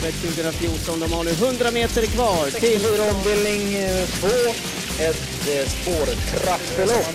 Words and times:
travet 0.00 0.14
2014. 0.14 1.00
De 1.00 1.12
har 1.12 1.24
nu 1.24 1.30
100 1.30 1.70
meter 1.70 2.06
kvar 2.06 2.50
till... 2.60 2.82
ombildning 3.10 3.62
2. 4.20 4.26
Ett 4.98 5.48
eh, 5.48 5.68
spårtrappelopp. 5.68 7.14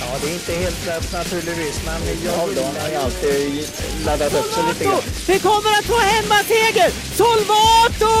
Ja, 0.00 0.06
det 0.22 0.30
är 0.30 0.34
inte 0.34 0.52
helt 0.52 0.86
lätt 0.86 1.12
naturligtvis, 1.12 1.84
men 1.86 2.00
jag 2.24 2.46
vill... 2.46 2.58
har 2.64 2.88
ju 2.88 2.96
alltid 2.96 3.68
laddat 4.06 4.34
upp 4.34 4.52
sig 4.52 4.64
lite 4.68 4.84
grann. 4.84 5.00
Vi 5.28 5.38
kommer 5.38 5.70
att 5.78 5.84
få 5.84 5.98
hemmaseger! 5.98 6.90
Solvato! 7.16 8.14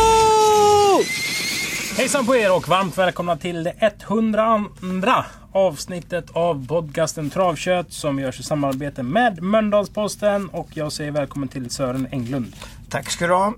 Hejsan 1.96 2.26
på 2.26 2.36
er 2.36 2.56
och 2.56 2.68
varmt 2.68 2.98
välkomna 2.98 3.36
till 3.36 3.64
det 3.64 3.74
102 3.80 5.24
avsnittet 5.54 6.30
av 6.32 6.66
podcasten 6.66 7.30
Travkött 7.30 7.92
som 7.92 8.18
görs 8.18 8.40
i 8.40 8.42
samarbete 8.42 9.02
med 9.02 9.42
Mölndalsposten 9.42 10.48
och 10.48 10.68
jag 10.74 10.92
säger 10.92 11.10
välkommen 11.10 11.48
till 11.48 11.70
Sören 11.70 12.08
Englund. 12.10 12.52
Tack 12.94 13.10
ska 13.10 13.26
du 13.26 13.34
ha. 13.34 13.54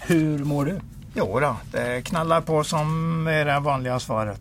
Hur 0.00 0.44
mår 0.44 0.64
du? 0.64 0.80
Jo 1.14 1.40
då, 1.40 1.56
det 1.72 2.02
knallar 2.02 2.40
på 2.40 2.64
som 2.64 3.26
är 3.26 3.44
det 3.44 3.60
vanliga 3.60 4.00
svaret. 4.00 4.40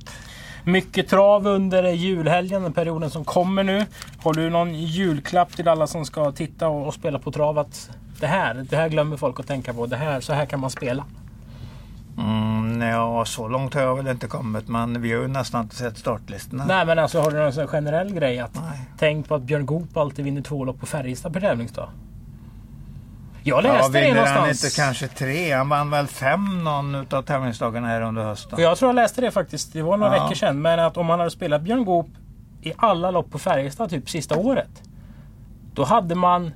Mycket 0.63 1.09
trav 1.09 1.47
under 1.47 1.91
julhelgen, 1.91 2.63
den 2.63 2.73
perioden 2.73 3.09
som 3.09 3.25
kommer 3.25 3.63
nu. 3.63 3.85
Har 4.23 4.33
du 4.33 4.49
någon 4.49 4.73
julklapp 4.73 5.55
till 5.55 5.67
alla 5.67 5.87
som 5.87 6.05
ska 6.05 6.31
titta 6.31 6.67
och, 6.67 6.87
och 6.87 6.93
spela 6.93 7.19
på 7.19 7.31
trav? 7.31 7.59
Att 7.59 7.89
det 8.19 8.27
här, 8.27 8.65
det 8.69 8.75
här 8.75 8.89
glömmer 8.89 9.17
folk 9.17 9.39
att 9.39 9.47
tänka 9.47 9.73
på. 9.73 9.85
Det 9.85 9.97
här, 9.97 10.21
så 10.21 10.33
här 10.33 10.45
kan 10.45 10.59
man 10.59 10.69
spela. 10.69 11.05
Mm, 12.17 12.81
ja, 12.81 13.25
så 13.25 13.47
långt 13.47 13.73
har 13.73 13.81
jag 13.81 13.95
väl 13.95 14.07
inte 14.07 14.27
kommit 14.27 14.67
men 14.67 15.01
vi 15.01 15.13
har 15.13 15.21
ju 15.21 15.27
nästan 15.27 15.63
inte 15.63 15.75
sett 15.75 15.97
startlistorna. 15.97 16.65
Nej 16.65 16.85
men 16.85 16.99
alltså 16.99 17.21
har 17.21 17.31
du 17.31 17.37
någon 17.37 17.67
generell 17.67 18.13
grej? 18.13 18.39
Att 18.39 18.55
Nej. 18.55 18.81
Tänk 18.97 19.27
på 19.27 19.35
att 19.35 19.41
Björn 19.41 19.65
Goop 19.65 19.97
alltid 19.97 20.25
vinner 20.25 20.41
två 20.41 20.65
lopp 20.65 20.79
på 20.79 20.85
Färjestad 20.85 21.33
per 21.33 21.41
tävlingsdag. 21.41 21.89
Jag 23.45 23.57
Ja, 23.65 23.73
läste 23.73 23.91
det 23.91 24.05
vinner 24.05 24.25
han 24.25 24.33
någonstans. 24.35 24.63
inte 24.63 24.75
kanske 24.81 25.07
tre? 25.07 25.53
Han 25.53 25.69
vann 25.69 25.89
väl 25.89 26.07
fem 26.07 26.63
någon 26.63 26.95
utav 26.95 27.21
tävlingsdagarna 27.21 27.87
här 27.87 28.01
under 28.01 28.23
hösten. 28.23 28.55
För 28.55 28.63
jag 28.63 28.77
tror 28.77 28.89
jag 28.89 28.95
läste 28.95 29.21
det 29.21 29.31
faktiskt. 29.31 29.73
Det 29.73 29.81
var 29.81 29.97
några 29.97 30.17
Ja. 30.17 30.23
veckor 30.23 30.35
sedan. 30.35 30.61
Men 30.61 30.79
att 30.79 30.97
om 30.97 31.05
man 31.05 31.19
hade 31.19 31.31
spelat 31.31 31.61
Björn 31.61 31.85
Goop 31.85 32.07
i 32.61 32.73
alla 32.77 33.11
lopp 33.11 33.31
på 33.31 33.39
Färjestad 33.39 33.89
typ 33.89 34.09
sista 34.09 34.37
året. 34.37 34.69
Då 35.73 35.83
hade 35.83 36.15
man 36.15 36.51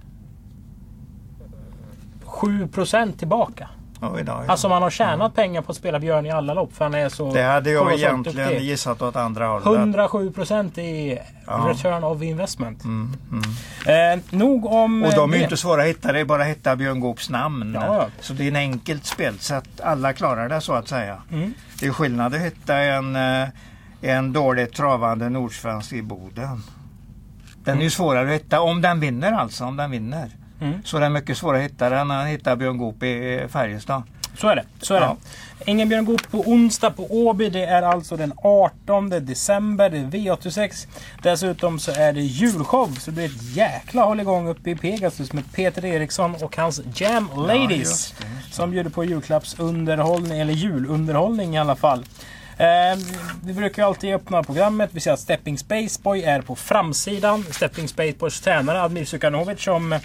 7% 2.26 3.17
tillbaka. 3.20 3.70
Oj 4.02 4.23
då, 4.23 4.31
då. 4.45 4.52
Alltså 4.52 4.70
man 4.70 4.81
har 4.81 4.90
tjänat 4.90 5.36
pengar 5.36 5.62
på 5.62 5.72
att 5.72 5.78
spela 5.78 6.00
Björn 6.00 6.26
i 6.26 6.31
alla 6.31 6.53
lopp. 6.53 6.73
För 6.76 6.86
han 6.86 6.94
är 6.94 7.09
så 7.09 7.34
det 7.34 7.42
hade 7.44 7.72
jag 7.72 7.94
egentligen 7.94 8.48
duktig. 8.50 8.66
gissat 8.66 9.02
åt 9.02 9.16
andra 9.16 9.48
hållet. 9.48 9.66
107% 9.95 10.78
i 10.80 11.20
Ja. 11.48 11.66
return 11.70 12.04
of 12.04 12.22
investment. 12.22 12.84
Mm, 12.84 13.14
mm. 13.31 14.20
Eh, 14.20 14.23
nog 14.38 14.66
om 14.66 15.04
Och 15.04 15.12
de 15.14 15.30
är 15.30 15.34
det. 15.34 15.38
ju 15.38 15.44
inte 15.44 15.58
svåra 15.58 15.81
att 15.81 15.88
hitta, 15.88 16.12
det 16.12 16.20
är 16.20 16.26
bara 16.26 16.42
att 16.42 16.48
hitta 16.50 16.76
Björn 16.76 17.00
Goops 17.00 17.30
namn. 17.30 17.72
Ja, 17.76 17.95
ja. 17.95 18.08
Så 18.22 18.34
det 18.34 18.44
är 18.44 18.48
en 18.48 18.56
enkelt 18.56 19.06
spelsätt. 19.06 19.81
Alla 19.84 20.14
klarar 20.14 20.50
det 20.50 20.61
så 20.61 20.73
att 20.73 20.88
säga. 20.88 21.17
Mm. 21.32 21.54
Det 21.80 21.86
är 21.88 21.92
skillnad 21.92 22.36
att 22.36 22.42
hitta 22.42 22.78
en, 22.78 23.16
eh, 23.16 23.48
en 24.02 24.34
dåligt 24.34 24.73
travande 24.73 25.30
nordsvensk 25.30 25.94
i 25.94 26.02
Boden. 26.02 26.64
Den 27.64 27.78
är 27.78 27.82
ju 27.84 27.89
svårare 27.89 28.28
att 28.30 28.36
hitta, 28.42 28.61
om 28.61 28.82
den 28.82 29.00
vinner 29.00 29.32
alltså. 29.32 29.66
Om 29.66 29.78
den 29.78 29.92
vinner. 29.92 30.30
Mm. 30.61 30.81
Så 30.86 31.00
det 31.00 31.05
är 31.05 31.09
mycket 31.09 31.38
svårare 31.38 31.58
att 31.66 31.72
hitta 31.72 31.89
den 31.89 32.11
än 32.11 32.19
att 32.19 32.27
hitta 32.27 32.55
Björn 32.55 32.77
Goop 32.77 33.03
i 33.03 33.45
Färjestad. 33.50 34.03
Så 34.38 34.47
är 34.47 34.55
det. 34.55 34.64
Så 34.81 34.94
är 34.94 35.02
Ja. 35.02 35.17
det. 35.59 35.72
Ingen 35.72 35.89
Björn 35.89 36.05
Goop 36.05 36.31
på 36.31 36.38
onsdag 36.39 36.91
på 36.91 37.08
Åby. 37.27 37.49
Det 37.49 37.66
är 37.66 37.81
alltså 37.81 38.17
den 38.17 38.33
18 38.44 39.09
december. 39.09 39.89
Det 39.89 39.97
är 39.97 40.03
V86. 40.03 40.88
Dessutom 41.23 41.80
så 41.80 41.91
är 41.91 42.14
det 42.14 42.22
julshow. 42.22 42.95
Så 42.99 43.11
det 43.11 43.16
blir 43.16 43.25
ett 43.25 43.55
jäkla 43.55 44.03
hålligång 44.03 44.47
uppe 44.47 44.69
i 44.69 44.75
Pegasus 44.75 45.33
med 45.33 45.44
Peter 45.53 45.86
Eriksson 45.86 46.36
och 46.41 46.58
hans 46.58 46.81
Jam 46.95 47.30
Ladies. 47.36 47.69
just 47.80 48.16
det, 48.19 48.25
just 48.44 48.53
Som 48.55 48.71
bjuder 48.71 48.89
på 48.89 49.03
julklappsunderhållning, 49.05 50.39
eller 50.39 50.53
julunderhållning 50.53 51.55
i 51.55 51.59
alla 51.59 51.75
fall. 51.75 52.05
Eh, 52.58 52.99
vi 53.44 53.53
brukar 53.53 53.83
alltid 53.86 54.14
öppna 54.16 54.44
programmet. 54.44 54.89
Vi 54.93 54.99
ser 54.99 55.11
att 55.11 55.20
Stepping 55.20 55.58
Spaceboy 55.58 56.23
är 56.23 56.42
på 56.42 56.55
framsidan. 56.55 57.45
Stepping 57.52 57.87
Spaceboys 57.87 58.42
tränare 58.42 58.82
Admir 58.82 59.05
Sukanovic 59.05 59.64
som 59.64 59.99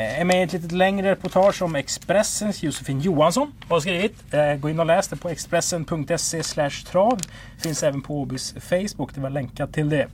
är 0.00 0.24
med 0.24 0.40
i 0.40 0.42
ett 0.42 0.52
lite 0.52 0.74
längre 0.74 1.10
reportage 1.10 1.62
om 1.62 1.76
Expressens 1.76 2.62
Josefin 2.62 3.00
Johansson 3.00 3.52
har 3.68 3.80
skrivit. 3.80 4.34
Eh, 4.34 4.54
gå 4.54 4.70
in 4.70 4.80
och 4.80 4.86
läs 4.86 5.08
det 5.08 5.16
på 5.16 5.28
expressen.se 5.28 6.42
trav. 6.90 7.20
Finns 7.58 7.82
även 7.82 8.02
på 8.02 8.20
Åbys 8.20 8.54
Facebook. 8.60 9.14
Det 9.14 9.20
var 9.20 9.30
länkat 9.30 9.72
till 9.72 9.88
det. 9.88 10.06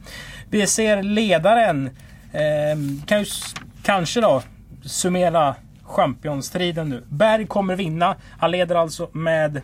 Vi 0.50 0.66
ser 0.66 1.02
ledaren. 1.02 1.90
Eh, 2.32 3.06
kan 3.06 3.18
ju 3.18 3.26
kanske 3.82 4.20
då 4.20 4.42
summera 4.84 5.54
championstriden 5.82 6.88
nu. 6.88 7.04
Berg 7.08 7.46
kommer 7.46 7.76
vinna. 7.76 8.16
Han 8.38 8.50
leder 8.50 8.74
alltså 8.74 9.08
med 9.12 9.62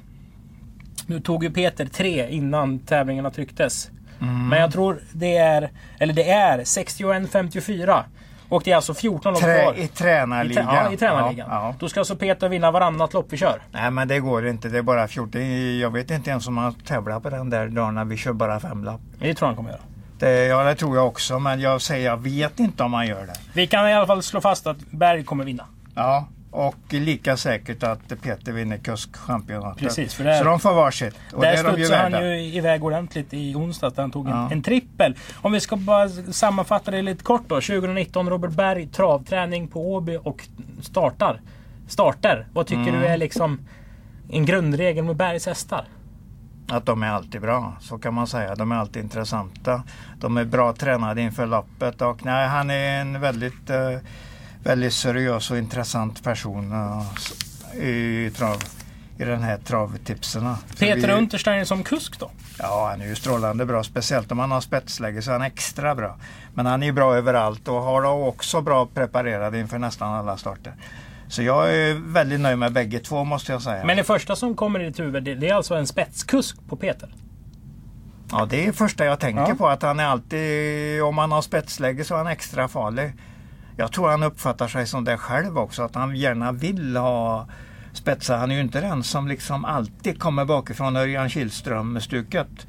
nu 1.06 1.20
tog 1.20 1.44
ju 1.44 1.50
Peter 1.50 1.86
tre 1.86 2.30
innan 2.30 2.78
tävlingarna 2.78 3.30
trycktes. 3.30 3.90
Mm. 4.20 4.48
Men 4.48 4.60
jag 4.60 4.72
tror 4.72 5.00
det 5.12 5.36
är, 5.36 5.70
eller 5.98 6.14
det 6.14 6.30
är 6.30 6.58
61-54. 6.58 8.04
Och 8.48 8.62
det 8.64 8.70
är 8.72 8.76
alltså 8.76 8.94
14 8.94 9.32
lopp 9.32 9.42
Trä, 9.42 9.62
kvar. 9.62 9.74
I 9.74 9.82
I, 9.82 9.88
tränarligan. 9.88 10.66
trä- 10.66 10.74
ja, 10.84 10.92
i 10.92 10.96
tränarligan. 10.96 11.48
Ja, 11.50 11.56
ja. 11.68 11.74
Då 11.78 11.88
ska 11.88 12.00
alltså 12.00 12.16
Peter 12.16 12.48
vinna 12.48 12.70
varannat 12.70 13.12
lopp 13.14 13.26
vi 13.30 13.36
kör. 13.36 13.62
Nej 13.72 13.90
men 13.90 14.08
det 14.08 14.20
går 14.20 14.46
inte. 14.46 14.68
Det 14.68 14.78
är 14.78 14.82
bara 14.82 15.08
14. 15.08 15.78
Jag 15.80 15.90
vet 15.92 16.10
inte 16.10 16.30
ens 16.30 16.46
om 16.48 16.54
man 16.54 16.74
tävlar 16.74 17.20
på 17.20 17.30
den 17.30 17.50
där 17.50 17.68
dagen 17.68 17.94
när 17.94 18.04
vi 18.04 18.16
kör 18.16 18.32
bara 18.32 18.60
fem 18.60 18.84
lapp. 18.84 19.00
Det 19.18 19.34
tror 19.34 19.46
jag 19.46 19.48
han 19.48 19.56
kommer 19.56 19.70
göra. 19.70 19.80
Det, 20.18 20.44
ja 20.46 20.62
det 20.64 20.74
tror 20.74 20.96
jag 20.96 21.06
också 21.06 21.38
men 21.38 21.60
jag 21.60 21.82
säger 21.82 22.06
jag 22.06 22.16
vet 22.16 22.60
inte 22.60 22.82
om 22.82 22.90
man 22.90 23.06
gör 23.06 23.26
det. 23.26 23.32
Vi 23.52 23.66
kan 23.66 23.88
i 23.88 23.94
alla 23.94 24.06
fall 24.06 24.22
slå 24.22 24.40
fast 24.40 24.66
att 24.66 24.76
Berg 24.90 25.24
kommer 25.24 25.44
vinna. 25.44 25.64
Ja, 25.94 26.28
och 26.50 26.76
lika 26.90 27.36
säkert 27.36 27.82
att 27.82 28.22
Peter 28.22 28.52
vinner 28.52 28.76
kuskchampionatet. 28.78 29.78
Precis, 29.82 30.14
för 30.14 30.38
Så 30.38 30.44
de 30.44 30.60
får 30.60 30.74
varsitt. 30.74 31.14
Och 31.32 31.42
Där 31.42 31.56
studsade 31.56 32.16
han 32.16 32.26
ju 32.28 32.36
iväg 32.44 32.84
ordentligt 32.84 33.34
i 33.34 33.54
onsdags 33.54 33.94
där 33.94 34.02
han 34.02 34.10
tog 34.10 34.26
en, 34.26 34.32
Ja. 34.32 34.50
en 34.52 34.62
trippel. 34.62 35.16
Om 35.42 35.52
vi 35.52 35.60
ska 35.60 35.76
bara 35.76 36.08
sammanfatta 36.08 36.90
det 36.90 37.02
lite 37.02 37.24
kort 37.24 37.42
då. 37.48 37.54
2019 37.60 38.30
Robert 38.30 38.50
Berg 38.50 38.86
travträning 38.86 39.68
på 39.68 39.92
Åby 39.94 40.18
och 40.22 40.48
startar. 40.82 41.40
Starter. 41.88 42.46
Vad 42.52 42.66
tycker 42.66 42.82
Mm. 42.88 43.00
du 43.00 43.06
är 43.06 43.16
liksom 43.16 43.60
en 44.30 44.46
grundregel 44.46 45.04
med 45.04 45.16
Bergs 45.16 45.46
hästar? 45.46 45.84
Att 46.70 46.86
de 46.86 47.02
är 47.02 47.08
alltid 47.08 47.40
bra, 47.40 47.76
så 47.80 47.98
kan 47.98 48.14
man 48.14 48.26
säga. 48.26 48.54
De 48.54 48.72
är 48.72 48.76
alltid 48.76 49.02
intressanta. 49.02 49.82
De 50.20 50.36
är 50.36 50.44
bra 50.44 50.72
tränade 50.72 51.20
inför 51.22 51.46
loppet 51.46 52.02
och 52.02 52.24
nej, 52.24 52.48
han 52.48 52.70
är 52.70 53.00
en 53.00 53.20
väldigt, 53.20 53.70
eh, 53.70 53.98
väldigt 54.64 54.92
seriös 54.92 55.50
och 55.50 55.58
intressant 55.58 56.24
person 56.24 56.72
eh, 56.72 57.82
i, 57.84 58.30
trav, 58.36 58.56
i 59.18 59.24
den 59.24 59.42
här 59.42 59.56
travtipserna. 59.58 60.56
Så 60.70 60.76
Peter 60.76 61.08
vi- 61.08 61.12
Untersteiner 61.14 61.64
som 61.64 61.82
kusk 61.82 62.18
då? 62.20 62.30
Ja, 62.58 62.88
han 62.90 63.00
är 63.00 63.06
ju 63.06 63.14
strålande 63.14 63.66
bra. 63.66 63.82
Speciellt 63.84 64.32
om 64.32 64.38
han 64.38 64.50
har 64.50 64.60
spetsläge 64.60 65.22
så 65.22 65.30
är 65.30 65.32
han 65.32 65.42
extra 65.42 65.94
bra. 65.94 66.16
Men 66.54 66.66
han 66.66 66.82
är 66.82 66.86
ju 66.86 66.92
bra 66.92 67.16
överallt 67.16 67.68
och 67.68 67.82
har 67.82 68.02
då 68.02 68.08
också 68.08 68.60
bra 68.60 68.86
preparerad 68.94 69.54
inför 69.56 69.78
nästan 69.78 70.14
alla 70.14 70.36
starter. 70.36 70.72
Så 71.28 71.42
jag 71.42 71.74
är 71.74 71.94
väldigt 72.12 72.40
nöjd 72.40 72.58
med 72.58 72.72
bägge 72.72 72.98
två 72.98 73.24
måste 73.24 73.52
jag 73.52 73.62
säga. 73.62 73.84
Men 73.84 73.96
det 73.96 74.04
första 74.04 74.36
som 74.36 74.54
kommer 74.56 74.80
i 74.80 74.84
ditt 74.84 75.00
huvud 75.00 75.24
det, 75.24 75.34
det 75.34 75.48
är 75.48 75.54
alltså 75.54 75.74
en 75.74 75.86
spetskusk 75.86 76.56
på 76.68 76.76
Peter? 76.76 77.14
Ja, 78.30 78.46
det 78.50 78.62
är 78.62 78.66
det 78.66 78.72
första 78.72 79.04
jag 79.04 79.20
tänker 79.20 79.42
Ja. 79.48 79.54
på. 79.54 79.68
Att 79.68 79.82
han 79.82 80.00
är 80.00 80.04
alltid, 80.04 81.02
om 81.02 81.18
han 81.18 81.32
har 81.32 81.42
spetsläge 81.42 82.04
så 82.04 82.14
är 82.14 82.18
han 82.18 82.26
extra 82.26 82.68
farlig. 82.68 83.12
Jag 83.80 83.92
tror 83.92 84.08
han 84.08 84.22
uppfattar 84.22 84.68
sig 84.68 84.86
som 84.86 85.04
det 85.04 85.18
själv 85.18 85.58
också. 85.58 85.82
Att 85.82 85.94
han 85.94 86.16
gärna 86.16 86.52
vill 86.52 86.96
ha 86.96 87.46
spetsar. 87.92 88.36
Han 88.36 88.50
är 88.50 88.54
ju 88.54 88.60
inte 88.60 88.80
den 88.80 89.02
som 89.02 89.28
liksom 89.28 89.64
alltid 89.64 90.20
kommer 90.20 90.44
bakifrån 90.44 90.96
Örjan 90.96 91.28
Kihlström-stuket 91.28 92.66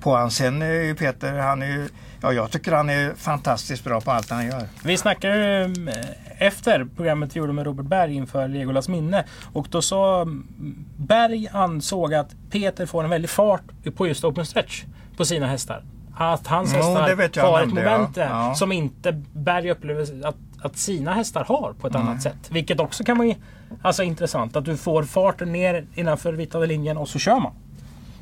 på 0.00 0.16
han. 0.16 0.30
Sen 0.30 0.62
är 0.62 0.72
ju 0.72 0.94
Peter, 0.94 1.38
han 1.38 1.62
är 1.62 1.66
ju, 1.66 1.88
ja 2.22 2.32
jag 2.32 2.50
tycker 2.50 2.72
han 2.72 2.90
är 2.90 3.14
fantastiskt 3.14 3.84
bra 3.84 4.00
på 4.00 4.10
allt 4.10 4.30
han 4.30 4.46
gör. 4.46 4.68
Vi 4.84 4.96
snackade 4.96 5.36
ju 5.36 5.88
eh, 5.88 6.46
efter 6.46 6.84
programmet 6.96 7.36
vi 7.36 7.40
gjorde 7.40 7.52
med 7.52 7.66
Robert 7.66 7.86
Berg 7.86 8.14
inför 8.14 8.48
Legolas 8.48 8.88
minne. 8.88 9.24
Och 9.52 9.66
då 9.70 9.82
sa 9.82 10.22
mm, 10.22 10.84
Berg 10.96 11.48
ansåg 11.52 12.14
att 12.14 12.34
Peter 12.50 12.86
får 12.86 13.04
en 13.04 13.10
väldig 13.10 13.30
fart 13.30 13.64
på 13.96 14.06
just 14.06 14.24
open 14.24 14.46
stretch 14.46 14.84
på 15.16 15.24
sina 15.24 15.46
hästar. 15.46 15.84
Att 16.14 16.46
hans 16.46 16.70
det 16.70 16.76
hästar 16.76 17.14
vet 17.14 17.36
jag 17.36 17.44
har 17.44 17.62
ett 17.62 17.68
ja. 17.68 17.74
moment 17.74 18.16
Ja. 18.16 18.54
som 18.54 18.72
inte 18.72 19.22
Berg 19.32 19.70
upplever 19.70 20.26
att, 20.26 20.36
att 20.62 20.76
sina 20.76 21.14
hästar 21.14 21.44
har 21.44 21.72
på 21.80 21.86
ett 21.86 21.94
Mm. 21.94 22.08
annat 22.08 22.22
sätt. 22.22 22.50
Vilket 22.50 22.80
också 22.80 23.04
kan 23.04 23.18
vara 23.18 23.34
alltså, 23.82 24.02
intressant. 24.02 24.56
Att 24.56 24.64
du 24.64 24.76
får 24.76 25.02
farten 25.02 25.52
ner 25.52 25.86
innanför 25.94 26.32
vitade 26.32 26.66
linjen 26.66 26.96
och 26.96 27.08
så 27.08 27.18
kör 27.18 27.40
man. 27.40 27.52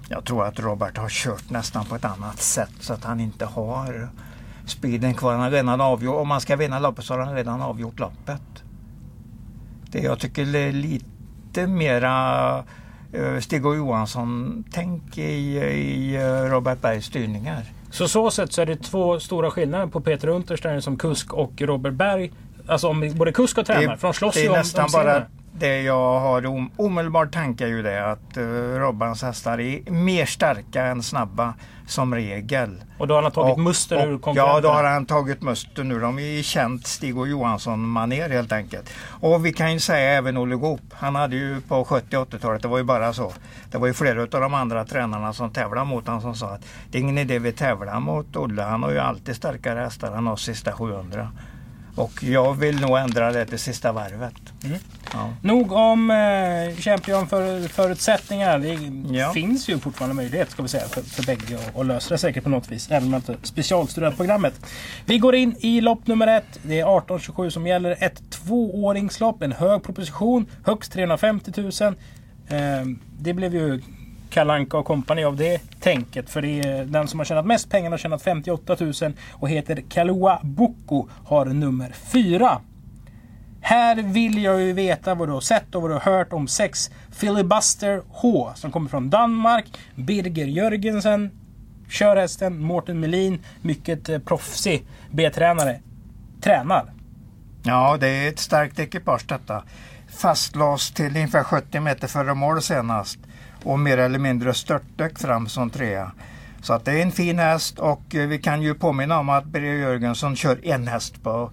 Jag 0.09 0.25
tror 0.25 0.45
att 0.47 0.61
Robert 0.61 0.97
har 0.99 1.09
kört 1.09 1.51
nästan 1.51 1.85
på 1.85 1.95
ett 1.97 2.05
annat 2.05 2.39
sätt 2.41 2.71
så 2.81 2.93
att 2.93 3.05
han 3.05 3.21
inte 3.21 3.45
har 3.47 4.09
speeden 4.67 5.15
kvar. 5.15 5.35
Han 5.35 5.51
redan 5.51 5.81
avgjort, 5.81 6.17
om 6.17 6.29
man 6.29 6.41
ska 6.41 6.57
vinna 6.57 6.79
loppet 6.79 7.05
så 7.05 7.15
har 7.15 7.21
han 7.21 7.35
redan 7.35 7.63
avgjort 7.63 7.99
loppet. 7.99 8.43
Det 9.91 10.01
jag 10.01 10.19
tycker 10.19 10.57
är 10.57 10.73
lite 10.73 11.67
mera 11.67 12.57
eh, 13.13 13.39
Stig 13.41 13.67
och 13.67 13.77
Johansson-tänk 13.77 15.19
i, 15.19 15.23
i 15.59 16.17
eh, 16.17 16.51
Robert 16.51 16.81
Bergs 16.81 17.05
styrningar. 17.07 17.65
Så 17.91 18.09
så 18.09 18.31
sätt 18.31 18.53
så 18.53 18.63
är 18.63 18.67
det 18.67 18.77
två 18.77 19.21
stora 19.21 19.51
skillnader 19.51 19.87
på 19.87 20.01
Peter 20.01 20.29
Untersteiner 20.29 20.81
som 20.81 20.97
kusk 20.97 21.33
och 21.33 21.53
Robert 21.61 21.93
Berg. 21.93 22.33
Alltså 22.67 22.89
om 22.89 23.13
både 23.15 23.33
kusk 23.33 23.59
och 23.59 23.67
tränare. 23.67 23.97
För 23.97 24.09
de 24.09 24.15
slåss 24.15 24.35
det 24.35 24.41
ju 24.41 24.47
är 24.47 24.51
om, 24.51 24.57
nästan 24.57 24.85
om 24.85 24.91
bara. 24.93 25.23
Det 25.61 25.83
jag 25.83 26.21
har 26.21 26.47
om, 26.47 26.71
omedelbart 26.77 27.33
tanke 27.33 27.65
är 27.65 27.69
ju 27.69 27.83
det 27.83 28.11
att 28.11 28.37
uh, 28.37 28.45
Robbans 28.79 29.23
hästar 29.23 29.61
är 29.61 29.91
mer 29.91 30.27
starka 30.27 30.85
än 30.85 31.03
snabba 31.03 31.55
som 31.87 32.15
regel. 32.15 32.85
Och 32.99 33.09
då 33.09 33.15
har 33.15 33.23
han 33.23 33.33
tagit 33.33 33.53
Och- 33.53 33.61
musten 33.61 33.99
ur 33.99 34.19
konkurrenterna? 34.19 34.57
Ja, 34.57 34.61
då 34.61 34.69
har 34.69 34.85
han 34.85 35.07
tagit 35.07 35.43
musten 35.43 35.89
nu. 35.89 36.01
De 36.01 36.19
är 36.19 36.23
i 36.23 36.43
känt 36.43 36.87
Stig 36.87 37.19
och 37.19 37.29
Johansson-manér 37.29 38.31
helt 38.31 38.53
enkelt. 38.53 38.91
Och 39.21 39.47
vi 39.47 39.53
kan 39.53 39.73
ju 39.73 39.81
säga 39.81 40.11
även 40.11 40.37
Olle 40.37 40.57
Goop. 40.57 40.81
Han 40.93 41.15
hade 41.15 41.37
ju 41.37 41.61
på 41.61 41.85
70 41.85 42.17
80-talet, 42.17 42.63
det 42.63 42.69
var 42.69 42.79
ju 42.79 42.85
bara 42.85 43.13
så. 43.13 43.33
Det 43.71 43.79
var 43.79 43.87
ju 43.87 43.95
flera 43.95 44.23
av 44.23 44.29
de 44.29 44.55
andra 44.55 44.85
tränarna 44.85 45.33
som 45.33 45.51
tävlade 45.51 45.87
mot 45.87 46.07
honom 46.07 46.23
som 46.23 46.35
sa 46.35 46.55
att 46.55 46.65
det 46.91 46.99
är 46.99 47.03
ingen 47.03 47.19
idé 47.19 47.39
vi 47.39 47.53
tävlar 47.53 48.01
mot 48.01 48.37
Olle. 48.37 48.63
Han 48.63 48.83
har 48.83 48.91
ju 48.91 48.99
alltid 48.99 49.37
starkare 49.37 49.81
hästar 49.81 50.17
än 50.17 50.29
oss 50.29 50.45
sista 50.45 50.73
700. 50.73 51.29
Och 51.97 52.23
jag 52.23 52.55
vill 52.55 52.81
nog 52.81 52.99
ändra 52.99 53.33
det 53.33 53.47
till 53.47 53.59
sista 53.59 53.93
varvet. 53.93 54.35
Mm. 54.65 54.79
Ja. 55.13 55.31
Nog 55.43 55.73
om 55.73 56.11
eh, 56.11 56.77
Champion 56.77 57.27
för 57.27 57.69
förutsättningar. 57.69 58.59
Det 58.59 59.17
Ja. 59.19 59.33
finns 59.33 59.69
ju 59.69 59.79
fortfarande 59.79 60.15
möjlighet 60.15 60.51
ska 60.51 60.63
vi 60.63 60.69
säga, 60.69 60.85
för, 60.89 61.03
för 61.03 61.23
bägge 61.27 61.57
att- 61.57 61.77
att 61.79 61.87
lösa 61.87 62.15
det 62.15 62.19
säkert 62.19 62.45
på 62.45 62.51
något 62.51 62.73
vis. 62.73 62.91
Även 62.91 63.03
om 63.05 63.11
man 63.11 63.21
inte 63.29 63.37
specialstuderat 63.49 64.17
programmet. 64.17 64.55
Vi 65.07 65.19
går 65.19 65.35
in 65.35 65.55
i 65.59 65.81
lopp 65.81 66.07
nummer 66.07 66.27
ett. 66.27 66.59
Det 66.63 66.75
är 66.81 66.97
1827 66.97 67.51
som 67.51 67.67
gäller. 67.67 67.97
Ett 68.01 68.23
tvååringslopp, 68.31 69.43
en 69.43 69.53
hög 69.53 69.83
proposition, 69.83 70.47
högst 70.65 70.93
350 70.93 71.53
000. 71.57 71.67
Eh, 72.49 72.87
det 73.21 73.33
blev 73.35 73.55
ju 73.55 73.81
Kalanka 74.31 74.77
och 74.79 74.85
kompani 74.87 75.25
av 75.25 75.37
det 75.37 75.61
tänket. 75.81 76.31
För 76.31 76.43
det 76.43 76.61
är 76.61 76.85
den 76.85 77.09
som 77.09 77.21
har 77.21 77.25
tjänat 77.25 77.47
mest 77.47 77.71
pengar 77.71 77.91
har 77.91 77.99
tjänat 77.99 78.23
58 78.23 78.77
000 78.81 78.93
och 79.33 79.49
heter 79.49 79.83
Kalua 79.89 80.39
Boko 80.43 81.09
har 81.25 81.45
nummer 81.47 81.93
4. 82.13 82.61
Här 83.61 83.97
vill 83.97 84.43
jag 84.43 84.61
ju 84.61 84.73
veta 84.73 85.15
vad 85.15 85.29
du 85.29 85.33
har 85.33 85.41
sett 85.41 85.75
och 85.75 85.83
vad 85.83 85.91
du 85.91 85.95
har 85.95 86.01
hört 86.01 86.33
om 86.33 86.49
sex 86.49 86.91
Filibuster 87.11 88.03
H 88.09 88.53
som 88.55 88.73
kommer 88.73 88.91
från 88.91 89.11
Danmark. 89.11 89.67
Birger 89.95 90.47
Jörgensen 90.47 91.31
kör 91.89 92.17
hästen. 92.17 92.63
Mårten 92.63 93.01
Melin, 93.01 93.41
mycket 93.63 94.09
eh, 94.09 94.19
proffsig 94.19 94.87
B-tränare, 95.11 95.81
tränar. 96.41 96.93
Ja, 97.63 97.97
det 98.01 98.09
är 98.09 98.29
ett 98.29 98.39
starkt 98.39 98.79
ekipage 98.79 99.25
detta. 99.29 99.63
Fastlåst 100.09 100.97
till 100.97 101.17
ungefär 101.17 101.45
70 101.45 101.81
meter 101.81 102.09
före 102.09 102.35
mål 102.35 102.63
senast 102.63 103.19
och 103.65 103.79
mer 103.79 103.99
eller 103.99 104.19
mindre 104.19 104.55
störtdök 104.55 105.19
fram 105.19 105.49
som 105.49 105.71
trea. 105.71 106.13
Så 106.63 106.73
att 106.73 106.85
det 106.85 106.93
är 106.93 107.03
en 107.03 107.13
fin 107.13 107.39
häst 107.39 107.79
och 107.79 108.15
eh, 108.15 108.29
vi 108.29 108.39
kan 108.39 108.63
ju 108.63 108.75
påminna 108.75 109.19
om 109.19 109.29
att 109.29 109.45
Birger 109.45 109.75
Jörgensson 109.75 110.37
kör 110.37 110.67
en 110.67 110.89
häst 110.89 111.23
på, 111.23 111.51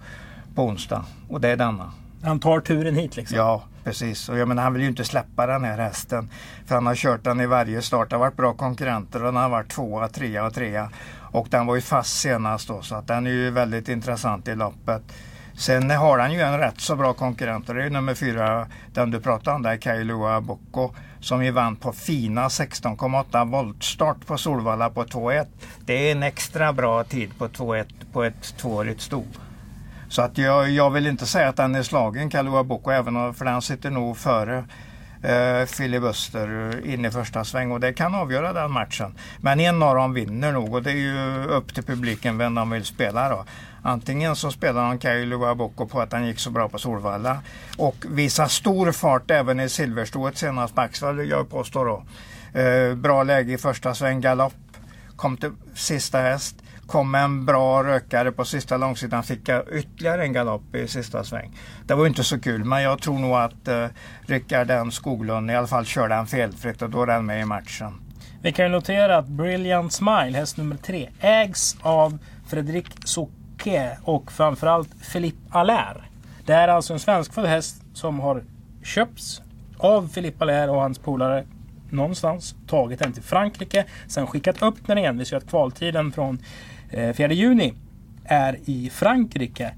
på 0.54 0.62
onsdag 0.62 1.04
och 1.28 1.40
det 1.40 1.48
är 1.48 1.56
denna. 1.56 1.92
Han 2.22 2.40
tar 2.40 2.60
turen 2.60 2.94
hit 2.94 3.16
liksom. 3.16 3.38
Ja, 3.38 3.62
precis. 3.84 4.28
Och 4.28 4.38
jag 4.38 4.48
menar, 4.48 4.62
han 4.62 4.72
vill 4.72 4.82
ju 4.82 4.88
inte 4.88 5.04
släppa 5.04 5.46
den 5.46 5.64
här 5.64 5.78
hästen. 5.78 6.30
För 6.66 6.74
han 6.74 6.86
har 6.86 6.94
kört 6.94 7.24
den 7.24 7.40
i 7.40 7.46
varje 7.46 7.82
start. 7.82 8.10
Det 8.10 8.16
har 8.16 8.20
varit 8.20 8.36
bra 8.36 8.52
konkurrenter 8.52 9.18
och 9.24 9.32
den 9.32 9.42
har 9.42 9.48
varit 9.48 9.70
tvåa, 9.70 10.08
trea 10.08 10.46
och 10.46 10.54
trea. 10.54 10.90
Och 11.32 11.46
den 11.50 11.66
var 11.66 11.74
ju 11.74 11.80
fast 11.80 12.20
senast 12.20 12.68
då 12.68 12.82
så 12.82 12.94
att 12.94 13.06
den 13.06 13.26
är 13.26 13.30
ju 13.30 13.50
väldigt 13.50 13.88
intressant 13.88 14.48
i 14.48 14.54
loppet. 14.54 15.02
Sen 15.58 15.90
har 15.90 16.18
han 16.18 16.32
ju 16.32 16.40
en 16.40 16.58
rätt 16.58 16.80
så 16.80 16.96
bra 16.96 17.12
konkurrent 17.12 17.68
och 17.68 17.74
det 17.74 17.80
är 17.80 17.84
ju 17.84 17.90
nummer 17.90 18.14
fyra, 18.14 18.66
den 18.92 19.10
du 19.10 19.20
pratade 19.20 19.56
om 19.56 19.62
där, 19.62 19.76
Kailua 19.76 20.40
Bocco. 20.40 20.90
Som 21.20 21.44
ju 21.44 21.50
vann 21.50 21.76
på 21.76 21.92
fina 21.92 22.48
16,8 22.48 23.50
voltstart 23.50 24.26
på 24.26 24.38
Solvalla 24.38 24.90
på 24.90 25.04
2.1. 25.04 25.46
Det 25.80 26.08
är 26.08 26.12
en 26.12 26.22
extra 26.22 26.72
bra 26.72 27.04
tid 27.04 27.38
på 27.38 27.48
2.1 27.48 27.86
på 28.12 28.24
ett 28.24 28.56
tvåårigt 28.56 29.00
sto. 29.00 29.24
Så 30.08 30.22
att 30.22 30.38
jag, 30.38 30.70
jag 30.70 30.90
vill 30.90 31.06
inte 31.06 31.26
säga 31.26 31.48
att 31.48 31.56
den 31.56 31.74
är 31.74 31.82
slagen, 31.82 32.30
Kalua 32.30 32.64
Boko, 32.64 32.90
även 32.90 33.16
om, 33.16 33.34
för 33.34 33.44
den 33.44 33.62
sitter 33.62 33.90
nog 33.90 34.16
före 34.16 34.64
eh, 35.22 35.66
Filibuster 35.66 36.80
in 36.86 37.04
i 37.04 37.10
första 37.10 37.44
sväng 37.44 37.72
och 37.72 37.80
det 37.80 37.92
kan 37.92 38.14
avgöra 38.14 38.52
den 38.52 38.70
matchen. 38.70 39.14
Men 39.40 39.60
en 39.60 39.82
av 39.82 39.94
dem 39.94 40.14
vinner 40.14 40.52
nog 40.52 40.74
och 40.74 40.82
det 40.82 40.90
är 40.90 40.96
ju 40.96 41.44
upp 41.44 41.74
till 41.74 41.84
publiken 41.84 42.38
vem 42.38 42.54
de 42.54 42.70
vill 42.70 42.84
spela 42.84 43.28
då. 43.28 43.44
Antingen 43.82 44.36
så 44.36 44.50
spelar 44.50 44.88
de 44.88 44.98
Kailua 44.98 45.54
Boko 45.54 45.86
på 45.86 46.00
att 46.00 46.12
han 46.12 46.26
gick 46.26 46.38
så 46.38 46.50
bra 46.50 46.68
på 46.68 46.78
Solvalla 46.78 47.38
och 47.76 47.96
visar 48.08 48.46
stor 48.46 48.92
fart 48.92 49.30
även 49.30 49.60
i 49.60 49.68
silverstoet 49.68 50.38
senast 50.38 50.76
Maxwell, 50.76 51.28
jag 51.28 51.50
påstår 51.50 51.86
då. 51.86 52.04
Eh, 52.60 52.94
bra 52.94 53.22
läge 53.22 53.52
i 53.52 53.58
första 53.58 53.94
sväng, 53.94 54.20
galopp, 54.20 54.54
kom 55.16 55.36
till 55.36 55.52
sista 55.74 56.18
häst. 56.18 56.56
Kom 56.88 57.14
en 57.14 57.44
bra 57.44 57.84
rökare 57.84 58.32
på 58.32 58.44
sista 58.44 58.76
långsidan, 58.76 59.22
fick 59.22 59.48
jag 59.48 59.72
ytterligare 59.72 60.22
en 60.22 60.32
galopp 60.32 60.74
i 60.74 60.88
sista 60.88 61.24
sväng. 61.24 61.56
Det 61.86 61.94
var 61.94 62.06
inte 62.06 62.24
så 62.24 62.40
kul, 62.40 62.64
men 62.64 62.82
jag 62.82 63.02
tror 63.02 63.18
nog 63.18 63.36
att 63.36 63.68
eh, 63.68 63.86
Rickard 64.20 64.70
N 64.70 64.92
Skoglund 64.92 65.50
i 65.50 65.54
alla 65.54 65.66
fall 65.66 65.84
körde 65.84 66.14
han 66.14 66.26
felfritt 66.26 66.82
och 66.82 66.90
då 66.90 67.02
är 67.02 67.06
den 67.06 67.26
med 67.26 67.40
i 67.40 67.44
matchen. 67.44 68.00
Vi 68.42 68.52
kan 68.52 68.64
ju 68.64 68.72
notera 68.72 69.16
att 69.16 69.28
Brilliant 69.28 69.92
Smile, 69.92 70.38
häst 70.38 70.56
nummer 70.56 70.76
tre, 70.76 71.08
ägs 71.20 71.76
av 71.82 72.18
Fredrik 72.46 72.86
Souquet 73.04 73.98
och 74.02 74.32
framförallt 74.32 75.12
Philippe 75.12 75.58
Allaire. 75.58 76.04
Det 76.46 76.52
är 76.52 76.68
alltså 76.68 76.92
en 76.92 77.00
svenskfödd 77.00 77.46
häst 77.46 77.82
som 77.94 78.20
har 78.20 78.44
köpts 78.84 79.42
av 79.78 80.08
Philippe 80.08 80.44
Allaire 80.44 80.70
och 80.70 80.80
hans 80.80 80.98
polare 80.98 81.44
någonstans. 81.90 82.54
Tagit 82.66 82.98
den 82.98 83.12
till 83.12 83.22
Frankrike, 83.22 83.84
sen 84.06 84.26
skickat 84.26 84.62
upp 84.62 84.86
den 84.86 84.98
igen. 84.98 85.18
Vi 85.18 85.24
ser 85.24 85.36
att 85.36 85.48
kvaltiden 85.48 86.12
från 86.12 86.38
4 86.90 87.32
juni 87.32 87.74
är 88.24 88.58
i 88.64 88.90
Frankrike. 88.90 89.74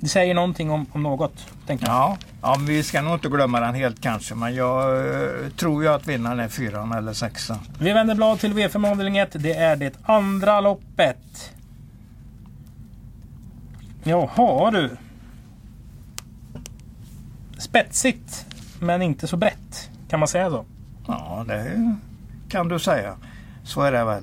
Det 0.00 0.08
säger 0.08 0.34
någonting 0.34 0.70
om, 0.70 0.86
om 0.92 1.02
något, 1.02 1.46
tänker 1.66 1.86
jag. 1.86 1.94
Ja, 1.94 2.16
ja 2.42 2.54
men 2.56 2.66
vi 2.66 2.82
ska 2.82 3.02
nog 3.02 3.14
inte 3.14 3.28
glömma 3.28 3.60
den 3.60 3.74
helt 3.74 4.00
kanske, 4.00 4.34
men 4.34 4.54
jag 4.54 4.98
eh, 4.98 5.50
tror 5.56 5.82
ju 5.82 5.88
att 5.88 6.06
vinnaren 6.06 6.40
är 6.40 6.48
fyran 6.48 6.92
eller 6.92 7.12
sexan. 7.12 7.58
Vi 7.78 7.92
vänder 7.92 8.14
blad 8.14 8.40
till 8.40 8.52
V5 8.52 8.90
avdelning 8.90 9.16
1. 9.18 9.28
Det 9.32 9.54
är 9.54 9.76
det 9.76 9.98
andra 10.02 10.60
loppet. 10.60 11.52
Jaha 14.04 14.70
du. 14.70 14.96
Spetsigt, 17.58 18.46
men 18.80 19.02
inte 19.02 19.26
så 19.26 19.36
brett. 19.36 19.90
Kan 20.08 20.20
man 20.20 20.28
säga 20.28 20.50
så? 20.50 20.64
Ja, 21.06 21.44
det 21.48 21.96
kan 22.48 22.68
du 22.68 22.78
säga. 22.78 23.16
Så 23.64 23.82
är 23.82 23.92
det 23.92 24.04
väl. 24.04 24.22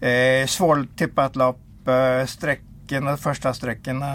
Eh, 0.00 0.46
svårtippat 0.46 1.36
lopp. 1.36 1.88
Eh, 1.88 2.26
sträckorna, 2.26 3.16
första 3.16 3.54
sträckorna 3.54 4.14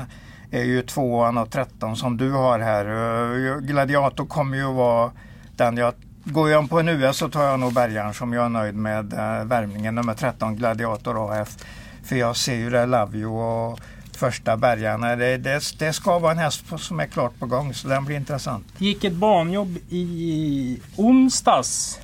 eh, 0.52 0.60
är 0.60 0.64
ju 0.64 0.82
tvåan 0.82 1.38
och 1.38 1.52
13 1.52 1.98
som 1.98 2.18
du 2.18 2.32
har 2.32 2.60
här. 2.60 2.86
Eh, 2.86 3.58
Gladiator 3.58 4.26
kommer 4.26 4.58
ju 4.58 4.74
vara 4.74 5.12
den 5.56 5.78
jag... 5.78 5.94
Går 6.28 6.50
jag 6.50 6.70
på 6.70 6.80
en 6.80 6.90
US 6.90 7.18
så 7.18 7.30
tar 7.30 7.44
jag 7.44 7.60
nog 7.60 7.74
Bergaren 7.74 8.14
som 8.14 8.34
jag 8.34 8.46
är 8.46 8.50
nöjd 8.50 8.76
med 8.76 9.14
eh, 9.14 9.46
värmningen 9.46 9.96
nummer 9.96 10.14
13 10.14 10.56
Gladiator 10.56 11.32
AF. 11.32 11.58
För 12.04 12.16
jag 12.16 12.36
ser 12.38 12.56
ju 12.56 12.70
det 12.70 12.86
Love 12.86 13.18
You 13.18 13.32
och 13.32 13.80
första 14.18 14.58
Bergarna. 14.58 15.12
Eh, 15.12 15.18
det, 15.18 15.38
det, 15.38 15.80
det 15.80 15.94
ska 15.94 16.20
vara 16.20 16.32
en 16.32 16.38
häst 16.38 16.64
som 16.78 17.00
är 17.00 17.06
klart 17.06 17.40
på 17.40 17.46
gång 17.46 17.74
så 17.74 17.88
den 17.88 18.06
blir 18.06 18.16
intressant. 18.16 18.66
Gick 18.78 19.04
ett 19.04 19.14
banjobb 19.14 19.78
i 19.90 20.82
onsdags. 20.96 22.00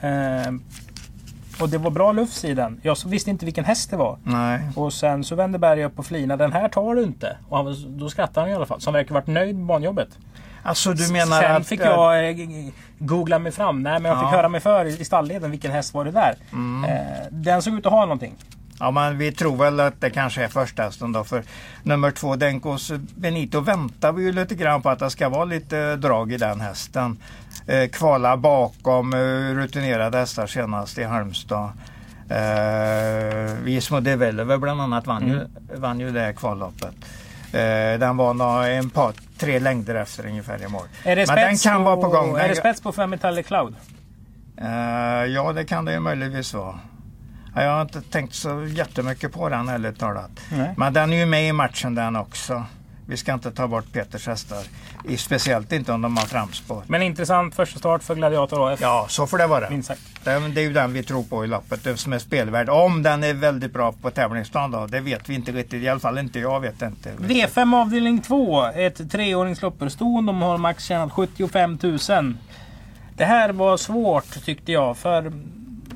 Eh, 0.00 0.52
och 1.60 1.68
det 1.68 1.78
var 1.78 1.90
bra 1.90 2.12
lufs 2.12 2.44
i 2.44 2.54
den. 2.54 2.80
Jag 2.82 2.96
visste 3.06 3.30
inte 3.30 3.44
vilken 3.44 3.64
häst 3.64 3.90
det 3.90 3.96
var. 3.96 4.18
Nej. 4.22 4.60
Och 4.76 4.92
sen 4.92 5.24
så 5.24 5.34
vände 5.34 5.58
Berg 5.58 5.84
upp 5.84 5.98
och 5.98 6.06
flinade. 6.06 6.44
Den 6.44 6.52
här 6.52 6.68
tar 6.68 6.94
du 6.94 7.02
inte. 7.02 7.36
Och 7.48 7.56
han, 7.56 7.76
då 7.98 8.08
skrattade 8.10 8.40
han 8.40 8.50
i 8.50 8.54
alla 8.54 8.66
fall. 8.66 8.80
Så 8.80 8.90
han 8.90 8.94
verkar 8.94 9.14
varit 9.14 9.26
nöjd 9.26 9.56
med 9.56 9.66
banjobbet. 9.66 10.08
Alltså 10.62 10.92
du 10.92 11.12
menar 11.12 11.42
Sen 11.42 11.56
att... 11.56 11.66
fick 11.66 11.80
jag 11.80 12.30
eh, 12.30 12.36
googla 12.98 13.38
mig 13.38 13.52
fram. 13.52 13.82
Nej, 13.82 14.00
men 14.00 14.10
jag 14.12 14.20
fick 14.20 14.26
Ja. 14.32 14.36
höra 14.36 14.48
mig 14.48 14.60
för 14.60 14.84
i 14.84 15.04
stallleden. 15.04 15.50
Vilken 15.50 15.70
häst 15.72 15.94
var 15.94 16.04
det 16.04 16.10
där? 16.10 16.34
Mm. 16.52 16.90
Eh, 16.90 17.00
den 17.30 17.62
såg 17.62 17.74
ut 17.78 17.86
att 17.86 17.92
ha 17.92 18.00
någonting. 18.00 18.34
Ja, 18.78 18.90
men 18.90 19.18
vi 19.18 19.32
tror 19.32 19.56
väl 19.56 19.80
att 19.80 20.00
det 20.00 20.10
kanske 20.10 20.44
är 20.44 20.48
första 20.48 20.82
hästen 20.82 21.12
då. 21.12 21.24
För 21.24 21.42
nummer 21.82 22.10
två, 22.10 22.36
Denkos 22.36 22.92
Benito, 23.16 23.60
väntar 23.60 24.12
vi 24.12 24.22
ju 24.22 24.32
lite 24.32 24.54
grann 24.54 24.82
på 24.82 24.88
att 24.90 24.98
det 24.98 25.10
ska 25.10 25.28
vara 25.28 25.44
lite 25.44 25.96
drag 25.96 26.32
i 26.32 26.36
den 26.36 26.60
hästen. 26.60 27.16
Eh, 27.66 27.88
kvala 27.88 28.36
bakom 28.36 29.14
eh, 29.14 29.18
rutinerade 29.54 30.18
hästar 30.18 30.46
senast 30.46 30.98
i 30.98 31.02
Halmstad. 31.04 31.70
Eh, 32.30 33.54
Vismo 33.62 34.00
Developer 34.00 34.56
bland 34.58 34.80
annat 34.82 35.06
vann, 35.06 35.28
ju, 35.28 35.40
vann 35.76 36.00
ju 36.00 36.10
det 36.10 36.32
kvalloppet. 36.36 36.94
Eh, 37.52 37.98
den 38.00 38.16
var 38.16 38.34
nå- 38.34 38.62
en 38.62 38.90
par, 38.90 39.12
tre 39.38 39.58
längder 39.58 39.94
efter 39.94 40.26
ungefär 40.26 40.62
i 40.64 40.68
mål. 40.68 40.86
Men 41.04 41.36
den 41.36 41.56
kan 41.56 41.84
vara 41.84 41.96
på 41.96 42.08
gång. 42.08 42.36
Är 42.36 42.48
det 42.48 42.56
spets 42.56 42.80
på 42.80 42.92
Fem 42.92 43.10
Metallic 43.10 43.46
Cloud? 43.46 43.74
Eh, 44.56 44.68
ja, 45.32 45.52
det 45.52 45.64
kan 45.64 45.84
det 45.84 45.92
ju 45.92 46.00
möjligtvis 46.00 46.54
vara. 46.54 46.78
Ja, 47.54 47.62
Jag 47.62 47.70
har 47.70 47.82
inte 47.82 48.00
tänkt 48.00 48.34
så 48.34 48.64
jättemycket 48.68 49.32
på 49.32 49.48
den 49.48 49.68
ärligt 49.68 49.98
talat. 49.98 50.30
Nej. 50.52 50.74
Men 50.76 50.92
den 50.92 51.12
är 51.12 51.16
ju 51.16 51.26
med 51.26 51.48
i 51.48 51.52
matchen 51.52 51.94
den 51.94 52.16
också. 52.16 52.64
Vi 53.06 53.16
ska 53.16 53.34
inte 53.34 53.50
ta 53.50 53.68
bort 53.68 53.92
Peters 53.92 54.26
hästar. 54.26 54.64
Speciellt 55.16 55.72
inte 55.72 55.92
om 55.92 56.02
de 56.02 56.16
har 56.16 56.24
framspår. 56.24 56.82
Men 56.86 57.02
intressant 57.02 57.54
första 57.54 57.78
start 57.78 58.02
för 58.02 58.14
Gladiator 58.14 58.72
AF. 58.72 58.80
Ja, 58.80 59.06
så 59.08 59.26
får 59.26 59.38
det 59.38 59.46
vara. 59.46 59.70
Minst 59.70 59.88
sagt. 59.88 60.00
Det, 60.24 60.38
det 60.48 60.60
är 60.60 60.64
ju 60.64 60.72
den 60.72 60.92
vi 60.92 61.02
tror 61.02 61.22
på 61.22 61.44
i 61.44 61.46
loppet, 61.46 61.98
som 62.00 62.12
är 62.12 62.18
spelvärd. 62.18 62.68
Om 62.68 63.02
den 63.02 63.24
är 63.24 63.34
väldigt 63.34 63.72
bra 63.72 63.92
på 63.92 64.10
tävlingsplan 64.10 64.70
då, 64.70 64.86
det 64.86 65.00
vet 65.00 65.28
vi 65.28 65.34
inte 65.34 65.52
riktigt. 65.52 65.82
I 65.82 65.88
alla 65.88 66.00
fall 66.00 66.18
inte 66.18 66.40
jag 66.40 66.60
vet 66.60 66.82
inte. 66.82 67.12
V5 67.12 67.80
avdelning 67.80 68.22
2. 68.22 68.64
Ett 68.64 69.10
treåringslopp 69.10 69.78
för 69.78 69.88
ston. 69.88 70.26
De 70.26 70.42
har 70.42 70.58
max 70.58 70.84
tjänat 70.84 71.12
75 71.12 71.78
000. 71.82 71.98
Det 73.16 73.24
här 73.24 73.52
var 73.52 73.76
svårt 73.76 74.44
tyckte 74.44 74.72
jag. 74.72 74.96
För 74.96 75.32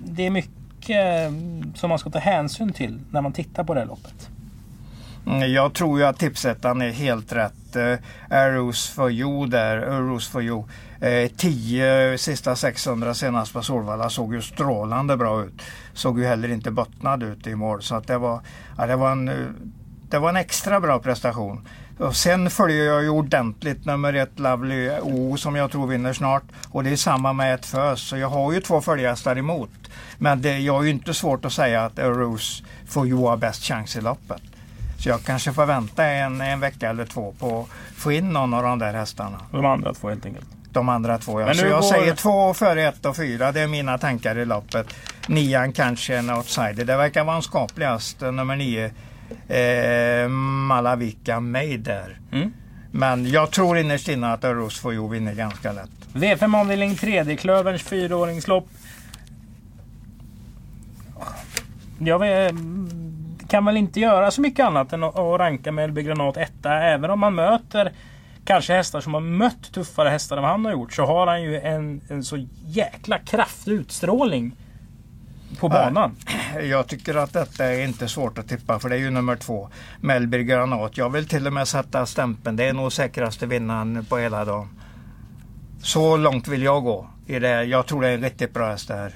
det 0.04 0.26
är 0.26 0.30
mycket 0.30 1.32
som 1.74 1.88
man 1.88 1.98
ska 1.98 2.10
ta 2.10 2.18
hänsyn 2.18 2.72
till 2.72 3.00
när 3.10 3.20
man 3.20 3.32
tittar 3.32 3.64
på 3.64 3.74
det 3.74 3.80
här 3.80 3.86
loppet. 3.86 4.30
Mm, 5.26 5.52
jag 5.52 5.74
tror 5.74 5.98
ju 5.98 6.04
att 6.04 6.18
tipsettan 6.18 6.82
är 6.82 6.90
helt 6.90 7.32
rätt. 7.32 7.76
Eh, 7.76 7.94
Arrows 8.30 8.88
for 8.88 9.10
you 9.10 9.46
där, 9.46 9.76
Arrows 9.76 10.28
for 10.28 10.42
you. 10.42 10.64
Eh, 11.00 11.30
10 11.36 12.10
eh, 12.12 12.16
sista 12.16 12.56
600 12.56 13.14
senast 13.14 13.52
på 13.52 13.62
Solvalla 13.62 14.10
såg 14.10 14.34
ju 14.34 14.42
strålande 14.42 15.16
bra 15.16 15.44
ut. 15.44 15.62
Såg 15.92 16.18
ju 16.18 16.26
heller 16.26 16.48
inte 16.48 16.70
bottnad 16.70 17.22
ut 17.22 17.46
i 17.46 17.54
mål. 17.54 17.82
Så 17.82 17.94
att 17.94 18.06
det, 18.06 18.18
var, 18.18 18.40
ja, 18.78 18.86
det, 18.86 18.96
var 18.96 19.12
en, 19.12 19.28
eh, 19.28 19.46
det 20.10 20.18
var 20.18 20.28
en 20.28 20.36
extra 20.36 20.80
bra 20.80 20.98
prestation. 20.98 21.68
Och 21.98 22.16
sen 22.16 22.50
följer 22.50 22.84
jag 22.84 23.02
ju 23.02 23.08
ordentligt 23.08 23.84
nummer 23.84 24.14
ett 24.14 24.38
Lovely 24.38 24.90
O 25.02 25.36
som 25.36 25.56
jag 25.56 25.70
tror 25.70 25.86
vinner 25.86 26.12
snart. 26.12 26.44
Och 26.70 26.84
det 26.84 26.90
är 26.90 26.96
samma 26.96 27.32
med 27.32 27.54
ett 27.54 27.66
fös. 27.66 28.00
Så 28.00 28.16
jag 28.16 28.28
har 28.28 28.52
ju 28.52 28.60
två 28.60 28.80
följehästar 28.80 29.38
emot. 29.38 29.70
Men 30.18 30.42
det, 30.42 30.58
jag 30.58 30.72
har 30.72 30.82
ju 30.82 30.90
inte 30.90 31.14
svårt 31.14 31.44
att 31.44 31.52
säga 31.52 31.84
att 31.84 31.98
Arrows 31.98 32.62
for 32.86 33.06
you 33.06 33.26
har 33.26 33.36
bäst 33.36 33.62
chans 33.62 33.96
i 33.96 34.00
loppet. 34.00 34.42
Så 34.98 35.08
jag 35.08 35.22
kanske 35.24 35.52
får 35.52 35.66
vänta 35.66 36.04
en, 36.06 36.40
en 36.40 36.60
vecka 36.60 36.90
eller 36.90 37.04
två 37.04 37.34
på 37.38 37.60
att 37.60 37.96
få 37.96 38.12
in 38.12 38.30
någon 38.32 38.54
av 38.54 38.62
de 38.62 38.78
där 38.78 38.94
hästarna. 38.94 39.40
De 39.52 39.64
andra 39.66 39.94
två 39.94 40.08
helt 40.08 40.26
enkelt. 40.26 40.46
De 40.72 40.88
andra 40.88 41.18
två 41.18 41.40
ja. 41.40 41.54
Så 41.54 41.66
jag 41.66 41.80
går- 41.80 41.88
säger 41.92 42.14
två 42.14 42.54
före 42.54 42.82
ett 42.88 43.06
och 43.06 43.16
fyra. 43.16 43.52
Det 43.52 43.60
är 43.60 43.66
mina 43.68 43.98
tankar 43.98 44.38
i 44.38 44.44
loppet. 44.44 44.94
Nian 45.28 45.72
kanske 45.72 46.16
en 46.16 46.30
outsider. 46.30 46.84
Det 46.84 46.96
verkar 46.96 47.24
vara 47.24 47.36
en 47.36 47.42
skaplig 47.42 47.86
häst. 47.86 48.20
Nummer 48.20 48.56
nio. 48.56 48.90
Eh, 49.48 50.28
Malavika 50.28 51.40
May 51.40 51.76
där. 51.76 52.18
Mm. 52.32 52.52
Men 52.90 53.26
jag 53.30 53.50
tror 53.50 53.78
innerst 53.78 54.08
inne 54.08 54.32
att 54.32 54.44
Öros 54.44 54.78
får 54.80 54.92
ju 54.92 55.08
vinner 55.08 55.34
ganska 55.34 55.72
lätt. 55.72 55.90
V5 56.12 56.60
avdelning 56.60 56.96
3. 56.96 57.22
Det 57.22 57.32
är 57.32 57.36
Klöverns 57.36 57.82
fyraåringslopp. 57.82 58.68
Jag 61.98 62.18
vet, 62.18 62.52
kan 63.48 63.64
väl 63.64 63.76
inte 63.76 64.00
göra 64.00 64.30
så 64.30 64.40
mycket 64.40 64.66
annat 64.66 64.92
än 64.92 65.04
att 65.04 65.16
ranka 65.16 65.72
Melby 65.72 66.02
Granat 66.02 66.36
etta. 66.36 66.72
Även 66.72 67.10
om 67.10 67.20
man 67.20 67.34
möter 67.34 67.92
kanske 68.44 68.72
hästar 68.72 69.00
som 69.00 69.14
har 69.14 69.20
mött 69.20 69.72
tuffare 69.72 70.08
hästar 70.08 70.36
än 70.36 70.42
vad 70.42 70.50
han 70.52 70.64
har 70.64 70.72
gjort. 70.72 70.92
Så 70.92 71.04
har 71.04 71.26
han 71.26 71.42
ju 71.42 71.60
en, 71.60 72.00
en 72.08 72.24
så 72.24 72.46
jäkla 72.66 73.18
kraftig 73.18 73.72
utstrålning 73.72 74.56
på 75.60 75.68
banan. 75.68 76.16
Jag 76.62 76.86
tycker 76.86 77.14
att 77.14 77.32
detta 77.32 77.64
är 77.64 77.84
inte 77.84 78.08
svårt 78.08 78.38
att 78.38 78.48
tippa 78.48 78.78
för 78.78 78.88
det 78.88 78.96
är 78.96 79.00
ju 79.00 79.10
nummer 79.10 79.36
två. 79.36 79.68
Melby 80.00 80.44
Granat. 80.44 80.96
Jag 80.96 81.10
vill 81.10 81.28
till 81.28 81.46
och 81.46 81.52
med 81.52 81.68
sätta 81.68 82.06
stämpeln. 82.06 82.56
Det 82.56 82.64
är 82.64 82.72
nog 82.72 82.92
säkraste 82.92 83.46
vinnaren 83.46 84.06
på 84.08 84.18
hela 84.18 84.44
dagen. 84.44 84.68
Så 85.82 86.16
långt 86.16 86.48
vill 86.48 86.62
jag 86.62 86.84
gå. 86.84 87.06
I 87.26 87.38
det. 87.38 87.64
Jag 87.64 87.86
tror 87.86 88.02
det 88.02 88.08
är 88.08 88.14
en 88.14 88.22
riktigt 88.22 88.54
bra 88.54 88.70
häst 88.70 88.88
det 88.88 88.94
här. 88.94 89.12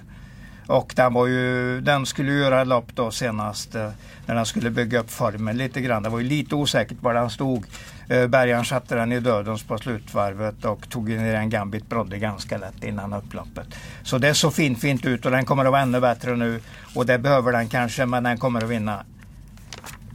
Och 0.73 0.93
den, 0.97 1.13
var 1.13 1.27
ju, 1.27 1.81
den 1.81 2.07
skulle 2.07 2.33
göra 2.33 2.65
lopp 2.65 2.87
då 2.95 3.11
senast 3.11 3.75
eh, 3.75 3.91
när 4.27 4.35
den 4.35 4.47
skulle 4.47 4.71
bygga 4.71 5.01
upp 5.01 5.11
formen 5.11 5.57
lite 5.57 5.81
grann. 5.81 6.03
Det 6.03 6.09
var 6.09 6.19
ju 6.19 6.29
lite 6.29 6.55
osäkert 6.55 6.97
var 7.01 7.15
den 7.15 7.31
stod. 7.31 7.67
Eh, 8.09 8.27
Bergaren 8.27 8.65
satte 8.65 8.95
den 8.95 9.13
i 9.13 9.21
dödens 9.21 9.63
på 9.63 9.79
slutvarvet 9.79 10.65
och 10.65 10.89
tog 10.91 11.09
ner 11.09 11.35
en 11.35 11.51
Gambit 11.51 11.89
Brodde 11.89 12.19
ganska 12.19 12.59
lätt 12.59 12.85
innan 12.85 13.13
upploppet. 13.13 13.67
Så 14.03 14.19
det 14.19 14.35
såg 14.35 14.55
fint 14.55 14.81
fint 14.81 15.07
ut 15.07 15.25
och 15.25 15.31
den 15.31 15.45
kommer 15.45 15.65
att 15.65 15.73
vara 15.73 15.83
ännu 15.83 16.01
bättre 16.01 16.37
nu. 16.37 16.61
Och 16.95 17.07
det 17.07 17.19
behöver 17.19 17.53
den 17.53 17.69
kanske 17.69 18.07
men 18.07 18.23
den 18.23 18.39
kommer 18.39 18.65
att 18.65 18.71
vinna 18.71 19.05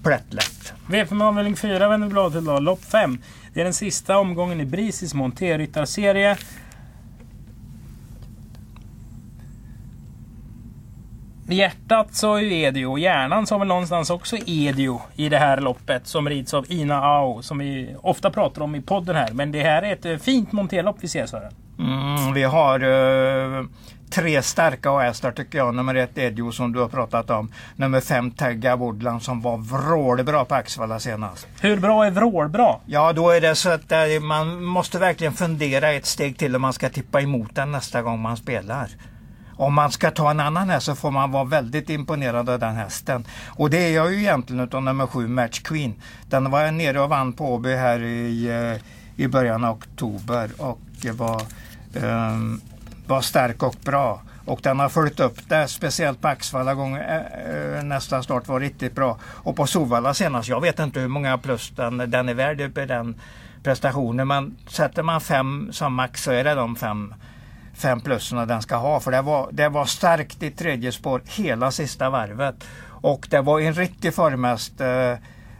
plättlätt. 0.03 0.73
V5 0.87 1.23
avdelning 1.23 1.55
4 1.55 1.89
vänder 1.89 2.07
vi 2.07 2.13
blad 2.13 2.31
till 2.31 2.45
då. 2.45 2.59
Lopp 2.59 2.83
5. 2.83 3.21
Det 3.53 3.59
är 3.59 3.63
den 3.63 3.73
sista 3.73 4.17
omgången 4.17 4.61
i 4.61 4.65
Brisis 4.65 5.13
monterryttarserie. 5.13 6.37
Hjärtat 11.53 12.15
så 12.15 12.35
är 12.35 12.39
ju 12.39 12.61
Edio. 12.63 12.97
Hjärnan 12.97 13.47
så 13.47 13.55
har 13.55 13.59
väl 13.59 13.67
någonstans 13.67 14.09
också 14.09 14.37
Edio 14.45 15.01
i 15.15 15.29
det 15.29 15.37
här 15.37 15.57
loppet 15.57 16.07
som 16.07 16.29
rids 16.29 16.53
av 16.53 16.71
Ina 16.71 17.05
Ao 17.05 17.41
som 17.41 17.57
vi 17.57 17.95
ofta 18.01 18.29
pratar 18.29 18.61
om 18.61 18.75
i 18.75 18.81
podden 18.81 19.15
här. 19.15 19.31
Men 19.31 19.51
det 19.51 19.63
här 19.63 19.83
är 19.83 19.93
ett 19.93 20.05
eh, 20.05 20.17
fint 20.17 20.51
monterlopp 20.51 20.97
vi 20.99 21.07
ser 21.07 21.25
Sören. 21.25 21.53
Mm, 21.79 22.33
vi 22.33 22.43
har 22.43 22.79
eh, 22.79 23.63
tre 24.09 24.41
starka 24.41 24.97
hästar 24.97 25.31
tycker 25.31 25.57
jag. 25.57 25.75
Nummer 25.75 25.95
ett 25.95 26.17
Edio 26.17 26.51
som 26.51 26.73
du 26.73 26.79
har 26.79 26.87
pratat 26.87 27.29
om. 27.29 27.51
Nummer 27.75 28.01
fem 28.01 28.31
Tagga 28.31 28.75
Woodland 28.75 29.23
som 29.23 29.41
var 29.41 29.57
vrålbra 29.57 30.45
på 30.45 30.55
Axvalla 30.55 30.99
senast. 30.99 31.47
Hur 31.61 31.79
bra 31.79 32.05
är 32.05 32.11
vrålbra? 32.11 32.75
Ja, 32.85 33.13
då 33.13 33.29
är 33.29 33.41
det 33.41 33.55
så 33.55 33.69
att 33.69 33.91
eh, 33.91 33.99
man 34.21 34.63
måste 34.63 34.99
verkligen 34.99 35.33
fundera 35.33 35.91
ett 35.91 36.05
steg 36.05 36.37
till 36.37 36.55
om 36.55 36.61
man 36.61 36.73
ska 36.73 36.89
tippa 36.89 37.21
emot 37.21 37.55
den 37.55 37.71
nästa 37.71 38.01
gång 38.01 38.19
man 38.19 38.37
spelar. 38.37 38.87
Om 39.57 39.73
man 39.73 39.91
ska 39.91 40.11
ta 40.11 40.31
en 40.31 40.39
annan 40.39 40.69
häst 40.69 40.85
så 40.85 40.95
får 40.95 41.11
man 41.11 41.31
vara 41.31 41.43
väldigt 41.43 41.89
imponerad 41.89 42.49
av 42.49 42.59
den 42.59 42.75
hästen. 42.75 43.25
Och 43.47 43.69
det 43.69 43.77
är 43.77 43.95
jag 43.95 44.13
ju 44.13 44.19
egentligen 44.19 44.63
utav 44.63 44.83
nummer 44.83 45.07
sju 45.07 45.27
Match 45.27 45.59
Queen. 45.59 45.93
Den 46.29 46.51
var 46.51 46.71
nere 46.71 47.01
och 47.01 47.09
vann 47.09 47.33
på 47.33 47.53
Åby 47.53 47.75
här 47.75 47.99
i, 48.03 48.47
eh, 48.47 49.23
i 49.23 49.27
början 49.27 49.63
av 49.63 49.75
oktober 49.75 50.49
och 50.57 50.79
var, 51.13 51.41
um, 51.93 52.61
var 53.07 53.21
stark 53.21 53.63
och 53.63 53.75
bra. 53.85 54.21
Och 54.45 54.59
den 54.63 54.79
har 54.79 54.89
följt 54.89 55.19
upp 55.19 55.49
det, 55.49 55.67
speciellt 55.67 56.21
på 56.21 56.27
Axvalla 56.27 56.73
gång, 56.73 56.95
eh, 56.95 57.21
eh, 57.77 57.83
nästa 57.83 58.23
start 58.23 58.47
var 58.47 58.59
riktigt 58.59 58.95
bra. 58.95 59.19
Och 59.23 59.55
på 59.55 59.67
Solvalla 59.67 60.13
senast, 60.13 60.49
jag 60.49 60.61
vet 60.61 60.79
inte 60.79 60.99
hur 60.99 61.07
många 61.07 61.37
plus 61.37 61.73
den, 61.75 61.97
den 61.97 62.29
är 62.29 62.33
värd 62.33 62.61
uppe 62.61 62.81
i 62.81 62.85
den 62.85 63.15
prestationen. 63.63 64.27
Men 64.27 64.57
sätter 64.67 65.03
man 65.03 65.21
fem 65.21 65.69
som 65.71 65.93
max 65.93 66.23
så 66.23 66.31
är 66.31 66.43
det 66.43 66.55
de 66.55 66.75
fem, 66.75 67.13
fem 67.77 68.01
plussen 68.01 68.47
den 68.47 68.61
ska 68.61 68.75
ha. 68.75 68.99
För 68.99 69.11
det 69.11 69.21
var, 69.21 69.49
det 69.51 69.69
var 69.69 69.85
starkt 69.85 70.43
i 70.43 70.51
tredje 70.51 70.91
spår 70.91 71.21
hela 71.25 71.71
sista 71.71 72.09
varvet. 72.09 72.55
Och 73.01 73.27
det 73.29 73.41
var 73.41 73.59
en 73.59 73.73
riktig 73.73 74.13
formhäst, 74.13 74.81
eh, 74.81 75.13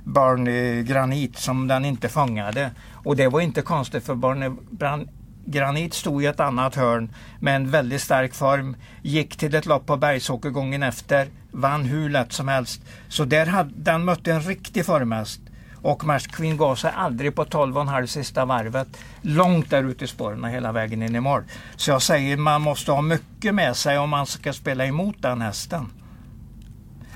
Barney 0.04 0.84
Granit, 0.84 1.38
som 1.38 1.68
den 1.68 1.86
inte 1.86 2.10
fångade. 2.10 2.72
Och 3.04 3.16
det 3.16 3.28
var 3.28 3.42
inte 3.42 3.62
konstigt 3.62 4.06
för 4.06 4.16
Barney 4.16 4.50
Bran- 4.72 5.10
Granit 5.46 5.94
stod 5.94 6.24
i 6.24 6.26
ett 6.26 6.40
annat 6.40 6.76
hörn 6.76 7.14
med 7.40 7.56
en 7.56 7.72
väldigt 7.72 8.02
stark 8.02 8.34
form. 8.34 8.76
Gick 9.02 9.38
till 9.38 9.56
ett 9.56 9.66
lopp 9.66 9.86
på 9.86 9.98
Bergsåker 9.98 10.50
gången 10.50 10.84
efter. 10.84 11.28
Vann 11.52 11.86
hur 11.86 12.10
lätt 12.10 12.34
som 12.34 12.48
helst. 12.48 12.82
Så 13.08 13.26
där 13.26 13.46
hade, 13.46 13.72
den 13.76 14.06
mötte 14.06 14.34
en 14.34 14.42
riktig 14.42 14.86
formhäst. 14.86 15.42
Och 15.82 16.06
Match 16.06 16.28
Queen 16.28 16.58
gav 16.58 16.76
sig 16.76 16.92
aldrig 16.96 17.36
på 17.36 17.46
12,5 17.46 18.06
sista 18.06 18.46
varvet. 18.46 18.88
Långt 19.22 19.70
där 19.70 19.84
ute 19.84 20.06
i 20.06 20.08
spåren 20.08 20.44
hela 20.44 20.72
vägen 20.72 21.04
in 21.04 21.16
i 21.16 21.20
mål. 21.20 21.44
Så 21.76 21.92
jag 21.92 22.02
säger 22.02 22.38
man 22.38 22.62
måste 22.62 22.92
ha 22.92 23.02
mycket 23.02 23.56
med 23.56 23.76
sig 23.76 23.98
om 23.98 24.10
man 24.10 24.26
ska 24.26 24.54
spela 24.54 24.86
emot 24.86 25.16
den 25.22 25.42
hästen. 25.42 25.86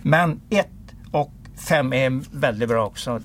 Men 0.02 0.42
1 0.50 0.68
och 1.12 1.32
5 1.68 1.94
är 1.94 2.22
väldigt 2.38 2.70
bra 2.70 2.86
också. 2.86 3.20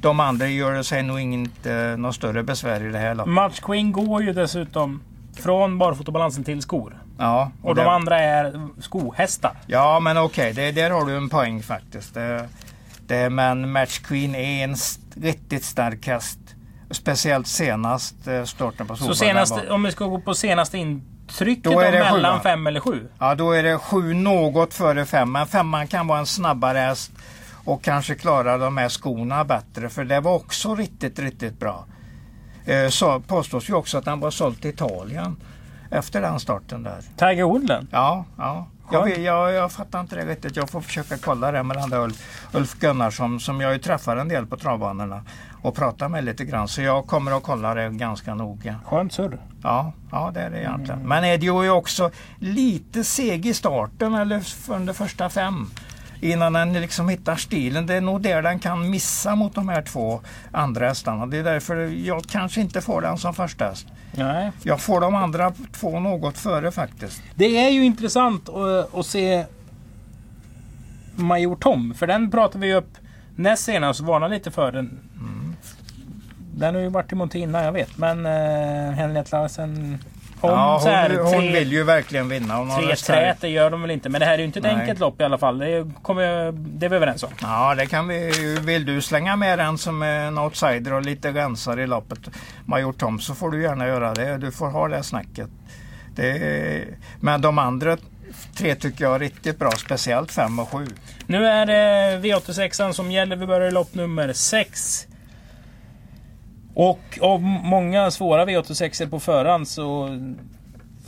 De 0.00 0.20
andra 0.20 0.48
gör 0.48 0.82
sig 0.82 1.02
nog 1.02 1.20
inte 1.20 1.96
något 1.98 2.14
större 2.14 2.42
besvär 2.42 2.84
i 2.84 2.92
det 2.92 2.98
här 2.98 3.14
loppet. 3.14 3.32
Match 3.32 3.60
Queen 3.60 3.92
går 3.92 4.22
ju 4.22 4.32
dessutom 4.32 5.02
från 5.36 5.78
barfotabalansen 5.78 6.44
till 6.44 6.62
skor. 6.62 7.02
Ja, 7.18 7.50
Och 7.62 7.74
det- 7.74 7.82
de 7.82 7.88
andra 7.88 8.18
är 8.20 8.68
skohästar. 8.80 9.52
Ja, 9.66 10.00
men 10.00 10.18
okej, 10.18 10.52
det, 10.52 10.72
där 10.72 10.90
har 10.90 11.04
du 11.04 11.16
en 11.16 11.28
poäng 11.28 11.62
faktiskt. 11.62 12.14
Det, 12.14 12.48
det, 13.08 13.30
men 13.30 13.72
Match 13.72 13.98
Queen 13.98 14.34
är 14.34 14.64
en 14.64 14.76
riktigt 15.16 15.64
stark 15.64 16.06
häst. 16.06 16.38
Speciellt 16.90 17.46
senast 17.46 18.26
eh, 18.26 18.44
starten 18.44 18.86
på 18.86 18.96
Så 18.96 19.14
Solvalla 19.14 19.16
senast, 19.46 19.52
var- 19.66 19.74
om 19.74 19.82
vi 19.82 19.92
ska 19.92 20.06
gå 20.06 20.20
på 20.20 20.34
senaste 20.34 20.78
intrycket 20.78 21.64
Då 21.64 21.80
är 21.80 21.92
det 21.92 21.98
mellan 21.98 22.32
sjua. 22.34 22.42
fem 22.42 22.66
eller 22.66 22.80
sju. 22.80 23.08
Ja, 23.18 23.34
då 23.34 23.52
är 23.52 23.62
det 23.62 23.78
sju 23.78 24.14
något 24.14 24.74
före 24.74 25.06
fem. 25.06 25.32
Men 25.32 25.46
femman 25.46 25.86
kan 25.86 26.06
vara 26.06 26.18
en 26.18 26.26
snabbare 26.26 26.78
häst 26.78 27.10
och 27.64 27.82
kanske 27.82 28.14
klara 28.14 28.58
de 28.58 28.76
här 28.76 28.88
skorna 28.88 29.44
bättre. 29.44 29.88
För 29.88 30.04
det 30.04 30.20
var 30.20 30.34
också 30.34 30.74
riktigt, 30.74 31.18
riktigt 31.18 31.58
bra. 31.60 31.84
Eh, 32.64 32.88
så 32.88 33.20
påstås 33.20 33.68
ju 33.70 33.74
också 33.74 33.98
att 33.98 34.06
han 34.06 34.20
var 34.20 34.30
såld 34.30 34.60
till 34.60 34.70
Italien 34.70 35.36
efter 35.90 36.20
den 36.20 36.40
starten 36.40 36.82
där. 36.82 37.00
Tiger 37.16 37.44
Woodland. 37.44 37.88
Ja, 37.90 38.24
ja. 38.38 38.66
Jag, 38.92 39.04
vet, 39.04 39.18
jag, 39.18 39.52
jag 39.52 39.72
fattar 39.72 40.00
inte 40.00 40.16
det 40.16 40.26
riktigt. 40.26 40.56
Jag 40.56 40.70
får 40.70 40.80
försöka 40.80 41.16
kolla 41.16 41.52
det 41.52 41.62
med 41.62 41.76
den 41.76 41.92
Ulf, 41.92 42.46
Ulf 42.52 42.74
Gunnarsson 42.74 43.40
som 43.40 43.60
jag 43.60 43.72
ju 43.72 43.78
träffar 43.78 44.16
en 44.16 44.28
del 44.28 44.46
på 44.46 44.56
travbanorna 44.56 45.22
och 45.62 45.74
pratar 45.74 46.08
med 46.08 46.24
lite 46.24 46.44
grann. 46.44 46.68
Så 46.68 46.82
jag 46.82 47.06
kommer 47.06 47.32
att 47.36 47.42
kolla 47.42 47.74
det 47.74 47.88
ganska 47.88 48.34
noga. 48.34 48.80
Skönt 48.84 49.12
surr. 49.12 49.38
Ja, 49.62 49.92
ja 50.10 50.30
det 50.34 50.40
är 50.40 50.50
det 50.50 50.58
egentligen. 50.58 51.08
Men 51.08 51.24
Edio 51.24 51.60
är 51.60 51.64
ju 51.64 51.70
också 51.70 52.10
lite 52.38 53.04
seg 53.04 53.46
i 53.46 53.54
starten 53.54 54.14
eller 54.14 54.42
under 54.68 54.92
första 54.92 55.28
fem. 55.30 55.66
Innan 56.20 56.52
den 56.52 56.72
liksom 56.72 57.08
hittar 57.08 57.36
stilen. 57.36 57.86
Det 57.86 57.94
är 57.94 58.00
nog 58.00 58.20
där 58.20 58.42
den 58.42 58.58
kan 58.58 58.90
missa 58.90 59.34
mot 59.34 59.54
de 59.54 59.68
här 59.68 59.82
två 59.82 60.20
andra 60.52 60.88
hästarna. 60.88 61.26
Det 61.26 61.38
är 61.38 61.44
därför 61.44 61.76
jag 62.06 62.24
kanske 62.24 62.60
inte 62.60 62.80
får 62.80 63.00
den 63.00 63.18
som 63.18 63.34
första 63.34 63.64
häst. 63.64 63.86
Nej. 64.12 64.52
Jag 64.62 64.80
får 64.80 65.00
de 65.00 65.14
andra 65.14 65.52
två 65.72 66.00
något 66.00 66.38
före 66.38 66.70
faktiskt. 66.70 67.22
Det 67.34 67.66
är 67.66 67.70
ju 67.70 67.84
intressant 67.84 68.48
att, 68.94 69.06
se 69.06 69.44
Major 71.14 71.56
Tom. 71.56 71.94
För 71.94 72.06
den 72.06 72.30
pratade 72.30 72.66
vi 72.66 72.74
upp 72.74 72.98
näst 73.36 73.64
senast 73.64 74.00
och 74.00 74.06
varnade 74.06 74.34
lite 74.34 74.50
för 74.50 74.72
den. 74.72 74.98
Den 76.54 76.74
har 76.74 76.82
ju 76.82 76.88
varit 76.88 77.12
emot 77.12 77.34
innan 77.34 77.64
jag 77.64 77.72
vet. 77.72 77.98
Men 77.98 78.26
uh, 78.26 78.92
Henriette 78.92 79.36
Larsen... 79.36 79.98
Om 80.52 80.58
ja, 80.58 80.80
så 80.82 80.88
här, 80.88 81.10
hon, 81.10 81.18
hon 81.26 81.32
tre- 81.40 81.52
vill 81.52 81.72
ju 81.72 81.82
verkligen 81.84 82.28
vinna. 82.28 82.56
Hon 82.56 82.70
Tre 82.84 82.96
trät, 82.96 83.36
det 83.40 83.48
gör 83.48 83.70
de 83.70 83.82
väl 83.82 83.90
inte. 83.90 84.08
Men 84.08 84.20
det 84.20 84.26
här 84.26 84.34
är 84.34 84.38
ju 84.38 84.44
inte 84.44 84.58
ett 84.58 84.62
Nej. 84.62 84.74
enkelt 84.74 84.98
lopp 85.00 85.20
i 85.20 85.24
alla 85.24 85.38
fall. 85.38 85.58
Det, 85.58 85.90
kommer, 86.02 86.52
det 86.52 86.86
är 86.86 86.90
vi 86.90 86.96
överens 86.96 87.22
om. 87.22 87.30
Ja, 87.42 87.74
det 87.74 87.86
kan 87.86 88.08
vi. 88.08 88.30
Vill 88.60 88.84
du 88.86 89.00
slänga 89.00 89.36
med 89.36 89.58
den 89.58 89.78
som 89.78 90.02
en 90.02 90.38
outsider 90.38 90.92
och 90.92 91.02
lite 91.02 91.30
rensare 91.32 91.82
i 91.82 91.86
loppet, 91.86 92.18
Major 92.64 92.92
Tom, 92.92 93.20
så 93.20 93.34
får 93.34 93.50
du 93.50 93.62
gärna 93.62 93.86
göra 93.86 94.14
det. 94.14 94.38
Du 94.38 94.52
får 94.52 94.68
ha 94.70 94.88
det 94.88 95.02
snacket. 95.02 95.48
Det 96.14 96.84
men 97.20 97.40
de 97.40 97.58
andra 97.58 97.96
tre 98.56 98.74
tycker 98.74 99.04
jag 99.04 99.14
är 99.14 99.18
riktigt 99.18 99.58
bra, 99.58 99.70
speciellt 99.70 100.32
fem 100.32 100.58
och 100.58 100.68
sju. 100.72 100.86
Nu 101.26 101.46
är 101.46 101.66
det 101.66 102.18
V86 102.28 102.92
som 102.92 103.10
gäller. 103.10 103.36
Vi 103.36 103.46
börjar 103.46 103.68
i 103.68 103.70
lopp 103.70 103.94
nummer 103.94 104.32
6. 104.32 105.06
Och 106.76 107.18
av 107.20 107.42
många 107.42 108.10
svåra 108.10 108.46
V86 108.46 109.10
på 109.10 109.20
förhand 109.20 109.68
så... 109.68 110.08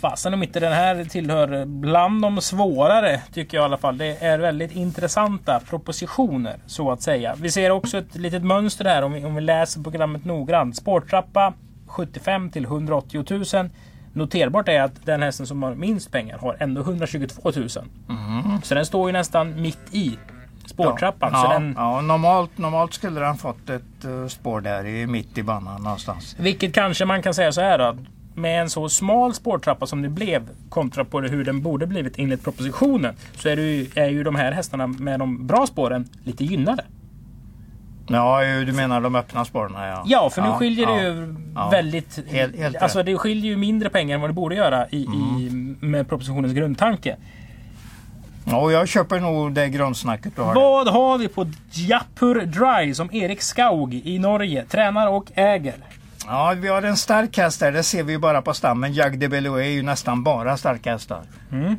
Fasen 0.00 0.34
om 0.34 0.42
inte 0.42 0.60
den 0.60 0.72
här 0.72 1.04
tillhör 1.04 1.64
bland 1.64 2.22
de 2.22 2.40
svårare, 2.40 3.20
tycker 3.32 3.56
jag 3.56 3.62
i 3.62 3.64
alla 3.64 3.76
fall. 3.76 3.98
Det 3.98 4.24
är 4.24 4.38
väldigt 4.38 4.76
intressanta 4.76 5.60
propositioner, 5.60 6.56
så 6.66 6.90
att 6.90 7.02
säga. 7.02 7.34
Vi 7.38 7.50
ser 7.50 7.70
också 7.70 7.98
ett 7.98 8.14
litet 8.14 8.44
mönster 8.44 8.84
här 8.84 9.02
om 9.02 9.12
vi, 9.12 9.24
om 9.24 9.34
vi 9.34 9.40
läser 9.40 9.82
programmet 9.82 10.24
noggrant. 10.24 10.76
Spårtrappa 10.76 11.54
75 11.86 12.50
till 12.50 12.64
180 12.64 13.24
000. 13.54 13.70
Noterbart 14.12 14.68
är 14.68 14.82
att 14.82 15.06
den 15.06 15.22
hästen 15.22 15.46
som 15.46 15.62
har 15.62 15.74
minst 15.74 16.12
pengar 16.12 16.38
har 16.38 16.56
ändå 16.60 16.80
122 16.80 17.52
000. 17.56 17.68
Så 18.62 18.74
den 18.74 18.86
står 18.86 19.08
ju 19.08 19.12
nästan 19.12 19.62
mitt 19.62 19.94
i 19.94 20.18
spårtrappan. 20.68 21.30
Ja, 21.32 21.40
så 21.40 21.46
ja, 21.46 21.52
den, 21.58 21.74
ja, 21.76 22.00
normalt, 22.00 22.58
normalt 22.58 22.94
skulle 22.94 23.20
den 23.20 23.36
fått 23.36 23.70
ett 23.70 24.04
eh, 24.04 24.26
spår 24.28 24.60
där 24.60 24.86
i, 24.86 25.06
mitt 25.06 25.38
i 25.38 25.42
banan 25.42 25.82
någonstans. 25.82 26.36
Vilket 26.38 26.74
kanske 26.74 27.04
man 27.04 27.22
kan 27.22 27.34
säga 27.34 27.52
så 27.52 27.60
här 27.60 27.78
då. 27.78 27.84
att 27.84 27.96
Med 28.34 28.60
en 28.60 28.70
så 28.70 28.88
smal 28.88 29.34
spårtrappa 29.34 29.86
som 29.86 30.02
det 30.02 30.08
blev 30.08 30.42
kontra 30.68 31.04
på 31.04 31.20
det 31.20 31.28
hur 31.28 31.44
den 31.44 31.62
borde 31.62 31.86
blivit 31.86 32.18
enligt 32.18 32.44
propositionen. 32.44 33.14
Så 33.36 33.48
är, 33.48 33.56
det 33.56 33.62
ju, 33.62 33.86
är 33.94 34.08
ju 34.08 34.24
de 34.24 34.34
här 34.34 34.52
hästarna 34.52 34.86
med 34.86 35.18
de 35.20 35.46
bra 35.46 35.66
spåren 35.66 36.08
lite 36.24 36.44
gynnade. 36.44 36.84
Ja, 38.10 38.40
du 38.66 38.72
menar 38.72 39.00
de 39.00 39.14
öppna 39.14 39.44
spåren? 39.44 39.72
Ja, 39.74 40.02
Ja, 40.06 40.30
för 40.30 40.42
nu 40.42 40.48
Ja, 40.48 40.54
skiljer 40.54 40.86
det 40.86 40.92
ja. 40.92 41.02
ju 41.02 41.34
Ja. 41.54 41.68
väldigt... 41.70 42.28
Helt- 42.30 42.56
helt 42.58 42.76
alltså 42.76 43.02
det 43.02 43.18
skiljer 43.18 43.50
ju 43.50 43.56
mindre 43.56 43.88
pengar 43.90 44.14
än 44.14 44.20
vad 44.20 44.30
det 44.30 44.34
borde 44.34 44.54
göra 44.54 44.88
i, 44.88 44.96
i, 45.02 45.48
med 45.80 46.08
propositionens 46.08 46.52
grundtanke. 46.52 47.16
Ja, 48.50 48.70
jag 48.72 48.88
köper 48.88 49.20
nog 49.20 49.52
det 49.52 49.68
grundsnacket 49.68 50.36
du 50.36 50.42
har. 50.42 50.54
Vad 50.54 50.88
har 50.88 51.18
vi 51.18 51.28
på 51.28 51.46
Djapur 51.72 52.34
Dry 52.40 52.94
som 52.94 53.14
Erik 53.14 53.42
Skaug 53.42 53.94
i 53.94 54.18
Norge 54.18 54.64
tränar 54.64 55.08
och 55.08 55.26
äger? 55.34 55.74
Ja, 56.30 56.54
vi 56.56 56.68
har 56.68 56.82
en 56.82 56.96
stark 56.96 57.36
häst 57.36 57.60
där. 57.60 57.72
Det 57.72 57.82
ser 57.82 58.02
vi 58.02 58.12
ju 58.12 58.18
bara 58.18 58.42
på 58.42 58.54
stammen. 58.54 58.94
Jag 58.94 59.18
de 59.18 59.28
Bello 59.28 59.54
är 59.54 59.68
ju 59.68 59.82
nästan 59.82 60.22
bara 60.22 60.56
starka 60.56 60.92
hästar. 60.92 61.22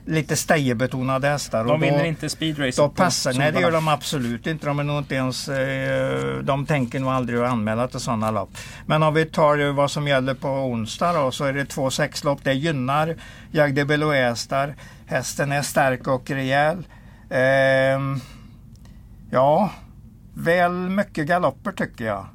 Lite 0.05 0.35
stejerbetonade 0.35 1.27
hästar. 1.27 1.61
Mm. 1.61 1.67
De 1.67 1.81
vinner 1.81 2.03
inte 2.03 2.29
speedracet 2.29 2.77
Då 2.77 2.89
passar, 2.89 3.33
nej 3.33 3.51
det 3.51 3.61
gör 3.61 3.71
de 3.71 3.87
absolut 3.87 4.47
inte. 4.47 4.65
De 4.65 4.79
är 4.79 4.83
nog 4.83 4.97
inte 4.97 5.15
ens, 5.15 5.49
eh, 5.49 6.37
de 6.37 6.65
tänker 6.65 6.99
nog 6.99 7.09
aldrig 7.09 7.39
att 7.39 7.51
anmäla 7.51 7.87
till 7.87 7.99
sådana 7.99 8.31
lopp. 8.31 8.49
Men 8.85 9.03
om 9.03 9.13
vi 9.13 9.25
tar 9.25 9.57
eh, 9.57 9.73
vad 9.73 9.91
som 9.91 10.07
gäller 10.07 10.33
på 10.33 10.49
onsdag 10.49 11.13
då, 11.13 11.31
så 11.31 11.45
är 11.45 11.53
det 11.53 11.65
två 11.65 11.89
sexlopp. 11.89 12.39
Det 12.43 12.53
gynnar 12.53 13.15
Jag 13.51 13.73
de 13.73 13.85
Bello 13.85 14.11
hästar. 14.11 14.75
Hästen 15.05 15.51
är 15.51 15.61
stark 15.61 16.07
och 16.07 16.29
rejäl. 16.29 16.87
Ehm, 17.29 18.19
ja, 19.31 19.71
väl 20.33 20.71
mycket 20.71 21.27
galopper 21.27 21.71
tycker 21.71 22.05
jag. 22.05 22.25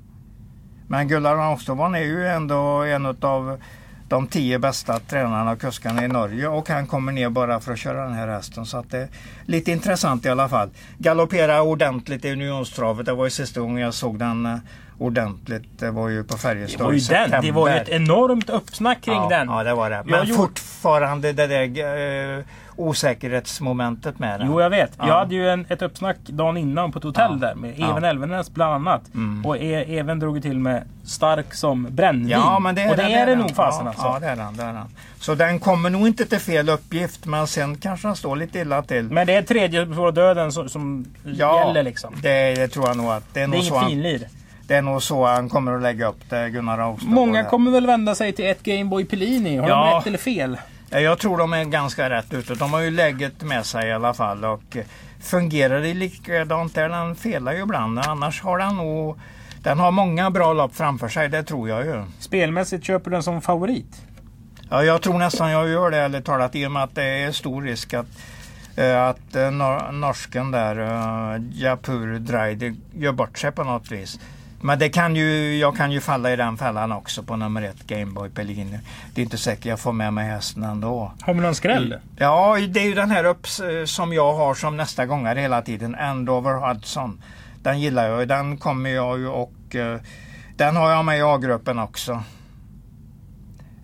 Men 0.89 1.09
Gullar 1.09 1.37
Austervan 1.51 1.95
är 1.95 2.01
ju 2.01 2.27
ändå 2.29 2.57
en 2.83 3.07
av 3.07 3.61
de 4.09 4.27
tio 4.27 4.59
bästa 4.59 4.99
tränarna 4.99 5.53
och 5.53 5.61
kuskarna 5.61 6.05
i 6.05 6.09
Norge 6.09 6.49
och 6.49 6.69
han 6.69 6.87
kommer 6.87 7.13
ner 7.13 7.29
bara 7.29 7.61
för 7.61 7.73
att 7.73 7.79
köra 7.79 8.05
den 8.05 8.13
här 8.13 8.29
hästen. 8.29 8.67
Så 8.67 8.79
att 8.79 8.91
det 8.91 8.99
är 8.99 9.09
lite 9.45 9.73
intressant 9.73 10.25
i 10.25 10.29
alla 10.29 10.49
fall. 10.49 10.71
Galoppera 10.99 11.63
ordentligt 11.63 12.25
i 12.25 12.33
Unionstravet. 12.33 13.07
Det 13.07 13.13
var 13.15 13.25
ju 13.25 13.31
sista 13.31 13.61
gången 13.61 13.83
jag 13.83 13.95
såg 13.95 14.19
den 14.19 14.47
eh, 14.47 14.57
ordentligt. 14.99 15.79
Det 15.79 15.91
var 15.91 16.09
ju 16.09 16.25
på 16.25 16.35
Det 16.35 16.41
Färjestad 16.41 16.87
var 16.87 16.93
ju 16.93 16.99
i 16.99 17.07
den. 17.09 17.43
Det 17.43 17.53
var 17.53 17.69
ju 17.69 17.75
ett 17.75 17.89
enormt 17.89 18.51
uppsnack 18.51 19.01
kring 19.03 19.15
ja, 19.15 19.29
den. 19.29 19.49
Ja, 19.49 19.63
det 19.65 19.75
var 19.75 19.91
det. 19.91 19.97
Jag 19.97 20.07
Men 20.07 20.21
gjorde- 20.27 20.35
fortfarande 20.43 21.33
det 21.33 21.47
där 21.47 22.39
eh, 22.39 22.45
osäkerhetsmomentet 22.77 24.19
med 24.19 24.41
den. 24.41 24.49
Jo, 24.49 24.61
jag 24.61 24.71
vet. 24.71 24.93
Ja. 24.99 25.09
Jag 25.09 25.15
hade 25.15 25.35
ju 25.35 25.49
en, 25.51 25.67
ett 25.69 25.83
uppsnack 25.83 26.17
dagen 26.27 26.57
innan 26.57 26.93
på 26.93 26.99
ett 26.99 27.05
hotell 27.05 27.39
Ja. 27.41 27.47
där 27.49 27.55
med 27.55 27.75
Ja. 27.77 27.91
Even 27.91 28.05
Elvenäs 28.05 28.51
bland 28.55 28.75
annat. 28.75 29.03
Och 29.45 29.57
e 29.57 29.99
Even 29.99 30.19
drog 30.19 30.43
till 30.43 30.59
med 30.59 30.83
stark 31.05 31.55
som 31.55 31.87
brännvin. 31.91 32.29
Ja, 32.29 32.59
men 32.59 32.75
det 32.75 32.83
är 32.83 32.91
och 32.91 32.97
det 32.97 33.03
den, 33.03 33.13
är 33.13 33.27
det 33.27 33.37
nog 33.37 33.51
fasen 33.57 33.85
ja, 33.85 33.89
alltså. 33.91 34.05
Ja, 34.07 34.19
det 34.21 34.27
är 34.27 34.37
den, 34.37 34.57
det 34.57 34.63
är 34.63 34.73
den. 34.73 34.87
Så 35.19 35.35
den 35.35 35.59
kommer 35.59 35.91
nog 35.91 36.07
inte 36.07 36.25
till 36.27 36.39
fel 36.39 36.69
uppgift, 36.69 37.27
men 37.27 37.47
sen 37.47 37.77
kanske 37.77 38.09
den 38.09 38.17
står 38.17 38.37
lite 38.37 38.59
illa 38.59 38.83
till. 38.83 39.03
Men 39.05 39.27
det 39.27 39.35
är 39.35 39.43
tredje 39.43 39.87
på 39.87 40.11
döden 40.11 40.53
som, 40.53 40.69
som 40.69 41.05
gäller 41.25 41.83
liksom. 41.83 42.15
Det, 42.23 42.55
det 42.55 42.69
tror 42.69 42.87
jag 42.89 42.97
nog 42.97 43.07
att 43.11 43.25
det 43.35 43.41
är, 43.41 43.49
Det 43.49 43.57
är 43.57 43.59
inget 43.69 43.87
finlir. 43.89 44.29
det 44.67 44.75
är 44.75 44.83
nog 44.83 45.03
så 45.03 45.27
han 45.27 45.49
kommer 45.49 45.73
att 45.77 45.83
lägga 45.83 46.09
upp 46.09 46.31
det, 46.31 46.51
Gunnar 46.51 46.79
Austad. 46.79 47.07
Många 47.11 47.45
kommer 47.45 47.71
väl 47.71 47.87
vända 47.87 48.15
sig 48.15 48.33
till 48.33 48.47
ett 48.47 48.63
Gameboy 48.63 49.05
Pellini. 49.05 49.57
Har 49.57 49.69
Ja. 49.69 49.91
de 49.91 49.99
rätt 49.99 50.07
eller 50.07 50.19
fel? 50.19 50.57
Ja, 50.95 51.01
Jag 51.01 51.19
tror 51.19 51.39
de 51.39 51.53
är 51.53 51.65
ganska 51.65 52.11
rätt 52.11 52.35
ute. 52.35 52.55
De 52.55 52.73
har 52.73 52.81
ju 52.81 52.91
läget 52.91 53.43
med 53.43 53.67
sig 53.67 53.89
i 53.89 53.93
alla 53.93 54.15
fall. 54.15 54.45
Och 54.45 54.77
eh, 54.77 54.85
fungerar 55.21 55.81
det 55.81 55.95
likadant 55.95 56.75
där? 56.75 56.89
Den 56.89 57.17
felar 57.17 57.53
ju 57.53 57.63
ibland. 57.63 57.99
Annars 57.99 58.43
har 58.43 58.59
den 58.59 58.77
nog... 58.77 59.19
Den 59.63 59.79
har 59.79 59.91
många 59.91 60.31
bra 60.31 60.53
lopp 60.53 60.77
framför 60.77 61.09
sig, 61.09 61.29
det 61.29 61.43
tror 61.43 61.69
jag 61.69 61.85
ju. 61.85 62.05
Spelmässigt 62.19 62.85
köper 62.85 63.11
du 63.11 63.17
den 63.17 63.23
som 63.23 63.41
favorit? 63.41 64.03
Ja, 64.71 64.85
jag 64.85 65.03
tror 65.03 65.19
nästan 65.19 65.51
jag 65.51 65.69
gör 65.69 65.91
det, 65.91 65.99
eller 65.99 66.21
talat, 66.21 66.55
i 66.55 66.67
och 66.67 66.73
med 66.73 66.83
att 66.83 66.95
det 66.95 67.05
är 67.05 67.33
stor 67.33 67.63
risk 67.63 67.95
att, 67.95 68.07
eh, 68.77 69.03
att 69.03 69.37
eh, 69.37 69.51
nor 69.51 69.93
norsken 69.93 70.51
där, 70.51 70.77
Japur 71.53 72.19
Dreide, 72.19 72.75
gör 72.93 73.13
bort 73.13 73.39
sig 73.39 73.53
på 73.53 73.65
något 73.65 73.91
vis. 73.91 74.21
Men 74.65 74.79
det 74.79 74.89
kan 74.89 75.17
ju, 75.17 75.57
jag 75.57 75.77
kan 75.77 75.93
ju 75.93 76.01
falla 76.01 76.33
i 76.33 76.37
den 76.37 76.57
fällan 76.57 76.93
också 76.93 77.23
på 77.23 77.37
nummer 77.37 77.63
ett, 77.63 77.87
Gameboy 77.87 78.31
Pellini. 78.31 78.79
Det 79.15 79.21
är 79.21 79.25
inte 79.25 79.39
säkert 79.39 79.65
jag 79.65 79.81
får 79.81 79.93
med 79.93 80.13
mig 80.13 80.27
hästen 80.27 80.63
ändå. 80.63 81.13
Har 81.21 81.35
vi 81.35 81.41
någon 81.41 81.55
skräll? 81.55 81.97
Ja, 82.17 82.59
det 82.69 82.81
är 82.81 82.85
ju 82.85 82.95
den 82.95 83.11
här 83.11 83.25
upp 83.25 83.47
eh, 83.47 83.85
som 83.85 84.13
jag 84.13 84.35
har 84.35 84.55
som 84.55 84.77
nästa 84.77 85.07
gångare 85.07 85.41
hela 85.41 85.63
tiden, 85.63 85.95
Andover 85.95 86.53
Hudson. 86.53 87.23
Den 87.63 87.81
gillar 87.81 88.09
jag, 88.09 88.29
den 88.29 88.59
kommer 88.59 88.91
jag 88.91 89.19
ju 89.19 89.29
och 89.29 89.77
eh, 89.77 90.01
den 90.57 90.77
har 90.77 90.91
jag 90.91 91.05
med 91.05 91.19
i 91.19 91.23
A-gruppen 91.23 91.79
också. 91.79 92.13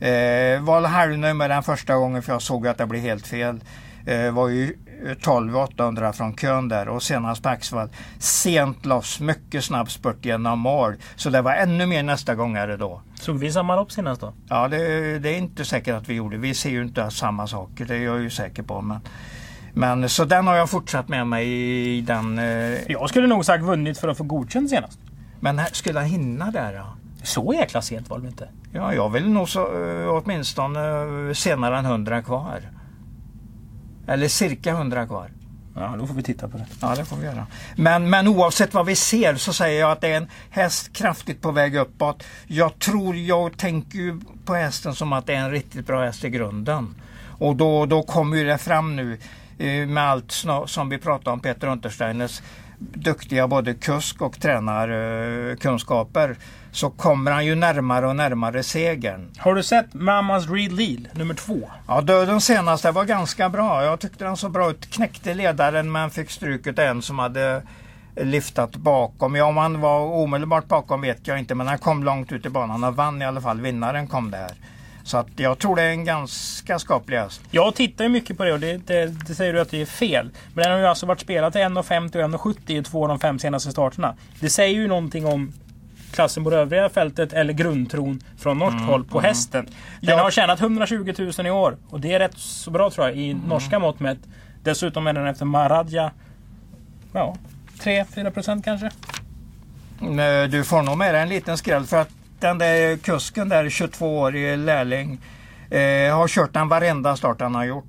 Eh, 0.00 0.60
var 0.60 0.88
halvnöjd 0.88 1.36
med 1.36 1.50
den 1.50 1.62
första 1.62 1.96
gången 1.96 2.22
för 2.22 2.32
jag 2.32 2.42
såg 2.42 2.66
att 2.66 2.78
det 2.78 2.86
blev 2.86 3.02
helt 3.02 3.26
fel. 3.26 3.60
Eh, 4.06 4.30
var 4.30 4.48
ju 4.48 4.76
12 5.22 5.56
800 5.56 6.12
från 6.12 6.36
kön 6.36 6.68
där 6.68 6.88
och 6.88 7.02
senast 7.02 7.46
Axvall. 7.46 7.88
Sent 8.18 8.86
loss, 8.86 9.20
mycket 9.20 9.64
snabb 9.64 9.90
spurt 9.90 10.24
genom 10.24 10.58
mål. 10.58 10.94
Så 11.16 11.30
det 11.30 11.42
var 11.42 11.52
ännu 11.52 11.86
mer 11.86 12.02
nästa 12.02 12.34
gångare 12.34 12.76
då. 12.76 13.00
Såg 13.14 13.38
vi 13.38 13.52
samma 13.52 13.76
lopp 13.76 13.92
senast 13.92 14.20
då? 14.20 14.32
Ja, 14.48 14.68
det, 14.68 15.18
det 15.18 15.28
är 15.34 15.38
inte 15.38 15.64
säkert 15.64 15.94
att 15.94 16.08
vi 16.08 16.14
gjorde. 16.14 16.36
Vi 16.36 16.54
ser 16.54 16.70
ju 16.70 16.82
inte 16.82 17.10
samma 17.10 17.46
saker, 17.46 17.84
det 17.84 17.94
är 17.96 18.00
jag 18.04 18.20
ju 18.20 18.30
säker 18.30 18.62
på. 18.62 18.80
Men, 18.80 18.98
men 19.72 20.08
så 20.08 20.24
den 20.24 20.46
har 20.46 20.56
jag 20.56 20.70
fortsatt 20.70 21.08
med 21.08 21.26
mig 21.26 21.48
i 21.96 22.00
den. 22.00 22.38
Eh, 22.38 22.44
Jag 22.92 23.08
skulle 23.08 23.26
nog 23.26 23.44
sagt 23.44 23.64
vunnit 23.64 23.98
för 23.98 24.08
att 24.08 24.16
få 24.18 24.24
godkänd 24.24 24.70
senast. 24.70 24.98
men 25.40 25.58
här, 25.58 25.68
skulle 25.72 25.98
han 25.98 26.08
hinna 26.08 26.50
där 26.50 26.72
då? 26.78 26.84
Så 27.22 27.54
jäkla 27.54 27.82
sent 27.82 28.10
var 28.10 28.18
det 28.18 28.26
inte? 28.28 28.48
Ja, 28.72 28.94
jag 28.94 29.08
vill 29.10 29.30
nog 29.30 29.48
så, 29.48 29.60
eh, 29.60 30.08
åtminstone 30.08 30.80
eh, 31.28 31.34
senare 31.34 31.78
än 31.78 31.84
100 31.84 32.22
kvar. 32.22 32.60
Eller 34.06 34.28
cirka 34.28 34.70
100 34.70 35.06
kvar. 35.06 35.30
Ja, 35.74 35.94
då 35.98 36.06
får 36.06 36.14
vi 36.14 36.22
titta 36.22 36.48
på 36.48 36.58
det. 36.58 36.66
Ja, 36.80 36.94
det 36.96 37.04
får 37.04 37.16
vi 37.16 37.24
göra. 37.24 37.46
Men, 37.76 38.10
men 38.10 38.28
oavsett 38.28 38.74
vad 38.74 38.86
vi 38.86 38.96
ser 38.96 39.34
så 39.34 39.52
säger 39.52 39.80
jag 39.80 39.90
att 39.90 40.00
det 40.00 40.08
är 40.08 40.16
en 40.16 40.28
häst 40.50 40.92
kraftigt 40.92 41.42
på 41.42 41.50
väg 41.50 41.76
uppåt. 41.76 42.24
Jag 42.46 42.78
tror, 42.78 43.16
jag 43.16 43.58
tänker 43.58 43.98
ju 43.98 44.20
på 44.44 44.54
hästen 44.54 44.94
som 44.94 45.12
att 45.12 45.26
det 45.26 45.34
är 45.34 45.38
en 45.38 45.50
riktigt 45.50 45.86
bra 45.86 46.04
häst 46.04 46.24
i 46.24 46.30
grunden. 46.30 46.94
Och 47.38 47.56
då, 47.56 47.86
då 47.86 48.02
kommer 48.02 48.36
ju 48.36 48.44
det 48.44 48.58
fram 48.58 48.96
nu 48.96 49.18
eh, 49.58 49.86
med 49.86 50.10
allt 50.10 50.44
som 50.66 50.88
vi 50.88 50.98
pratade 50.98 51.30
om 51.30 51.40
Peter 51.40 51.66
Untersteiners 51.66 52.42
duktiga 52.80 53.48
både 53.48 53.74
kusk 53.74 54.22
och 54.22 54.40
tränarkunskaper. 54.40 56.36
Så 56.72 56.90
kommer 56.90 57.30
han 57.30 57.46
ju 57.46 57.54
närmare 57.54 58.06
och 58.06 58.16
närmare 58.16 58.62
segern. 58.62 59.30
Har 59.38 59.54
du 59.54 59.62
sett 59.62 59.94
Mamas 59.94 60.50
Real 60.50 60.76
Deal 60.76 61.08
nummer 61.12 61.34
två? 61.34 61.70
Ja, 61.86 62.00
Dödens 62.00 62.44
senaste 62.44 62.90
var 62.90 63.04
ganska 63.04 63.48
bra. 63.48 63.84
Jag 63.84 64.00
tyckte 64.00 64.24
den 64.24 64.36
såg 64.36 64.52
bra 64.52 64.70
ut. 64.70 64.90
Knäckte 64.90 65.34
ledaren 65.34 65.92
men 65.92 66.10
fick 66.10 66.30
stryket 66.30 66.78
en 66.78 67.02
som 67.02 67.18
hade 67.18 67.62
liftat 68.16 68.76
bakom. 68.76 69.36
Ja, 69.36 69.44
om 69.44 69.56
han 69.56 69.80
var 69.80 70.00
omedelbart 70.00 70.68
bakom 70.68 71.00
vet 71.00 71.26
jag 71.26 71.38
inte 71.38 71.54
men 71.54 71.66
han 71.66 71.78
kom 71.78 72.04
långt 72.04 72.32
ut 72.32 72.46
i 72.46 72.48
banan 72.48 72.84
och 72.84 72.96
vann 72.96 73.22
i 73.22 73.24
alla 73.24 73.40
fall. 73.40 73.60
Vinnaren 73.60 74.06
kom 74.06 74.30
där. 74.30 74.50
Så 75.04 75.18
att 75.18 75.28
jag 75.36 75.58
tror 75.58 75.76
det 75.76 75.82
är 75.82 75.90
en 75.90 76.04
ganska 76.04 76.78
skaplig 76.78 77.16
häst. 77.16 77.40
Jag 77.50 77.74
tittar 77.74 78.04
ju 78.04 78.10
mycket 78.10 78.36
på 78.36 78.44
det 78.44 78.52
och 78.52 78.60
det, 78.60 78.86
det, 78.86 79.06
det, 79.06 79.34
säger 79.34 79.52
du 79.52 79.60
att 79.60 79.70
det 79.70 79.82
är 79.82 79.86
fel. 79.86 80.30
Men 80.54 80.62
den 80.62 80.72
har 80.72 80.78
ju 80.78 80.86
alltså 80.86 81.06
varit 81.06 81.20
spelad 81.20 81.52
till 81.52 81.60
1,50 81.60 82.34
och 82.34 82.40
1,70 82.40 82.80
i 82.80 82.82
två 82.82 83.02
av 83.02 83.08
de 83.08 83.18
fem 83.18 83.38
senaste 83.38 83.70
starterna. 83.70 84.16
Det 84.40 84.50
säger 84.50 84.74
ju 84.74 84.88
någonting 84.88 85.26
om 85.26 85.52
klassen 86.12 86.44
på 86.44 86.50
det 86.50 86.56
övriga 86.56 86.88
fältet 86.88 87.32
eller 87.32 87.52
grundtron 87.52 88.20
från 88.38 88.58
norskt 88.58 88.76
mm, 88.76 88.88
håll 88.88 89.04
på 89.04 89.18
mm. 89.18 89.28
hästen. 89.28 89.66
Den 90.00 90.16
ja. 90.16 90.22
har 90.22 90.30
tjänat 90.30 90.60
120 90.60 91.14
000 91.38 91.46
i 91.46 91.50
år 91.50 91.76
och 91.88 92.00
det 92.00 92.12
är 92.12 92.18
rätt 92.18 92.38
så 92.38 92.70
bra 92.70 92.90
tror 92.90 93.06
jag 93.06 93.16
i 93.16 93.30
mm. 93.30 93.48
norska 93.48 93.78
mått 93.78 94.00
mätt. 94.00 94.18
Dessutom 94.62 95.06
är 95.06 95.12
den 95.12 95.26
efter 95.26 95.44
Maradja 95.44 96.10
ja, 97.12 97.36
3-4 97.78 98.30
procent 98.30 98.64
kanske. 98.64 98.90
Du 100.50 100.64
får 100.64 100.82
nog 100.82 100.98
med 100.98 101.14
dig 101.14 101.22
en 101.22 101.28
liten 101.28 101.58
skräll 101.58 101.84
för 101.84 102.00
att 102.00 102.10
den 102.38 102.58
där 102.58 102.96
kusken 102.96 103.48
där, 103.48 103.64
22-årig 103.64 104.58
lärling, 104.58 105.20
eh, 105.70 106.16
har 106.16 106.28
kört 106.28 106.52
den 106.52 106.68
varenda 106.68 107.16
start 107.16 107.40
han 107.40 107.54
har 107.54 107.64
gjort. 107.64 107.84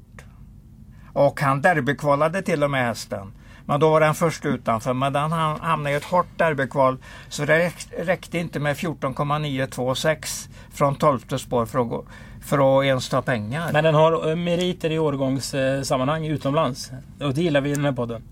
Och 1.13 1.41
han 1.41 1.61
derbykvalade 1.61 2.41
till 2.41 2.63
och 2.63 2.71
med 2.71 2.85
hästen. 2.85 3.33
Men 3.65 3.79
då 3.79 3.89
var 3.89 3.99
den 3.99 4.15
först 4.15 4.45
utanför. 4.45 4.93
Men 4.93 5.13
den 5.13 5.31
hamnade 5.31 5.91
i 5.91 5.97
ett 5.97 6.03
hårt 6.03 6.37
derbykval. 6.37 6.97
Så 7.29 7.45
det 7.45 7.71
räckte 7.97 8.37
inte 8.37 8.59
med 8.59 8.77
14,926 8.77 10.49
från 10.73 10.95
12 10.95 11.19
spår 11.37 11.65
för 11.65 11.79
att, 11.79 11.89
gå, 11.89 12.05
för 12.41 12.79
att 12.79 12.85
ens 12.85 13.09
ta 13.09 13.21
pengar. 13.21 13.69
Men 13.73 13.83
den 13.83 13.95
har 13.95 14.29
eh, 14.29 14.35
meriter 14.35 14.91
i 14.91 14.99
årgångssammanhang 14.99 16.25
utomlands. 16.25 16.91
Och 17.21 17.33
det 17.33 17.41
gillar 17.41 17.61
vi 17.61 17.71
i 17.71 17.75
den 17.75 17.85
här 17.85 17.91
podden. 17.91 18.23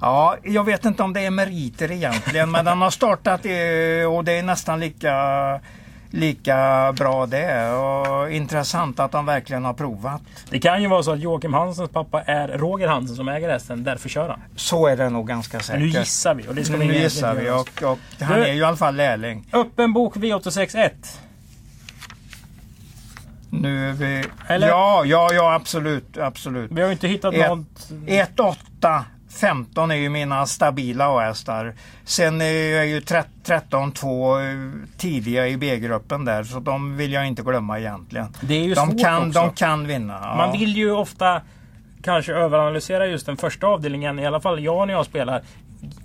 Ja, 0.00 0.36
jag 0.42 0.64
vet 0.64 0.84
inte 0.84 1.02
om 1.02 1.12
det 1.12 1.20
är 1.20 1.30
meriter 1.30 1.90
egentligen, 1.90 2.50
men 2.50 2.64
den 2.64 2.82
har 2.82 2.90
startat 2.90 3.40
och 4.10 4.24
det 4.24 4.32
är 4.32 4.42
nästan 4.42 4.80
lika, 4.80 5.12
lika 6.14 6.92
bra 6.92 7.26
det. 7.26 7.72
Och 7.72 8.30
intressant 8.30 9.00
att 9.00 9.12
de 9.12 9.26
verkligen 9.26 9.64
har 9.64 9.74
provat. 9.74 10.22
Det 10.50 10.58
kan 10.58 10.82
ju 10.82 10.88
vara 10.88 11.02
så 11.02 11.12
att 11.12 11.20
Joakim 11.20 11.54
Hansens 11.54 11.90
pappa 11.90 12.22
är 12.22 12.48
Roger 12.48 12.88
Hansen 12.88 13.16
som 13.16 13.28
äger 13.28 13.48
hästen, 13.48 13.84
därför 13.84 14.08
kör 14.08 14.28
han. 14.28 14.40
Så 14.56 14.86
är 14.86 14.96
det 14.96 15.10
nog 15.10 15.28
ganska 15.28 15.60
säkert. 15.60 15.80
Nu 15.80 15.88
gissar 15.88 16.34
vi. 16.34 16.48
Och 16.48 16.54
det 16.54 16.64
ska 16.64 16.76
nu 16.76 16.94
gissar 16.94 17.34
vi 17.34 17.50
och, 17.50 17.82
och 17.92 17.98
han 18.20 18.38
du, 18.38 18.44
är 18.44 18.52
ju 18.52 18.60
i 18.60 18.64
alla 18.64 18.76
fall 18.76 18.96
lärling. 18.96 19.46
Öppen 19.52 19.92
bok 19.92 20.16
V861. 20.16 20.90
Nu 23.50 23.88
är 23.88 23.92
vi... 23.92 24.24
Eller? 24.48 24.68
Ja, 24.68 25.04
ja, 25.04 25.32
ja 25.32 25.54
absolut, 25.54 26.18
absolut. 26.18 26.70
Vi 26.72 26.80
har 26.80 26.88
ju 26.88 26.92
inte 26.92 27.08
hittat 27.08 27.34
ett, 27.34 27.48
något... 27.48 27.90
1-8 28.06 29.02
15 29.40 29.90
är 29.90 29.94
ju 29.94 30.08
mina 30.08 30.46
stabila 30.46 31.20
hästar. 31.20 31.74
Sen 32.04 32.40
är 32.40 32.76
jag 32.76 32.86
ju 32.86 33.00
13-2 33.00 34.86
tidiga 34.96 35.48
i 35.48 35.56
B-gruppen 35.56 36.24
där 36.24 36.44
så 36.44 36.60
de 36.60 36.96
vill 36.96 37.12
jag 37.12 37.26
inte 37.26 37.42
glömma 37.42 37.78
egentligen. 37.78 38.26
Det 38.40 38.54
är 38.54 38.64
ju 38.64 38.74
de, 38.74 38.90
svårt 38.90 39.00
kan, 39.00 39.28
också. 39.28 39.40
de 39.40 39.54
kan 39.54 39.86
vinna. 39.86 40.18
Ja. 40.22 40.36
Man 40.36 40.52
vill 40.52 40.76
ju 40.76 40.90
ofta 40.90 41.42
kanske 42.02 42.32
överanalysera 42.32 43.06
just 43.06 43.26
den 43.26 43.36
första 43.36 43.66
avdelningen. 43.66 44.18
I 44.18 44.26
alla 44.26 44.40
fall 44.40 44.64
jag 44.64 44.86
när 44.86 44.94
jag 44.94 45.06
spelar. 45.06 45.42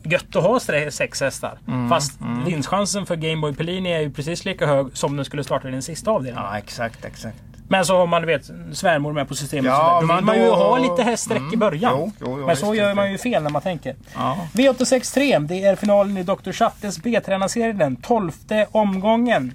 Gött 0.04 0.36
att 0.36 0.44
ha 0.44 0.60
sex 0.92 1.22
hästar. 1.22 1.58
Mm, 1.68 1.90
Fast 1.90 2.22
mm. 2.22 2.46
vinstchansen 2.46 3.06
för 3.06 3.16
Gameboy 3.16 3.56
Pellini 3.56 3.92
är 3.92 4.00
ju 4.00 4.12
precis 4.12 4.46
lika 4.46 4.68
hög 4.68 4.98
som 4.98 5.16
den 5.16 5.26
skulle 5.26 5.44
starta 5.44 5.68
i 5.68 5.72
den 5.72 5.82
sista 5.82 6.12
avdelningen. 6.12 6.46
Ja 6.52 6.58
exakt, 6.58 7.06
exakt. 7.06 7.38
Men 7.72 7.86
så 7.86 7.98
har 7.98 8.08
man 8.08 8.26
vet, 8.26 8.52
svärmor 8.74 9.14
med 9.14 9.28
på 9.28 9.36
systemet. 9.36 9.66
Ja, 9.66 10.02
då 10.02 10.16
vill 10.16 10.26
man 10.26 10.36
ju 10.36 10.50
ha 10.50 10.78
lite 10.78 11.04
häststräck 11.04 11.38
mm, 11.38 11.54
i 11.54 11.58
början. 11.58 11.94
Jo, 11.96 12.12
jo, 12.20 12.40
jo, 12.40 12.46
men 12.46 12.58
så 12.58 12.76
gör 12.76 12.94
man 12.94 13.12
ju 13.12 13.18
fel 13.18 13.44
när 13.44 13.50
man 13.50 13.62
tänker. 13.62 13.96
Ja. 14.16 14.38
V863, 14.54 15.48
det 15.48 15.64
är 15.64 15.76
finalen 15.76 16.18
i 16.18 16.24
Dr. 16.24 16.52
Chattes 16.52 17.04
B-tränarserie 17.04 17.74
den 17.74 17.96
12 17.96 18.32
omgången. 18.72 19.54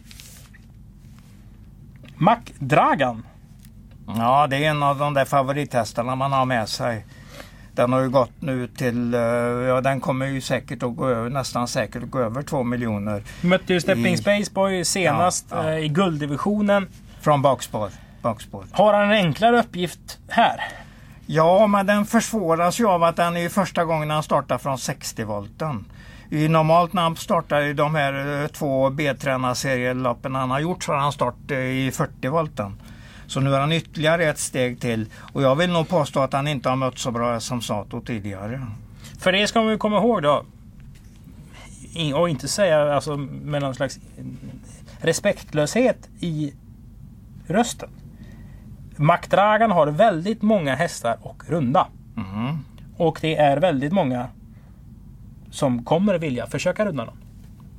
Mac 2.17 2.39
Dragan. 2.59 3.27
Ja, 4.07 4.47
det 4.47 4.57
är 4.57 4.71
en 4.71 4.83
av 4.83 4.99
de 4.99 5.15
där 5.15 5.25
favorithästarna 5.25 6.15
man 6.15 6.33
har 6.33 6.45
med 6.45 6.69
sig. 6.69 7.07
Den 7.73 7.93
har 7.93 8.01
ju 8.01 8.11
gått 8.11 8.41
nu 8.41 8.69
till, 8.69 9.15
eh, 9.15 9.21
ja 9.21 9.81
den 9.81 10.01
kommer 10.01 10.27
ju 10.27 10.41
säkert 10.41 10.83
att 10.83 10.97
gå 10.97 11.09
över, 11.09 11.31
nästan 11.31 11.69
säkert 11.69 12.03
att 12.03 12.11
gå 12.11 12.19
över 12.19 12.43
2 12.43 12.63
miljoner. 12.63 13.23
Mötte 13.41 13.73
ju 13.73 13.81
Stepping 13.81 14.17
Spaceboy 14.17 14.85
senast 14.85 15.47
ja, 15.51 15.65
ja. 15.65 15.71
Eh, 15.71 15.85
i 15.85 15.89
gulddivisionen. 15.89 16.89
Från 17.21 17.43
bakspår 17.43 17.91
bakspår. 18.25 18.65
Har 18.73 18.95
han 18.95 19.11
en 19.11 19.27
enklare 19.27 19.59
uppgift 19.59 20.19
här? 20.29 20.61
Ja, 21.27 21.67
men 21.67 21.87
den 21.87 22.07
försvåras 22.07 22.81
ju 22.81 22.89
av 22.89 23.03
att 23.03 23.17
den 23.17 23.37
är 23.37 23.49
första 23.49 23.85
gången 23.85 24.11
han 24.11 24.23
startar 24.23 24.59
från 24.59 24.79
60 24.79 25.25
volten. 25.25 25.85
I 26.31 26.49
normalt 26.49 26.95
han 26.95 27.17
startar 27.17 27.63
i 27.63 27.73
de 27.73 27.95
här 27.95 28.43
eh, 28.43 28.49
två 28.49 28.91
B-tränarserieloppen 28.91 30.35
han 30.35 30.51
har 30.51 30.61
gjort 30.61 30.85
så 30.85 30.93
har 30.93 30.99
han 30.99 31.13
start 31.13 31.51
eh, 31.51 31.59
i 31.59 31.91
40 31.95 32.29
volten. 32.29 32.81
Så 33.27 33.41
nu 33.41 33.51
har 33.51 33.61
han 33.61 33.73
ytterligare 33.73 34.25
ett 34.25 34.39
steg 34.39 34.81
till. 34.81 35.07
Och 35.33 35.43
jag 35.43 35.57
vill 35.57 35.71
nog 35.73 35.89
påstå 35.89 36.21
att 36.21 36.33
han 36.33 36.49
inte 36.49 36.69
har 36.69 36.77
mött 36.77 36.99
så 36.99 37.11
bra 37.11 37.41
som 37.41 37.63
Sato 37.63 38.01
tidigare. 38.01 38.67
För 39.19 39.33
det 39.33 39.47
ska 39.47 39.63
vi 39.63 39.79
komma 39.79 39.97
ihåg 39.97 40.23
då. 40.23 40.45
Och 42.15 42.29
inte 42.29 42.49
säga 42.49 42.95
alltså, 42.95 43.17
med 43.17 43.63
någon 43.63 43.75
slags 43.75 43.99
respektlöshet 45.01 46.09
i 46.21 46.55
rösten. 47.47 47.91
McDragan 48.99 49.71
har 49.71 49.87
väldigt 49.87 50.43
många 50.43 50.75
hästar 50.75 51.17
och 51.23 51.43
runda. 51.49 51.87
Mm. 52.17 52.59
Och 52.97 53.19
det 53.21 53.37
är 53.37 53.57
väldigt 53.57 53.93
många 53.93 54.29
som 55.51 55.85
kommer 55.85 56.19
vilja 56.19 56.47
försöka 56.47 56.85
runda 56.85 57.05
dem. 57.05 57.17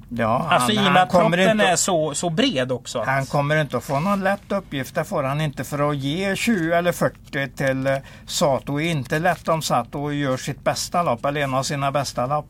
Ja, 0.09 0.47
alltså 0.49 0.75
han, 0.75 0.85
i 0.85 0.89
och 0.89 0.93
med 0.93 1.03
att 1.03 1.11
kroppen 1.11 1.59
är 1.59 1.75
så, 1.75 2.13
så 2.13 2.29
bred 2.29 2.71
också. 2.71 3.03
Han 3.03 3.25
kommer 3.25 3.61
inte 3.61 3.77
att 3.77 3.83
få 3.83 3.99
någon 3.99 4.23
lätt 4.23 4.51
uppgift. 4.51 4.95
Det 4.95 5.03
får 5.03 5.23
han 5.23 5.41
inte. 5.41 5.63
För 5.63 5.89
att 5.89 5.97
ge 5.97 6.35
20 6.35 6.73
eller 6.73 6.91
40 6.91 7.49
till 7.49 7.87
uh, 7.87 7.97
Sato 8.25 8.79
är 8.79 8.91
inte 8.91 9.19
lätt 9.19 9.49
om 9.49 9.61
Sato 9.61 10.11
gör 10.11 10.37
sitt 10.37 10.63
bästa 10.63 11.03
lopp. 11.03 11.25
Eller 11.25 11.41
en 11.41 11.53
av 11.53 11.63
sina 11.63 11.91
bästa 11.91 12.27
lopp. 12.27 12.47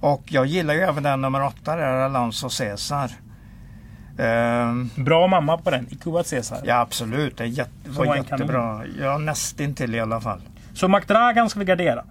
Och 0.00 0.22
jag 0.26 0.46
gillar 0.46 0.74
ju 0.74 0.80
även 0.80 1.02
den 1.02 1.20
nummer 1.20 1.44
8 1.44 1.76
där, 1.76 1.82
Alonso 1.82 2.48
Cesar. 2.50 3.10
Um, 4.18 4.90
Bra 4.96 5.26
mamma 5.26 5.58
på 5.58 5.70
den, 5.70 5.86
Ikuat 5.90 6.26
Cesar. 6.26 6.60
Ja 6.64 6.80
absolut, 6.80 7.36
det 7.36 7.46
jätte, 7.46 7.70
var 7.84 8.16
jättebra. 8.16 8.82
Ja 9.00 9.18
nästintill 9.18 9.94
i 9.94 10.00
alla 10.00 10.20
fall. 10.20 10.40
Så 10.74 10.88
McDragan 10.88 11.50
ska 11.50 11.58
vi 11.58 11.64
gardera? 11.64 12.04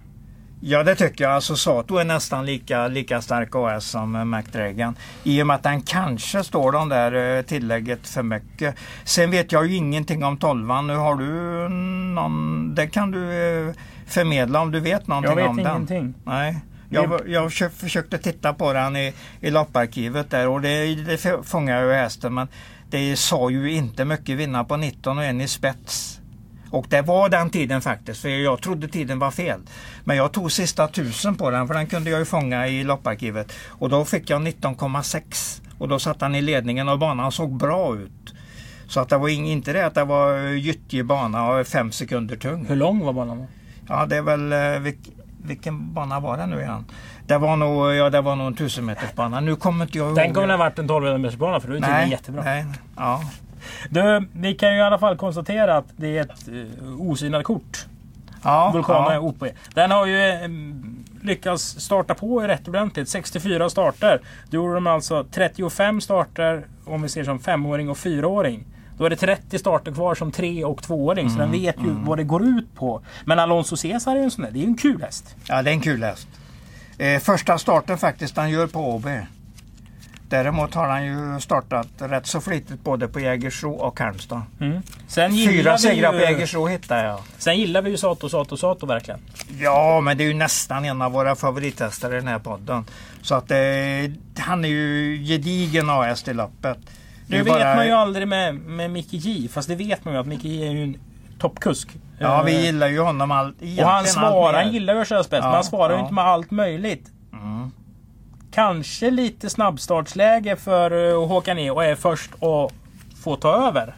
Ja 0.60 0.82
det 0.82 0.94
tycker 0.94 1.24
jag. 1.24 1.32
Alltså 1.32 1.56
Sato 1.56 1.96
är 1.96 2.04
nästan 2.04 2.46
lika, 2.46 2.88
lika 2.88 3.22
stark 3.22 3.54
OS 3.54 3.84
som 3.84 4.30
McDragan. 4.30 4.96
I 5.24 5.42
och 5.42 5.46
med 5.46 5.56
att 5.56 5.62
den 5.62 5.82
kanske 5.82 6.44
står 6.44 6.72
de 6.72 6.88
där 6.88 7.36
eh, 7.36 7.42
tillägget 7.42 8.06
för 8.06 8.22
mycket. 8.22 8.74
Sen 9.04 9.30
vet 9.30 9.52
jag 9.52 9.66
ju 9.66 9.76
ingenting 9.76 10.24
om 10.24 10.36
tolvan. 10.36 10.86
Nu 10.86 10.96
har 10.96 11.14
du 11.14 11.68
någon... 12.14 12.74
Det 12.74 12.86
kan 12.86 13.10
du 13.10 13.32
eh, 13.68 13.74
förmedla 14.06 14.60
om 14.60 14.70
du 14.70 14.80
vet 14.80 15.06
någonting 15.06 15.30
om 15.30 15.36
den. 15.36 15.46
Jag 15.46 15.54
vet 15.54 15.90
ingenting. 15.90 16.14
Nej. 16.24 16.56
Jag, 16.90 17.20
jag 17.26 17.52
försökte 17.52 18.18
titta 18.18 18.54
på 18.54 18.72
den 18.72 18.96
i, 18.96 19.14
i 19.40 19.50
lopparkivet 19.50 20.30
där 20.30 20.48
och 20.48 20.60
det, 20.60 20.94
det 20.94 21.44
fångade 21.44 21.86
ju 21.86 21.92
hästen 21.92 22.34
men 22.34 22.48
det 22.90 23.16
sa 23.16 23.50
ju 23.50 23.72
inte 23.72 24.04
mycket 24.04 24.36
vinna 24.36 24.64
på 24.64 24.76
19 24.76 25.18
och 25.18 25.24
en 25.24 25.40
i 25.40 25.48
spets. 25.48 26.20
Och 26.70 26.86
det 26.88 27.02
var 27.02 27.28
den 27.28 27.50
tiden 27.50 27.80
faktiskt, 27.80 28.20
för 28.20 28.28
jag 28.28 28.62
trodde 28.62 28.88
tiden 28.88 29.18
var 29.18 29.30
fel. 29.30 29.60
Men 30.04 30.16
jag 30.16 30.32
tog 30.32 30.52
sista 30.52 30.88
tusen 30.88 31.34
på 31.34 31.50
den, 31.50 31.66
för 31.66 31.74
den 31.74 31.86
kunde 31.86 32.10
jag 32.10 32.18
ju 32.18 32.24
fånga 32.24 32.68
i 32.68 32.84
lopparkivet. 32.84 33.52
Och 33.68 33.88
då 33.88 34.04
fick 34.04 34.30
jag 34.30 34.42
19,6. 34.42 35.62
Och 35.78 35.88
då 35.88 35.98
satt 35.98 36.20
han 36.20 36.34
i 36.34 36.42
ledningen 36.42 36.88
och 36.88 36.98
banan 36.98 37.32
såg 37.32 37.56
bra 37.56 37.96
ut. 37.96 38.34
Så 38.88 39.00
att 39.00 39.08
det 39.08 39.18
var 39.18 39.28
inte 39.28 39.72
det 39.72 39.86
att 39.86 39.94
det 39.94 40.04
var 40.04 40.38
gyttjig 40.38 41.04
bana 41.04 41.48
och 41.48 41.66
fem 41.66 41.92
sekunder 41.92 42.36
tung. 42.36 42.66
Hur 42.68 42.76
lång 42.76 43.04
var 43.04 43.12
banan? 43.12 43.46
Ja, 43.88 44.06
det 44.06 44.16
är 44.16 44.22
väl 44.22 44.52
eh, 44.52 44.92
vilken 45.42 45.94
bana 45.94 46.20
var 46.20 46.36
det 46.36 46.46
nu 46.46 46.60
igen? 46.60 46.84
Det 47.26 47.38
var 47.38 47.56
nog, 47.56 47.94
ja, 47.94 48.10
det 48.10 48.20
var 48.20 48.36
nog 48.36 48.46
en 48.46 48.52
1000 48.52 48.84
meters 48.84 49.14
bana. 49.14 49.40
Nu 49.40 49.56
kommer 49.56 49.84
inte 49.84 49.98
jag 49.98 50.06
ihåg. 50.06 50.16
Den 50.16 50.34
kommer 50.34 50.48
ha 50.48 50.56
varit 50.56 50.78
en 50.78 50.84
1200 50.84 51.18
meters 51.18 51.38
bana 51.38 51.60
för 51.60 51.68
du 51.68 51.74
är 51.74 51.76
inte 51.76 52.10
jättebra. 52.10 52.42
Nej, 52.42 52.66
ja. 52.96 53.20
Du, 53.90 54.28
vi 54.32 54.54
kan 54.54 54.72
ju 54.72 54.78
i 54.78 54.82
alla 54.82 54.98
fall 54.98 55.16
konstatera 55.16 55.76
att 55.76 55.86
det 55.96 56.18
är 56.18 56.22
ett 56.22 56.48
uh, 56.48 57.00
osynat 57.00 57.44
kort. 57.44 57.86
Ja, 58.42 58.70
Vulcana 58.74 59.14
ja. 59.14 59.20
OP. 59.20 59.44
Den 59.74 59.90
har 59.90 60.06
ju 60.06 60.28
eh, 60.28 60.48
lyckats 61.22 61.80
starta 61.80 62.14
på 62.14 62.40
rätt 62.40 62.68
ordentligt. 62.68 63.08
64 63.08 63.70
starter. 63.70 64.20
Då 64.50 64.56
gjorde 64.56 64.74
de 64.74 64.86
alltså 64.86 65.24
35 65.30 66.00
starter 66.00 66.66
om 66.84 67.02
vi 67.02 67.08
ser 67.08 67.24
som 67.24 67.38
femåring 67.38 67.90
och 67.90 67.98
fyraåring. 67.98 68.64
Då 68.98 69.04
är 69.04 69.10
det 69.10 69.16
30 69.16 69.58
starter 69.58 69.92
kvar 69.92 70.14
som 70.14 70.32
tre 70.32 70.64
och 70.64 70.82
tvååring. 70.82 71.26
Mm, 71.26 71.32
så 71.32 71.38
den 71.38 71.48
mm, 71.48 71.60
vet 71.60 71.78
ju 71.78 71.90
mm. 71.90 72.04
vad 72.04 72.18
det 72.18 72.24
går 72.24 72.44
ut 72.44 72.74
på. 72.74 73.02
Men 73.24 73.38
Alonso 73.38 73.76
Cesar 73.76 74.12
är 74.12 74.16
ju 74.16 74.24
en 74.24 74.30
sån 74.30 74.44
där. 74.44 74.50
Det 74.50 74.58
är 74.58 74.62
ju 74.62 74.66
en 74.66 74.76
kul 74.76 75.02
häst. 75.02 75.36
Ja, 75.48 75.62
det 75.62 75.70
är 75.70 75.74
en 75.74 75.80
kul 75.80 76.02
häst. 76.02 76.28
Eh, 76.98 77.20
första 77.20 77.58
starten 77.58 77.98
faktiskt 77.98 78.36
han 78.36 78.50
gör 78.50 78.66
på 78.66 78.80
Åby. 78.80 79.20
Däremot 80.28 80.74
har 80.74 80.88
han 80.88 81.06
ju 81.06 81.40
startat 81.40 81.88
rätt 81.98 82.26
så 82.26 82.40
flitigt 82.40 82.84
både 82.84 83.08
på 83.08 83.20
Jägersro 83.20 83.72
och 83.72 84.00
Halmstad. 84.00 84.42
Mm. 84.60 84.82
Sen 85.06 85.32
Fyra 85.32 85.78
segrar 85.78 86.12
på 86.12 86.18
Jägersro 86.18 86.66
hittade 86.66 87.04
jag. 87.04 87.20
Sen 87.38 87.56
gillar 87.56 87.82
vi 87.82 87.90
ju 87.90 87.96
Sato, 87.96 88.28
Sato, 88.28 88.56
Sato 88.56 88.86
verkligen. 88.86 89.20
Ja, 89.58 90.00
men 90.00 90.18
det 90.18 90.24
är 90.24 90.28
ju 90.28 90.34
nästan 90.34 90.84
en 90.84 91.02
av 91.02 91.12
våra 91.12 91.36
favorithästar 91.36 92.12
i 92.12 92.14
den 92.14 92.28
här 92.28 92.38
podden. 92.38 92.84
Så 93.22 93.34
att 93.34 93.50
eh, 93.50 93.56
han 94.38 94.64
är 94.64 94.68
ju 94.68 95.16
gedigen 95.24 95.90
AS 95.90 96.28
i 96.28 96.34
loppet. 96.34 96.78
Det 97.28 97.36
vet 97.42 97.46
bara- 97.46 97.74
man 97.76 97.86
ju 97.86 97.92
aldrig 97.92 98.28
med, 98.28 98.54
med 98.54 98.90
Mickey 98.90 99.16
J. 99.16 99.48
Fast 99.48 99.68
det 99.68 99.74
vet 99.74 100.04
man 100.04 100.14
ju 100.14 100.20
att 100.20 100.26
Mickey 100.26 100.48
J 100.48 100.66
är 100.68 100.72
ju 100.72 100.82
en 100.82 100.96
toppkusk. 101.38 101.88
Ja, 102.18 102.42
vi 102.42 102.54
Eh, 102.56 102.64
gillar 102.64 102.88
ju 102.88 103.00
honom 103.00 103.30
allt. 103.30 103.56
Och 103.80 103.84
han 103.86 104.04
svarar, 104.04 104.62
han 104.62 104.72
gillar 104.72 104.94
ju 104.94 105.00
att 105.00 105.08
köra 105.08 105.24
spets, 105.24 105.42
men 105.42 105.48
Ja, 105.50 105.54
han 105.54 105.64
svarar 105.64 105.90
ju 105.90 105.96
ja. 105.96 106.02
inte 106.02 106.14
med 106.14 106.24
allt 106.24 106.50
möjligt. 106.50 107.10
Mm. 107.32 107.70
Kanske 108.52 109.10
lite 109.10 109.50
snabbstartsläge 109.50 110.56
för 110.56 111.08
eh, 111.10 111.22
att 111.24 111.30
åka 111.30 111.54
ner 111.54 111.72
och 111.72 111.84
är 111.84 111.94
först 111.94 112.30
och 112.38 112.72
få 113.22 113.36
ta 113.36 113.68
över. 113.68 113.94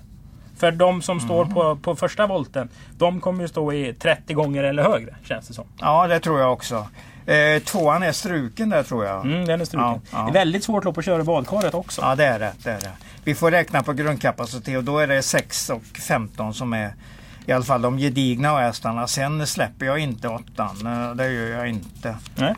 För 0.57 0.73
de 0.73 1.03
som 1.03 1.21
står 1.21 1.43
Mm. 1.43 1.55
på, 1.55 1.77
på 1.77 1.97
första 1.97 2.27
volten, 2.27 2.69
de 2.99 3.21
kommer 3.21 3.43
ju 3.43 3.49
stå 3.49 3.73
i 3.73 3.95
30 3.95 4.35
gånger 4.35 4.65
eller 4.65 4.83
högre, 4.83 5.15
känns 5.25 5.49
det 5.49 5.55
som. 5.55 5.65
Ja, 5.81 6.07
det 6.07 6.21
tror 6.21 6.41
jag 6.41 6.53
också. 6.53 6.87
Eh, 7.27 7.63
tvåan 7.63 8.03
är 8.03 8.13
struken 8.13 8.69
där 8.69 8.83
tror 8.83 9.05
jag. 9.05 9.27
Mm, 9.27 9.45
den 9.47 9.61
är 9.61 9.65
struken. 9.65 9.89
Ja, 9.89 10.01
ja. 10.13 10.19
Det 10.23 10.29
är 10.31 10.33
väldigt 10.33 10.65
svårt 10.65 10.85
lopp 10.85 10.99
att 10.99 11.05
köra 11.05 11.21
i 11.21 11.25
badkaret 11.25 11.75
också. 11.75 12.01
Ja, 12.03 12.15
det 12.15 12.25
är 12.27 12.39
det, 12.39 12.53
det 12.65 12.71
är 12.71 12.81
det. 12.81 12.91
Vi 13.25 13.35
får 13.35 13.51
räkna 13.51 13.83
på 13.83 13.93
grundkapacitet 13.93 14.77
och 14.77 14.85
då 14.85 14.99
är 14.99 15.07
det 15.07 15.23
6 15.23 15.71
och 15.71 15.83
15 15.85 16.55
som 16.55 16.73
är 16.73 16.95
i 17.47 17.53
alla 17.53 17.65
fall 17.65 17.83
de 17.83 17.99
gedigna 17.99 18.59
hästarna. 18.59 19.07
Sen 19.07 19.47
släpper 19.47 19.87
jag 19.87 19.99
inte 19.99 20.29
åttan. 20.29 20.87
eh, 20.87 21.15
Det 21.15 21.33
gör 21.33 21.47
jag 21.59 21.69
inte. 21.69 22.17
Nej. 22.37 22.55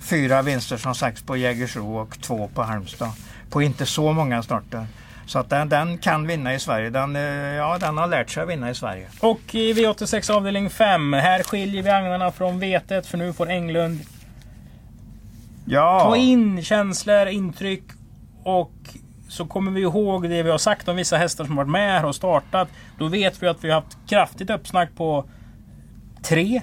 Fyra 0.00 0.42
vinster 0.42 0.76
som 0.76 0.94
sagt 0.94 1.26
på 1.26 1.36
Jägersro 1.36 1.96
och 1.98 2.20
två 2.20 2.50
på 2.54 2.62
Halmstad. 2.62 3.10
På 3.50 3.62
inte 3.62 3.86
så 3.86 4.12
många 4.12 4.42
starter. 4.42 4.86
Så 5.28 5.38
att 5.38 5.50
den, 5.50 5.68
den 5.68 5.98
kan 5.98 6.26
vinna 6.26 6.54
i 6.54 6.58
Sverige. 6.58 6.90
Den, 6.90 7.16
eh, 7.16 7.22
ja, 7.54 7.78
den 7.78 7.98
har 7.98 8.06
lärt 8.06 8.30
sig 8.30 8.42
att 8.42 8.48
vinna 8.48 8.70
i 8.70 8.74
Sverige. 8.74 9.06
Och 9.20 9.54
i 9.54 9.72
V86 9.72 10.30
avdelning 10.32 10.70
5, 10.70 11.12
här 11.12 11.42
skiljer 11.42 11.82
vi 11.82 11.90
agnarna 11.90 12.30
från 12.32 12.58
vetet 12.58 13.06
för 13.06 13.18
nu 13.18 13.32
får 13.32 13.50
Englund 13.50 14.00
Ja, 15.64 16.00
ta 16.00 16.16
in 16.16 16.62
känslor, 16.62 17.26
intryck 17.26 17.82
och 18.44 18.72
så 19.28 19.46
kommer 19.46 19.70
vi 19.70 19.80
ihåg 19.80 20.28
det 20.28 20.42
vi 20.42 20.50
har 20.50 20.58
sagt 20.58 20.88
om 20.88 20.96
vissa 20.96 21.16
hästar 21.16 21.44
som 21.44 21.56
varit 21.56 21.70
med 21.70 22.00
här 22.00 22.04
och 22.08 22.14
startat. 22.14 22.68
Då 22.98 23.06
vet 23.08 23.42
vi 23.42 23.48
att 23.48 23.64
vi 23.64 23.70
har 23.70 23.80
haft 23.80 23.98
kraftigt 24.08 24.50
uppsnack 24.50 24.88
på 24.96 25.24
3, 26.22 26.62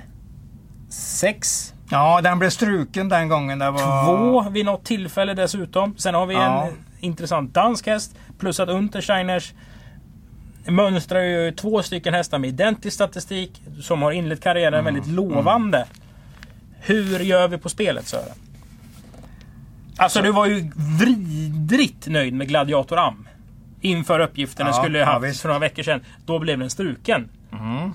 6, 0.90 1.74
ja, 1.90 2.22
den 2.22 2.40
blev 2.40 2.50
struken 2.50 3.10
den 3.10 3.30
gången. 3.30 3.60
Det 3.60 3.72
var... 3.72 4.06
2 4.44 4.50
vid 4.50 4.66
något 4.66 4.86
tillfälle 4.86 5.34
dessutom. 5.34 5.98
Sen 5.98 6.16
har 6.16 6.26
vi 6.26 6.34
Ja. 6.34 6.66
en 6.66 6.74
intressant 7.06 7.54
dansk 7.54 7.88
häst 7.88 8.16
plus 8.40 8.60
att 8.60 8.70
Untersteiners 8.70 9.54
mönstrar 10.68 11.22
ju 11.22 11.52
två 11.52 11.84
stycken 11.84 12.14
hästar 12.14 12.40
med 12.40 12.48
identisk 12.50 12.96
statistik 12.96 13.62
som 13.82 14.02
har 14.02 14.12
inlett 14.12 14.42
karriären 14.42 14.74
Mm. 14.80 14.94
väldigt 14.94 15.12
lovande. 15.14 15.86
Hur 16.80 17.20
gör 17.20 17.48
vi 17.48 17.58
på 17.58 17.70
spelet 17.70 18.08
Sören? 18.08 18.36
Alltså 19.98 20.22
du 20.22 20.32
var 20.32 20.46
ju 20.46 20.72
vidrigt 21.00 22.08
nöjd 22.08 22.34
med 22.34 22.48
Gladiator 22.48 22.98
Am. 23.00 23.28
Inför 23.82 24.20
uppgiften 24.20 24.68
Ja, 24.68 24.74
skulle 24.74 25.00
ja, 25.00 25.06
haft 25.06 25.26
visst. 25.26 25.42
för 25.42 25.50
några 25.50 25.60
veckor 25.60 25.84
sedan. 25.84 26.02
Då 26.26 26.40
blev 26.40 26.60
den 26.60 26.70
struken. 26.70 27.30
Mm. 27.52 27.94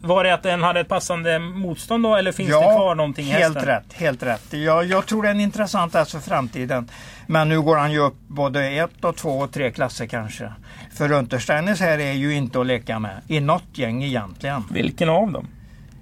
Var 0.00 0.24
det 0.24 0.34
att 0.34 0.42
den 0.42 0.62
hade 0.62 0.80
ett 0.80 0.88
passande 0.88 1.38
motstånd 1.38 2.02
då 2.02 2.16
eller 2.16 2.32
finns 2.32 2.48
det 2.48 2.54
kvar 2.54 2.94
någonting 2.94 3.26
i 3.26 3.30
helt 3.30 3.54
hästen? 3.54 3.64
rätt. 3.74 3.92
Helt 3.92 4.22
rätt. 4.22 4.52
Jag, 4.52 4.84
jag 4.84 5.06
tror 5.06 5.22
det 5.22 5.28
är 5.28 5.32
en 5.32 5.40
intressant 5.40 5.94
häst 5.94 6.10
för 6.10 6.18
framtiden. 6.20 6.90
Men 7.26 7.48
nu 7.48 7.60
går 7.60 7.76
han 7.76 7.92
ju 7.92 7.98
upp 7.98 8.16
både 8.26 8.64
ett 8.68 9.04
och 9.04 9.16
två 9.16 9.30
och 9.38 9.52
tre 9.52 9.70
klasser 9.70 10.06
kanske. 10.06 10.52
För 10.94 11.12
Untersteiners 11.12 11.80
här 11.80 11.98
är 11.98 12.12
ju 12.12 12.34
inte 12.34 12.60
att 12.60 12.66
leka 12.66 12.98
med. 12.98 13.20
I 13.28 13.40
något 13.40 13.64
gäng 13.78 14.04
egentligen. 14.04 14.64
Vilken 14.70 15.08
av 15.08 15.32
dem? 15.32 15.46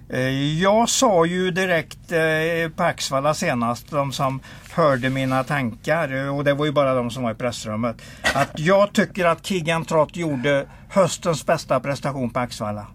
Eh, 0.08 0.20
Jag 0.62 0.88
sa 0.88 1.24
ju 1.26 1.50
direkt 1.50 2.12
eh, 2.12 2.70
på 2.76 2.82
Axvalla 2.82 3.34
senast, 3.34 3.90
de 3.90 4.12
som 4.12 4.40
hörde 4.72 5.10
mina 5.10 5.44
tankar, 5.44 6.24
eh, 6.24 6.36
och 6.36 6.44
det 6.44 6.54
var 6.54 6.64
ju 6.66 6.72
bara 6.72 6.94
de 6.94 7.10
som 7.10 7.22
var 7.22 7.30
i 7.30 7.34
pressrummet, 7.34 7.96
att 8.34 8.58
jag 8.58 8.92
tycker 8.92 9.24
att 9.24 9.46
Kigan 9.46 9.84
Trott 9.84 10.16
gjorde 10.16 10.66
höstens 10.88 11.46
bästa 11.46 11.80
prestation 11.80 12.30
på 12.30 12.40
Axvalla. 12.40 12.86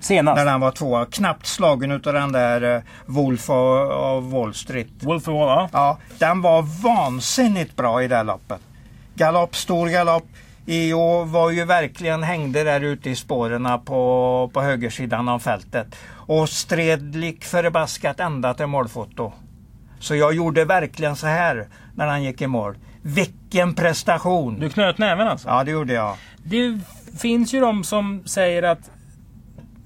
Senast? 0.00 0.36
När 0.36 0.46
han 0.52 0.60
var 0.60 0.70
tvåa. 0.70 1.06
Knappt 1.06 1.46
slagen 1.46 1.90
utav 1.90 2.14
den 2.14 2.32
där 2.32 2.76
eh, 2.76 2.82
Wolf 3.06 3.50
av, 3.50 3.90
av 3.90 4.30
Wall 4.30 4.54
Street. 4.54 4.88
Wolf 5.00 5.28
of 5.28 5.34
Wall, 5.34 5.48
ja. 5.48 5.68
Ja, 5.72 5.98
den 6.18 6.42
var 6.42 6.82
vansinnigt 6.82 7.76
bra 7.76 8.02
i 8.02 8.08
det 8.08 8.16
här 8.16 8.24
loppet. 8.24 8.60
Galopp, 9.14 9.56
stor 9.56 9.88
galopp. 9.88 10.24
EO 10.66 11.24
var 11.24 11.50
ju 11.50 11.64
verkligen 11.64 12.22
hängde 12.22 12.64
där 12.64 12.80
ute 12.80 13.10
i 13.10 13.16
spåren 13.16 13.68
på, 13.84 14.50
på 14.52 14.60
högersidan 14.60 15.28
av 15.28 15.38
fältet. 15.38 15.96
Och 16.10 16.48
stred 16.48 17.16
lik 17.16 17.44
förbaskat 17.44 18.20
ända 18.20 18.54
till 18.54 18.66
målfoto. 18.66 19.32
Så 20.00 20.14
jag 20.14 20.34
gjorde 20.34 20.64
verkligen 20.64 21.16
så 21.16 21.26
här 21.26 21.68
när 21.94 22.06
han 22.06 22.22
gick 22.22 22.42
i 22.42 22.46
mål. 22.46 22.76
Vilken 23.02 23.74
prestation! 23.74 24.60
Du 24.60 24.70
knöt 24.70 24.98
näven 24.98 25.28
alltså? 25.28 25.48
Ja, 25.48 25.64
det 25.64 25.70
gjorde 25.70 25.92
jag. 25.92 26.16
Det 26.42 26.80
finns 27.18 27.54
ju 27.54 27.60
de 27.60 27.84
som 27.84 28.22
säger 28.26 28.62
att... 28.62 28.90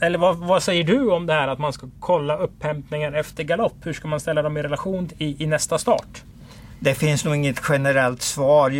Eller 0.02 0.18
vad, 0.18 0.36
vad 0.36 0.62
säger 0.62 0.84
du 0.84 1.10
om 1.10 1.26
det 1.26 1.32
här 1.32 1.48
att 1.48 1.58
man 1.58 1.72
ska 1.72 1.86
kolla 2.00 2.36
upphämtningar 2.36 3.12
efter 3.12 3.44
galopp? 3.44 3.74
Hur 3.82 3.92
ska 3.92 4.08
man 4.08 4.20
ställa 4.20 4.42
dem 4.42 4.56
i 4.56 4.62
relation 4.62 5.10
i, 5.18 5.44
i 5.44 5.46
nästa 5.46 5.78
start? 5.78 6.22
Det 6.80 6.94
finns 6.94 7.24
nog 7.24 7.36
inget 7.36 7.60
generellt 7.68 8.22
svar. 8.22 8.70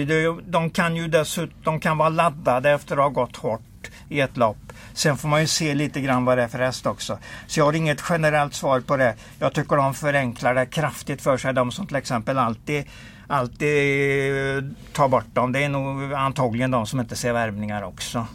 De- 0.50 0.70
kan 0.70 0.96
ju 0.96 1.08
dessutom 1.08 1.54
de 1.64 1.80
kan 1.80 1.98
vara 1.98 2.08
laddade 2.08 2.70
efter 2.70 2.96
att 2.96 3.02
ha 3.02 3.08
gått 3.08 3.36
hårt 3.36 3.90
i 4.08 4.20
ett 4.20 4.36
lopp. 4.36 4.72
Sen 4.94 5.16
får 5.16 5.28
man 5.28 5.40
ju 5.40 5.46
se 5.46 5.74
lite 5.74 6.00
grann 6.00 6.24
vad 6.24 6.38
det 6.38 6.42
är 6.42 6.48
för 6.48 6.58
häst 6.58 6.86
också. 6.86 7.18
Så 7.46 7.60
jag 7.60 7.64
har 7.64 7.72
inget 7.72 8.02
generellt 8.08 8.54
svar 8.54 8.80
på 8.80 8.96
det. 8.96 9.14
Jag 9.38 9.52
tycker 9.52 9.76
de 9.76 9.94
förenklar 9.94 10.54
det 10.54 10.66
kraftigt 10.66 11.22
för 11.22 11.36
sig. 11.36 11.54
De 11.54 11.70
som 11.70 11.86
till 11.86 11.96
exempel 11.96 12.38
alltid, 12.38 12.84
alltid 13.26 14.74
tar 14.92 15.08
bort 15.08 15.34
dem. 15.34 15.52
Det 15.52 15.64
är 15.64 15.68
nog 15.68 16.12
antagligen 16.12 16.70
de 16.70 16.86
som 16.86 17.00
inte 17.00 17.16
ser 17.16 17.32
värmningar 17.32 17.82
också. 17.82 18.26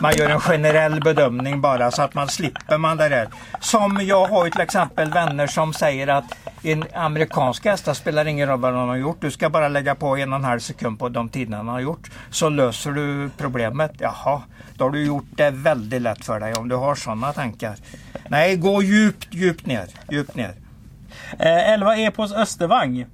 Man 0.00 0.12
gör 0.16 0.30
en 0.30 0.40
generell 0.40 1.00
bedömning 1.00 1.60
bara 1.60 1.90
så 1.90 2.02
att 2.02 2.14
man 2.14 2.28
slipper 2.28 2.78
man 2.78 2.96
det 2.96 3.08
där. 3.08 3.28
Som 3.60 4.00
jag 4.02 4.26
har 4.26 4.44
ju 4.44 4.50
till 4.50 4.60
exempel 4.60 5.10
vänner 5.10 5.46
som 5.46 5.72
säger 5.72 6.08
att 6.08 6.24
en 6.62 6.84
amerikansk 6.94 7.64
hästar 7.64 7.94
spelar 7.94 8.26
ingen 8.26 8.48
roll 8.48 8.60
vad 8.60 8.72
de 8.72 8.88
har 8.88 8.96
gjort. 8.96 9.20
Du 9.20 9.30
ska 9.30 9.50
bara 9.50 9.68
lägga 9.68 9.94
på 9.94 10.16
en 10.16 10.32
och 10.32 10.38
en 10.38 10.44
halv 10.44 10.60
sekund 10.60 10.98
på 10.98 11.08
de 11.08 11.28
tiderna 11.28 11.56
de 11.56 11.68
har 11.68 11.80
gjort. 11.80 12.10
Så 12.30 12.48
löser 12.48 12.90
du 12.90 13.30
problemet. 13.36 13.92
Jaha, 13.98 14.42
då 14.74 14.84
har 14.84 14.90
du 14.90 15.06
gjort 15.06 15.28
det 15.30 15.50
väldigt 15.50 16.02
lätt 16.02 16.24
för 16.24 16.40
dig 16.40 16.54
om 16.54 16.68
du 16.68 16.76
har 16.76 16.94
sådana 16.94 17.32
tankar. 17.32 17.76
Nej, 18.28 18.56
gå 18.56 18.82
djupt, 18.82 19.34
djupt 19.34 19.66
ner. 19.66 19.86
Djupt 20.10 20.34
ner. 20.34 20.54
Eh, 21.38 21.72
11 21.72 21.96
Epos 21.96 22.32
Östervang. 22.32 23.06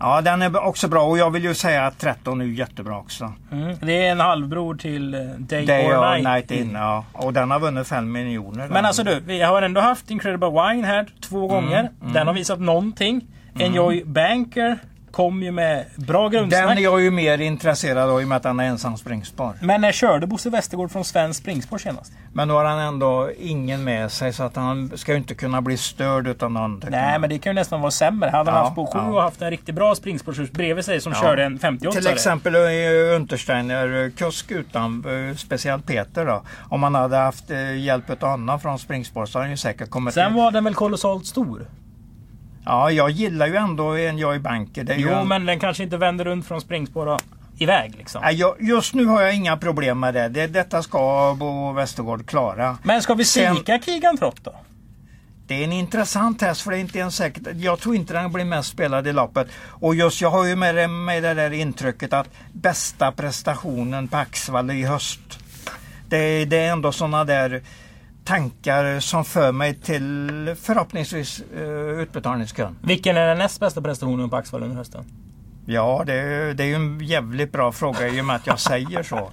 Ja, 0.00 0.20
den 0.20 0.42
är 0.42 0.64
också 0.64 0.88
bra 0.88 1.02
och 1.02 1.18
jag 1.18 1.30
vill 1.30 1.44
ju 1.44 1.54
säga 1.54 1.86
att 1.86 1.98
13 1.98 2.40
är 2.40 2.44
jättebra 2.44 2.98
också. 2.98 3.32
Mm. 3.52 3.76
Det 3.80 4.06
är 4.06 4.12
en 4.12 4.20
halvbror 4.20 4.74
till 4.74 5.14
eh, 5.14 5.20
Day, 5.20 5.66
Day 5.66 5.86
or 5.86 6.10
Night. 6.10 6.24
Night 6.24 6.50
In. 6.50 6.72
Ja. 6.74 7.04
Och 7.12 7.32
den 7.32 7.50
har 7.50 7.60
vunnit 7.60 7.86
5 7.86 8.12
miljoner. 8.12 8.68
Men 8.68 8.84
alltså 8.84 9.04
du, 9.04 9.20
vi 9.20 9.42
har 9.42 9.62
ändå 9.62 9.80
haft 9.80 10.10
Incredible 10.10 10.48
Wine 10.48 10.86
här 10.86 11.06
två 11.20 11.46
gånger. 11.46 11.90
Den 12.14 12.26
har 12.26 12.34
visat 12.34 12.60
någonting. 12.60 13.26
Enjoy 13.60 14.04
Banker 14.04 14.78
kom 15.18 15.42
ju 15.42 15.50
med 15.52 15.84
bra 15.96 16.28
grundsnack. 16.28 16.62
Den 16.68 16.78
är 16.78 16.82
jag 16.82 17.00
ju 17.00 17.10
mer 17.10 17.38
intresserad 17.38 18.10
av 18.10 18.20
i 18.20 18.24
och 18.24 18.28
med 18.28 18.36
att 18.36 18.44
han 18.44 18.60
är 18.60 18.64
ensam 18.64 18.96
springspår. 18.96 19.52
Men 19.60 19.80
när 19.80 19.92
körde 19.92 20.26
Bosse 20.26 20.50
Westergård 20.50 20.90
från 20.90 21.04
Svensk 21.04 21.40
Springspår 21.40 21.78
senast? 21.78 22.12
Men 22.32 22.48
då 22.48 22.54
har 22.54 22.64
han 22.64 22.78
ändå 22.78 23.30
ingen 23.38 23.84
med 23.84 24.12
sig 24.12 24.32
så 24.32 24.42
att 24.42 24.56
han 24.56 24.92
ska 24.94 25.12
ju 25.12 25.18
inte 25.18 25.34
kunna 25.34 25.60
bli 25.62 25.76
störd 25.76 26.26
utan 26.26 26.54
någon. 26.54 26.82
Nej, 26.90 27.18
men 27.18 27.30
det 27.30 27.38
kan 27.38 27.50
ju 27.50 27.54
nästan 27.54 27.80
vara 27.80 27.90
sämre. 27.90 28.30
Hade 28.30 28.50
han 28.50 28.58
Ja, 28.58 28.64
haft 28.64 28.74
på 28.74 28.86
sju 28.86 28.98
ja. 28.98 29.04
och 29.16 29.22
haft 29.22 29.42
en 29.42 29.50
riktigt 29.50 29.74
bra 29.74 29.94
springspårshus 29.94 30.50
bredvid 30.52 30.84
sig 30.84 31.00
som 31.00 31.12
Ja. 31.12 31.20
körde 31.22 31.44
en 31.44 31.58
58 31.58 31.98
Till 32.00 32.06
exempel 32.10 32.54
eh, 32.54 33.16
Untersteiner, 33.16 34.10
kusk 34.16 34.50
utan, 34.50 35.04
eh, 35.30 35.36
speciellt 35.36 35.86
Peter 35.86 36.26
då. 36.26 36.42
Om 36.68 36.82
han 36.82 36.94
hade 36.94 37.16
haft 37.16 37.50
eh, 37.50 37.76
hjälp 37.78 38.22
av 38.22 38.28
Anna 38.30 38.58
från 38.58 38.78
springspår 38.78 39.26
så 39.26 39.38
hade 39.38 39.44
han 39.44 39.50
ju 39.50 39.56
säkert 39.56 39.90
kommit 39.90 40.14
Sen 40.14 40.30
in. 40.30 40.36
var 40.36 40.50
den 40.50 40.64
väl 40.64 40.74
kolossalt 40.74 41.26
stor? 41.26 41.66
Ja, 42.64 42.90
jag 42.90 43.10
gillar 43.10 43.46
ju 43.46 43.56
ändå 43.56 43.96
en 43.96 44.18
Joy 44.18 44.38
Banker. 44.38 44.84
Det 44.84 44.94
Jo, 44.94 45.10
en... 45.10 45.28
men 45.28 45.46
den 45.46 45.60
kanske 45.60 45.82
inte 45.82 45.96
vänder 45.96 46.24
runt 46.24 46.46
från 46.46 46.60
springspår 46.60 47.06
och 47.06 47.20
iväg 47.58 47.94
liksom. 47.98 48.22
Nej, 48.22 48.34
jag, 48.34 48.56
just 48.60 48.94
nu 48.94 49.06
har 49.06 49.22
jag 49.22 49.34
inga 49.34 49.56
problem 49.56 50.00
med 50.00 50.14
det. 50.14 50.28
det 50.28 50.46
detta 50.46 50.82
ska 50.82 51.34
Bo 51.38 51.72
Westergård 51.72 52.26
klara. 52.26 52.78
Men 52.82 53.02
ska 53.02 53.14
vi 53.14 53.24
Sen- 53.24 53.54
spika 53.56 53.78
Kigan 53.78 54.16
Trott 54.16 54.44
då? 54.44 54.54
Det 55.46 55.54
är 55.54 55.64
en 55.64 55.72
intressant 55.72 56.42
häst 56.42 56.60
för 56.60 56.70
det 56.70 56.76
är 56.76 56.80
inte 56.80 56.98
ens 56.98 57.16
säkert. 57.16 57.42
Jag 57.54 57.80
tror 57.80 57.94
inte 57.94 58.12
den 58.12 58.32
blir 58.32 58.44
mest 58.44 58.68
spelad 58.68 59.06
i 59.06 59.12
loppet. 59.12 59.48
Och 59.68 59.94
just 59.94 60.20
jag 60.20 60.30
har 60.30 60.44
ju 60.44 60.56
med 60.56 60.74
det, 60.74 60.88
med 60.88 61.22
det 61.22 61.34
där 61.34 61.50
intrycket 61.50 62.12
att 62.12 62.28
bästa 62.52 63.12
prestationen 63.12 64.08
på 64.08 64.16
Axvall 64.16 64.70
i 64.70 64.84
höst. 64.84 65.20
Det, 66.08 66.44
det 66.44 66.56
är 66.56 66.72
ändå 66.72 66.92
sådana 66.92 67.24
där 67.24 67.62
tankar 68.28 69.00
som 69.00 69.24
för 69.24 69.52
mig 69.52 69.74
till 69.74 70.54
förhoppningsvis 70.62 71.42
uh, 71.56 72.00
utbetalningskön. 72.00 72.76
Vilken 72.82 73.16
är 73.16 73.26
den 73.26 73.38
näst 73.38 73.60
bästa 73.60 73.82
prestationen 73.82 74.30
på 74.30 74.36
Axvall 74.36 74.62
under 74.62 74.76
hösten? 74.76 75.04
Ja, 75.66 76.02
det 76.06 76.12
är, 76.14 76.54
det 76.54 76.64
är 76.64 76.66
ju 76.68 76.74
en 76.74 77.00
jävligt 77.00 77.52
bra 77.52 77.72
fråga 77.72 78.08
i 78.08 78.20
och 78.20 78.24
med 78.24 78.36
att 78.36 78.46
jag 78.46 78.60
säger 78.60 79.02
så. 79.02 79.30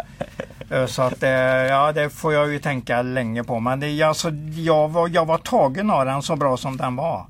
Eh, 0.69 0.86
Så 0.86 1.01
att 1.01 1.23
eh, 1.23 1.29
ja, 1.29 1.91
det 1.91 2.10
får 2.10 2.34
jag 2.34 2.51
ju 2.51 2.60
tänka 2.60 3.01
länge 3.01 3.43
på. 3.43 3.60
Men 3.60 3.79
det, 3.79 4.03
alltså, 4.03 4.29
jag, 4.55 4.89
var, 4.89 5.08
jag 5.10 5.25
var 5.25 5.38
tagen 5.38 5.89
av 5.89 6.05
den 6.05 6.21
så 6.21 6.36
bra 6.36 6.58
som 6.58 6.77
den 6.77 6.95
var. 6.95 7.25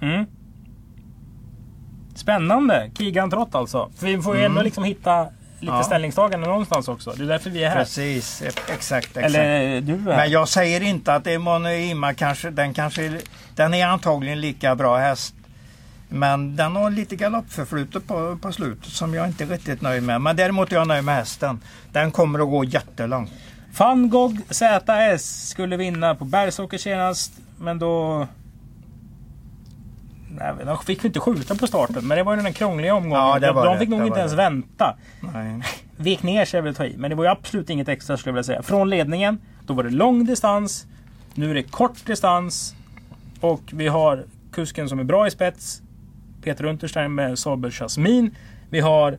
Mm. 0.00 0.24
Spännande! 2.14 2.90
Kigan 2.98 3.30
Trott 3.30 3.54
alltså. 3.54 3.90
För 3.96 4.06
vi 4.06 4.22
får 4.22 4.34
ju 4.34 4.40
Mm. 4.40 4.52
ändå 4.52 4.62
liksom 4.62 4.84
hitta 4.84 5.26
lite 5.60 5.72
Ja. 5.72 5.82
ställningstagande 5.82 6.46
någonstans 6.46 6.88
också. 6.88 7.10
Det 7.10 7.24
är 7.24 7.28
därför 7.28 7.50
vi 7.50 7.64
är 7.64 7.68
här. 7.70 7.76
Precis, 7.76 8.42
exakt. 8.42 8.70
exakt. 8.70 9.16
Eller 9.16 9.80
du 9.80 9.92
är 9.94 9.98
här. 9.98 10.16
Men 10.16 10.30
jag 10.30 10.48
säger 10.48 10.80
inte 10.80 11.14
att 11.14 11.26
Emanuima 11.26 12.14
kanske, 12.14 12.50
den 12.50 12.74
kanske, 12.74 13.20
den 13.54 13.74
är 13.74 13.86
antagligen 13.86 14.40
lika 14.40 14.74
bra 14.74 14.96
häst. 14.96 15.34
Men 16.08 16.56
den 16.56 16.76
har 16.76 16.90
lite 16.90 17.16
galoppförflutet 17.16 18.06
på, 18.06 18.38
på 18.42 18.52
slutet 18.52 18.92
som 18.92 19.14
jag 19.14 19.26
inte 19.26 19.44
är 19.44 19.48
riktigt 19.48 19.80
nöjd 19.80 20.02
med. 20.02 20.20
Men 20.20 20.36
däremot 20.36 20.72
är 20.72 20.76
jag 20.76 20.88
nöjd 20.88 21.04
med 21.04 21.14
hästen. 21.14 21.60
Den 21.92 22.10
kommer 22.10 22.38
att 22.38 22.48
gå 22.48 22.64
jättelångt. 22.64 23.30
Van 23.78 24.10
Gogh 24.10 24.36
ZS 24.50 25.48
skulle 25.48 25.76
vinna 25.76 26.14
på 26.14 26.24
Bergsåker 26.24 26.78
senast. 26.78 27.32
Men 27.60 27.78
då... 27.78 28.26
De 30.64 30.78
fick 30.78 31.04
vi 31.04 31.06
inte 31.06 31.20
skjuta 31.20 31.54
på 31.54 31.66
starten. 31.66 32.06
Men 32.06 32.16
det 32.18 32.22
var 32.22 32.36
ju 32.36 32.42
den 32.42 32.52
krångliga 32.52 32.94
omgången. 32.94 33.42
Ja, 33.42 33.52
de 33.52 33.72
det, 33.72 33.78
fick 33.78 33.88
nog 33.88 34.00
det 34.00 34.04
inte 34.04 34.10
var 34.10 34.18
ens 34.18 34.32
det. 34.32 34.36
vänta. 34.36 34.96
Nej. 35.34 35.62
Vek 35.96 36.22
ner 36.22 36.44
sig 36.44 36.60
väl 36.60 36.74
ta 36.74 36.84
i. 36.84 36.96
Men 36.96 37.10
det 37.10 37.16
var 37.16 37.24
ju 37.24 37.30
absolut 37.30 37.70
inget 37.70 37.88
extra 37.88 38.16
skulle 38.16 38.30
jag 38.30 38.34
vilja 38.34 38.44
säga. 38.44 38.62
Från 38.62 38.90
ledningen. 38.90 39.38
Då 39.66 39.74
var 39.74 39.82
det 39.82 39.90
lång 39.90 40.24
distans. 40.24 40.86
Nu 41.34 41.50
är 41.50 41.54
det 41.54 41.62
kort 41.62 42.06
distans. 42.06 42.74
Och 43.40 43.62
vi 43.72 43.88
har 43.88 44.24
kusken 44.52 44.88
som 44.88 44.98
är 44.98 45.04
bra 45.04 45.26
i 45.26 45.30
spets. 45.30 45.82
Peter 46.42 46.64
Unterstein 46.64 47.14
med 47.14 47.38
Saber 47.38 47.70
Jasmin. 47.70 48.34
Vi 48.70 48.80
har 48.80 49.18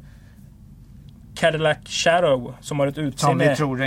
Cadillac 1.40 1.78
Shadow 1.86 2.54
som 2.62 2.80
har 2.80 2.88
ett 2.88 2.96
Som 2.96 3.04
utseende 3.04 3.46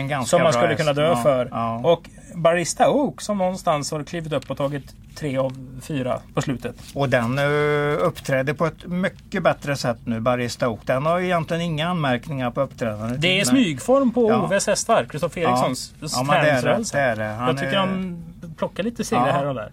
ganska 0.08 0.24
som 0.36 0.42
man 0.42 0.52
skulle 0.52 0.74
kunna 0.74 0.92
dö 0.92 1.06
Ja, 1.06 1.16
för. 1.16 1.48
Ja. 1.50 1.76
Och 1.84 2.08
Barista 2.34 2.90
Oak 2.90 3.20
som 3.20 3.38
någonstans 3.38 3.90
har 3.92 4.04
klivit 4.04 4.32
upp 4.32 4.50
och 4.50 4.56
tagit 4.56 4.94
tre 5.14 5.36
av 5.38 5.80
fyra 5.82 6.20
på 6.34 6.42
slutet. 6.42 6.76
Och 6.94 7.08
den 7.08 7.38
uh, 7.38 7.98
uppträder 8.00 8.54
på 8.54 8.66
ett 8.66 8.84
mycket 8.86 9.42
bättre 9.42 9.76
sätt 9.76 9.96
nu, 10.04 10.20
Barista 10.20 10.68
Oak. 10.68 10.80
Den 10.84 11.06
har 11.06 11.20
egentligen 11.20 11.62
inga 11.62 11.88
anmärkningar 11.88 12.50
på 12.50 12.60
uppträdandet. 12.60 13.20
Det 13.20 13.28
är 13.28 13.36
Men- 13.36 13.46
smygform 13.46 14.10
på 14.12 14.30
Ja. 14.30 14.42
Oves 14.42 14.66
hästar. 14.66 15.04
Kristoffer 15.10 15.40
Erikssons 15.40 15.94
Ja, 16.00 16.22
men 16.22 16.26
det 16.26 16.50
är 16.50 16.54
det. 16.54 16.60
träningsrörelse. 16.62 16.96
det, 16.96 17.02
är 17.02 17.16
det. 17.16 17.24
Han 17.34 17.48
Jag 17.48 17.56
tycker 17.56 17.72
är 17.72 17.76
han 17.76 18.24
plockar 18.56 18.82
lite 18.82 19.04
segrar 19.04 19.26
Ja. 19.26 19.32
här 19.32 19.46
och 19.46 19.54
där. 19.54 19.72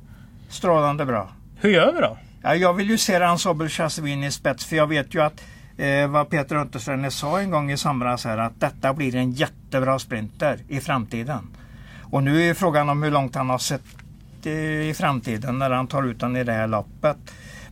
strålande 0.50 1.06
bra. 1.06 1.30
Hur 1.62 1.70
gör 1.70 1.94
vi 1.94 2.00
då? 2.02 2.18
Ja, 2.42 2.56
jag 2.56 2.74
vill 2.74 2.90
ju 2.90 2.98
se 2.98 3.20
Ransobel 3.20 3.70
Chasvin 3.70 4.24
i 4.24 4.32
spets 4.32 4.66
för 4.66 4.76
jag 4.76 4.88
vet 4.88 5.16
ju 5.16 5.22
att 5.22 5.42
eh, 5.80 6.08
vad 6.08 6.30
Peter 6.30 6.56
Untersteiner 6.56 7.10
sa 7.10 7.40
en 7.40 7.52
gång 7.52 7.72
i 7.72 7.78
somras 7.78 8.26
här 8.26 8.38
att 8.38 8.60
detta 8.60 8.94
blir 8.94 9.16
en 9.16 9.32
jättebra 9.32 10.00
sprinter 10.00 10.60
i 10.68 10.80
framtiden. 10.80 11.48
Och 12.12 12.24
nu 12.24 12.50
är 12.50 12.54
frågan 12.54 12.90
om 12.90 13.04
hur 13.04 13.12
långt 13.12 13.36
han 13.36 13.50
har 13.50 13.58
sett 13.58 13.82
eh, 14.44 14.90
i 14.90 14.94
framtiden 14.98 15.60
när 15.60 15.70
han 15.70 15.88
tar 15.88 16.04
ut 16.04 16.20
den 16.20 16.36
i 16.36 16.44
det 16.44 16.54
här 16.54 16.68
loppet. 16.68 17.18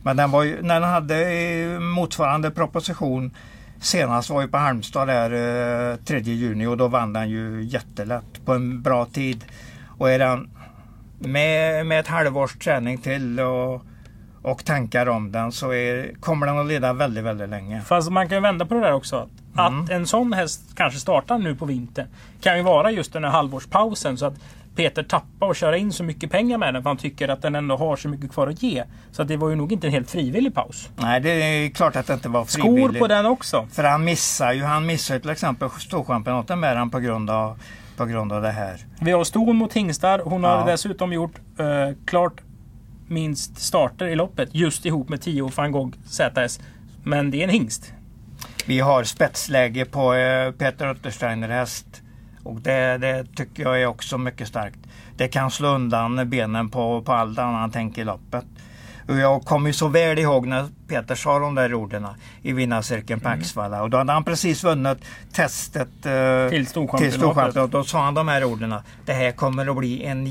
Men 0.02 0.16
den 0.16 0.30
var 0.30 0.42
ju, 0.42 0.62
när 0.62 0.80
han 0.80 0.92
hade 0.92 1.32
eh, 1.32 1.80
motsvarande 1.80 2.50
proposition 2.50 3.30
senast 3.80 4.30
var 4.30 4.42
ju 4.42 4.48
på 4.48 4.56
Halmstad 4.56 5.08
där 5.08 5.92
eh, 5.92 5.96
3 5.96 6.18
juni 6.20 6.66
och 6.66 6.76
då 6.76 6.88
vann 6.88 7.12
den 7.12 7.30
ju 7.30 7.64
jättelätt 7.64 8.44
på 8.44 8.54
en 8.54 8.82
bra 8.82 9.06
tid. 9.06 9.44
Och 9.98 10.10
är 10.10 10.18
den 10.18 10.50
med, 11.18 11.86
med 11.86 12.00
ett 12.00 12.06
halvårs 12.06 12.58
träning 12.58 12.98
till 12.98 13.40
och, 13.40 13.82
och 14.42 14.64
tankar 14.64 15.08
om 15.08 15.32
den 15.32 15.52
så 15.52 15.72
är, 15.72 16.12
kommer 16.20 16.46
den 16.46 16.58
att 16.58 16.66
leda 16.66 16.92
väldigt, 16.92 17.24
väldigt 17.24 17.48
länge. 17.48 17.80
Fast 17.80 18.10
man 18.10 18.28
kan 18.28 18.42
vända 18.42 18.66
på 18.66 18.74
det 18.74 18.80
där 18.80 18.92
också. 18.92 19.28
Att 19.54 19.72
Mm. 19.72 19.86
en 19.90 20.06
sån 20.06 20.32
häst 20.32 20.60
kanske 20.76 21.00
startar 21.00 21.38
nu 21.38 21.54
på 21.54 21.64
vintern. 21.64 22.06
Kan 22.40 22.56
ju 22.56 22.62
vara 22.62 22.90
just 22.90 23.12
den 23.12 23.24
här 23.24 23.30
halvårspausen. 23.30 24.16
Så 24.18 24.26
att 24.26 24.34
Peter 24.76 25.02
tappar 25.02 25.46
och 25.46 25.56
köra 25.56 25.76
in 25.76 25.92
så 25.92 26.04
mycket 26.04 26.30
pengar 26.30 26.58
med 26.58 26.74
den. 26.74 26.82
För 26.82 26.90
han 26.90 26.96
tycker 26.96 27.28
att 27.28 27.42
den 27.42 27.54
ändå 27.54 27.76
har 27.76 27.96
så 27.96 28.08
mycket 28.08 28.30
kvar 28.32 28.46
att 28.46 28.62
ge. 28.62 28.84
Så 29.12 29.22
att 29.22 29.28
det 29.28 29.36
var 29.36 29.48
ju 29.50 29.56
nog 29.56 29.72
inte 29.72 29.86
en 29.86 29.92
helt 29.92 30.10
frivillig 30.10 30.54
paus. 30.54 30.88
Nej, 30.96 31.20
det 31.20 31.30
är 31.30 31.70
klart 31.70 31.96
att 31.96 32.06
det 32.06 32.14
inte 32.14 32.28
var 32.28 32.44
Skor 32.44 32.62
frivilligt. 32.62 32.98
på 32.98 33.06
den 33.06 33.26
också. 33.26 33.66
För 33.72 33.84
han 33.84 34.04
missar 34.04 34.52
ju, 34.52 34.62
han 34.64 34.86
missar 34.86 35.14
ju 35.14 35.20
till 35.20 35.30
exempel 35.30 35.70
Storchampionaten 35.70 36.60
med 36.60 36.76
den 36.76 36.90
på 36.90 36.98
grund 36.98 37.30
av, 37.30 37.58
på 37.96 38.04
grund 38.04 38.32
av 38.32 38.42
det 38.42 38.50
här. 38.50 38.76
Vi 39.00 39.10
har 39.10 39.24
ston 39.24 39.56
mot 39.56 39.72
hingstar. 39.72 40.18
Hon 40.24 40.44
har 40.44 40.50
Ja. 40.58 40.64
dessutom 40.66 41.12
gjort 41.12 41.34
eh, 41.58 41.66
klart 42.06 42.32
minst 43.10 43.58
starter 43.58 44.06
i 44.06 44.16
loppet. 44.16 44.48
Just 44.52 44.86
ihop 44.86 45.08
med 45.08 45.20
10 45.20 45.50
van 45.56 45.72
Gogh 45.72 45.96
ZS. 46.06 46.60
Men 47.04 47.30
det 47.30 47.40
är 47.40 47.44
en 47.44 47.50
hingst. 47.50 47.92
Vi 48.66 48.80
har 48.80 49.04
spetsläge 49.04 49.84
på 49.84 50.14
eh, 50.14 50.52
Peter 50.52 50.86
Untersteiner 50.86 51.48
häst. 51.48 52.02
Och 52.44 52.60
det, 52.60 52.98
det 52.98 53.26
tycker 53.36 53.62
jag 53.62 53.82
är 53.82 53.86
också 53.86 54.18
mycket 54.18 54.48
starkt. 54.48 54.78
Det 55.16 55.28
kan 55.28 55.50
slå 55.50 55.68
undan 55.68 56.30
benen 56.30 56.68
på, 56.68 57.02
på 57.02 57.12
allt 57.12 57.38
annat 57.38 57.72
tänk 57.72 57.98
i 57.98 58.04
loppet. 58.04 58.44
Och 59.08 59.18
jag 59.18 59.44
kommer 59.44 59.68
ju 59.68 59.72
så 59.72 59.88
väl 59.88 60.18
ihåg 60.18 60.46
när 60.46 60.66
Peter 60.88 61.14
sa 61.14 61.38
de 61.38 61.54
där 61.54 61.74
orden 61.74 62.06
i 62.42 62.52
vinnarcirkeln 62.52 63.20
på 63.20 63.28
Axvalla. 63.28 63.82
Och 63.82 63.90
då 63.90 63.96
hade 63.96 64.12
han 64.12 64.24
precis 64.24 64.64
vunnit 64.64 64.98
testet 65.32 66.06
eh, 66.06 66.48
Till 66.50 66.66
Storchampionatet. 66.66 67.14
Storchampionatet. 67.14 67.72
Då 67.72 67.84
sa 67.84 68.04
han 68.04 68.14
de 68.14 68.28
här 68.28 68.44
orden. 68.44 68.74
Det 69.04 69.12
här 69.12 69.32
kommer 69.32 69.66
att 69.66 69.76
bli 69.76 70.04
en 70.04 70.26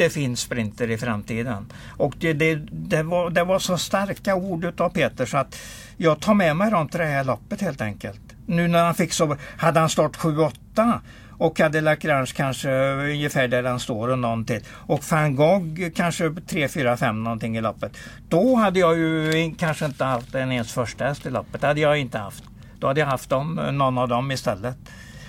jättefin 0.00 0.36
sprinter 0.36 0.90
i 0.90 0.98
framtiden. 0.98 1.66
Och 1.96 2.14
det, 2.18 2.32
det, 2.32 2.54
det, 2.70 3.02
var, 3.02 3.30
det 3.30 3.44
var 3.44 3.58
så 3.58 3.78
starka 3.78 4.34
ord 4.34 4.64
utav 4.64 4.90
Peter 4.90 5.26
så 5.26 5.36
att 5.36 5.58
jag 5.96 6.20
tar 6.20 6.34
med 6.34 6.56
mig 6.56 6.70
dem 6.70 6.88
till 6.88 7.00
det 7.00 7.06
här 7.06 7.24
loppet 7.24 7.60
helt 7.60 7.80
enkelt. 7.80 8.20
Nu 8.46 8.68
när 8.68 8.84
han 8.84 8.94
fick 8.94 9.12
så, 9.12 9.36
hade 9.56 9.80
han 9.80 9.88
start 9.88 10.16
7-8 10.16 11.00
och 11.38 11.56
Cadillac 11.56 12.04
Ranch 12.04 12.34
kanske 12.34 12.70
ungefär 12.92 13.48
där 13.48 13.62
den 13.62 13.80
står 13.80 14.08
och 14.08 14.18
någon 14.18 14.44
till. 14.44 14.60
Och 14.70 15.00
van 15.10 15.36
Gogh 15.36 15.90
kanske 15.94 16.34
3, 16.46 16.68
4, 16.68 16.96
5 16.96 17.24
någonting 17.24 17.56
i 17.56 17.60
loppet. 17.60 17.92
Då 18.28 18.56
hade 18.56 18.80
jag 18.80 18.98
ju 18.98 19.54
kanske 19.58 19.86
inte 19.86 20.04
haft 20.04 20.34
en 20.34 20.52
ens 20.52 20.72
första 20.72 21.04
häst 21.04 21.26
i 21.26 21.30
loppet. 21.30 21.60
Det 21.60 21.66
hade 21.66 21.80
jag 21.80 21.98
inte 21.98 22.18
haft. 22.18 22.44
Då 22.78 22.86
hade 22.86 23.00
jag 23.00 23.06
haft 23.06 23.30
dem, 23.30 23.54
någon 23.72 23.98
av 23.98 24.08
dem 24.08 24.30
istället. 24.30 24.76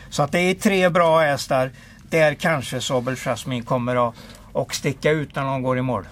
Så 0.10 0.24
att 0.24 0.32
det 0.32 0.40
är 0.40 0.54
tre 0.54 0.90
bra 0.90 1.20
hästar. 1.20 1.72
Där 2.10 2.34
kanske 2.34 2.82
Sobel 2.82 3.16
Jasmine 3.16 3.64
kommer 3.64 4.08
att 4.10 4.16
och 4.54 4.76
sticka 4.76 5.12
ut 5.12 5.36
när 5.36 5.44
de 5.44 5.62
går 5.62 5.78
i 5.78 5.82
mål. 5.82 6.08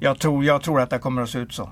Jag 0.00 0.18
tror, 0.18 0.44
jag 0.44 0.62
tror 0.62 0.80
att 0.80 0.90
det 0.90 0.98
kommer 0.98 1.22
att 1.22 1.30
se 1.30 1.38
ut 1.38 1.52
så. 1.52 1.70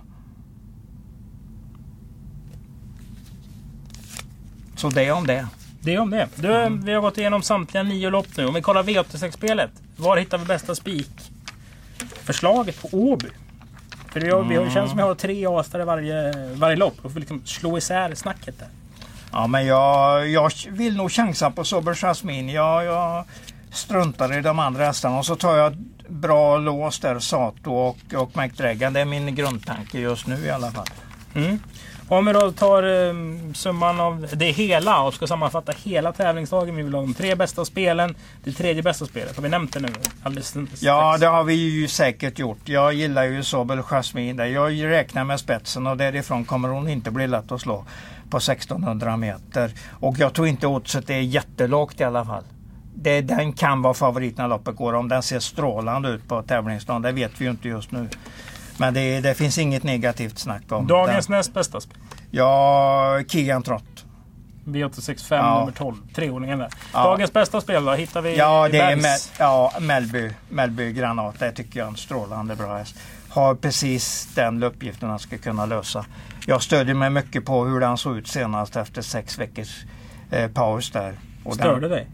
Så 4.76 4.88
det 4.88 5.10
om 5.10 5.26
det. 5.26 5.46
Det 5.80 5.94
är 5.94 6.00
om 6.00 6.10
det. 6.10 6.28
Du, 6.34 6.54
Mm. 6.54 6.82
Vi 6.84 6.92
har 6.92 7.00
gått 7.00 7.18
igenom 7.18 7.42
samtliga 7.42 7.82
nio 7.82 8.10
lopp 8.10 8.26
nu. 8.36 8.46
Om 8.46 8.54
vi 8.54 8.62
kollar 8.62 8.82
V86-spelet. 8.82 9.70
Var 9.96 10.16
hittar 10.16 10.38
vi 10.38 10.44
bästa 10.44 10.74
spik? 10.74 11.10
Förslaget 12.24 12.82
på 12.82 12.88
Åby. 12.92 13.28
För 14.12 14.20
det, 14.20 14.26
vi 14.26 14.56
har, 14.56 14.64
det 14.64 14.70
känns 14.70 14.90
som 14.90 14.98
att 14.98 15.04
vi 15.04 15.08
har 15.08 15.14
tre 15.14 15.46
asar 15.46 15.80
i 15.80 15.84
varje, 15.84 16.32
varje 16.54 16.76
lopp. 16.76 16.94
Och 17.02 17.12
får 17.12 17.20
liksom 17.20 17.42
slå 17.44 17.78
isär 17.78 18.14
snacket 18.14 18.58
där. 18.58 18.68
Ja, 19.32 19.46
men 19.46 19.66
jag, 19.66 20.28
jag 20.28 20.52
vill 20.68 20.96
nog 20.96 21.12
chansa 21.12 21.50
på 21.50 21.64
Sober 21.64 21.94
Jasmin. 21.94 22.48
Jag, 22.48 22.84
jag 22.84 23.24
struntar 23.72 24.38
i 24.38 24.42
de 24.42 24.58
andra 24.58 24.84
hästarna 24.84 25.18
och 25.18 25.26
så 25.26 25.36
tar 25.36 25.56
jag 25.56 25.76
bra 26.08 26.58
lås 26.58 27.00
där, 27.00 27.18
Sato 27.18 27.72
och, 27.72 28.14
och 28.14 28.36
McDragon. 28.36 28.92
Det 28.92 29.00
är 29.00 29.04
min 29.04 29.34
grundtanke 29.34 29.98
just 29.98 30.26
nu 30.26 30.46
i 30.46 30.50
alla 30.50 30.70
fall. 30.70 30.88
Mm. 31.34 31.58
Om 32.10 32.26
vi 32.26 32.32
då 32.32 32.52
tar 32.52 32.82
um, 32.82 33.54
summan 33.54 34.00
av 34.00 34.26
det 34.32 34.50
hela 34.50 35.02
och 35.02 35.14
ska 35.14 35.26
sammanfatta 35.26 35.72
hela 35.82 36.12
tävlingsdagen. 36.12 36.76
Vi 36.76 36.82
vill 36.82 36.94
ha 36.94 37.00
de 37.00 37.14
tre 37.14 37.34
bästa 37.34 37.64
spelen. 37.64 38.14
Det 38.44 38.52
tredje 38.52 38.82
bästa 38.82 39.06
spelet. 39.06 39.36
Har 39.36 39.42
vi 39.42 39.48
nämnt 39.48 39.72
det 39.72 39.80
nu? 39.80 39.88
Alldeles. 40.22 40.54
Ja, 40.80 41.18
det 41.18 41.26
har 41.26 41.44
vi 41.44 41.54
ju 41.54 41.88
säkert 41.88 42.38
gjort. 42.38 42.68
Jag 42.68 42.92
gillar 42.92 43.24
ju 43.24 43.42
Sobel 43.42 43.82
Jasmin. 43.82 44.36
där. 44.36 44.44
Jag 44.44 44.84
räknar 44.84 45.24
med 45.24 45.40
spetsen 45.40 45.86
och 45.86 45.96
därifrån 45.96 46.44
kommer 46.44 46.68
hon 46.68 46.88
inte 46.88 47.10
bli 47.10 47.26
lätt 47.26 47.52
att 47.52 47.60
slå 47.60 47.84
på 48.30 48.36
1600 48.36 49.16
meter. 49.16 49.72
Och 50.00 50.18
jag 50.18 50.34
tror 50.34 50.46
inte 50.46 50.66
oddset 50.66 51.10
är 51.10 51.20
jättelågt 51.20 52.00
i 52.00 52.04
alla 52.04 52.24
fall. 52.24 52.44
Det, 53.02 53.20
den 53.20 53.52
kan 53.52 53.82
vara 53.82 53.94
favorit 53.94 54.38
när 54.38 54.48
loppet 54.48 54.76
går. 54.76 54.92
Om 54.92 55.08
den 55.08 55.22
ser 55.22 55.38
strålande 55.40 56.08
ut 56.08 56.28
på 56.28 56.42
tävlingsdagen, 56.42 57.02
det 57.02 57.12
vet 57.12 57.40
vi 57.40 57.44
ju 57.44 57.50
inte 57.50 57.68
just 57.68 57.92
nu. 57.92 58.08
Men 58.78 58.94
det, 58.94 59.20
det 59.20 59.34
finns 59.34 59.58
inget 59.58 59.82
negativt 59.82 60.38
snack 60.38 60.62
om 60.72 60.86
Dagens 60.86 61.26
den. 61.26 61.36
näst 61.36 61.54
bästa 61.54 61.80
spel. 61.80 61.96
Ja, 62.30 63.20
Kian 63.28 63.62
Trott. 63.62 63.84
V865 64.64 65.34
Ja. 65.36 65.58
nummer 65.58 65.72
12. 65.72 65.94
Treordningen 66.14 66.58
där. 66.58 66.68
Ja. 66.92 67.02
Dagens 67.04 67.32
bästa 67.32 67.60
spel 67.60 67.84
då? 67.84 67.92
Hittar 67.92 68.22
vi 68.22 68.36
Ja, 68.36 68.68
i 68.68 68.72
det 68.72 68.78
är? 68.80 68.96
Mel, 68.96 69.18
ja, 69.38 69.72
Melby, 69.80 70.30
Melby 70.48 70.92
Granat. 70.92 71.38
Det 71.38 71.52
tycker 71.52 71.78
jag 71.80 71.86
är 71.86 71.90
en 71.90 71.96
strålande 71.96 72.56
bra 72.56 72.76
häst. 72.76 72.94
Har 73.28 73.54
precis 73.54 74.28
den 74.34 74.62
uppgiften 74.62 75.08
han 75.10 75.18
ska 75.18 75.38
kunna 75.38 75.66
lösa. 75.66 76.04
Jag 76.46 76.62
stödjer 76.62 76.94
mig 76.94 77.10
mycket 77.10 77.44
på 77.44 77.64
hur 77.64 77.80
den 77.80 77.96
såg 77.98 78.16
ut 78.16 78.28
senast 78.28 78.76
efter 78.76 79.02
sex 79.02 79.38
veckors 79.38 79.84
eh, 80.30 80.50
paus 80.50 80.90
där. 80.90 81.14
Och 81.44 81.54
Störde 81.54 81.80
den, 81.80 81.90
dig? 81.90 82.06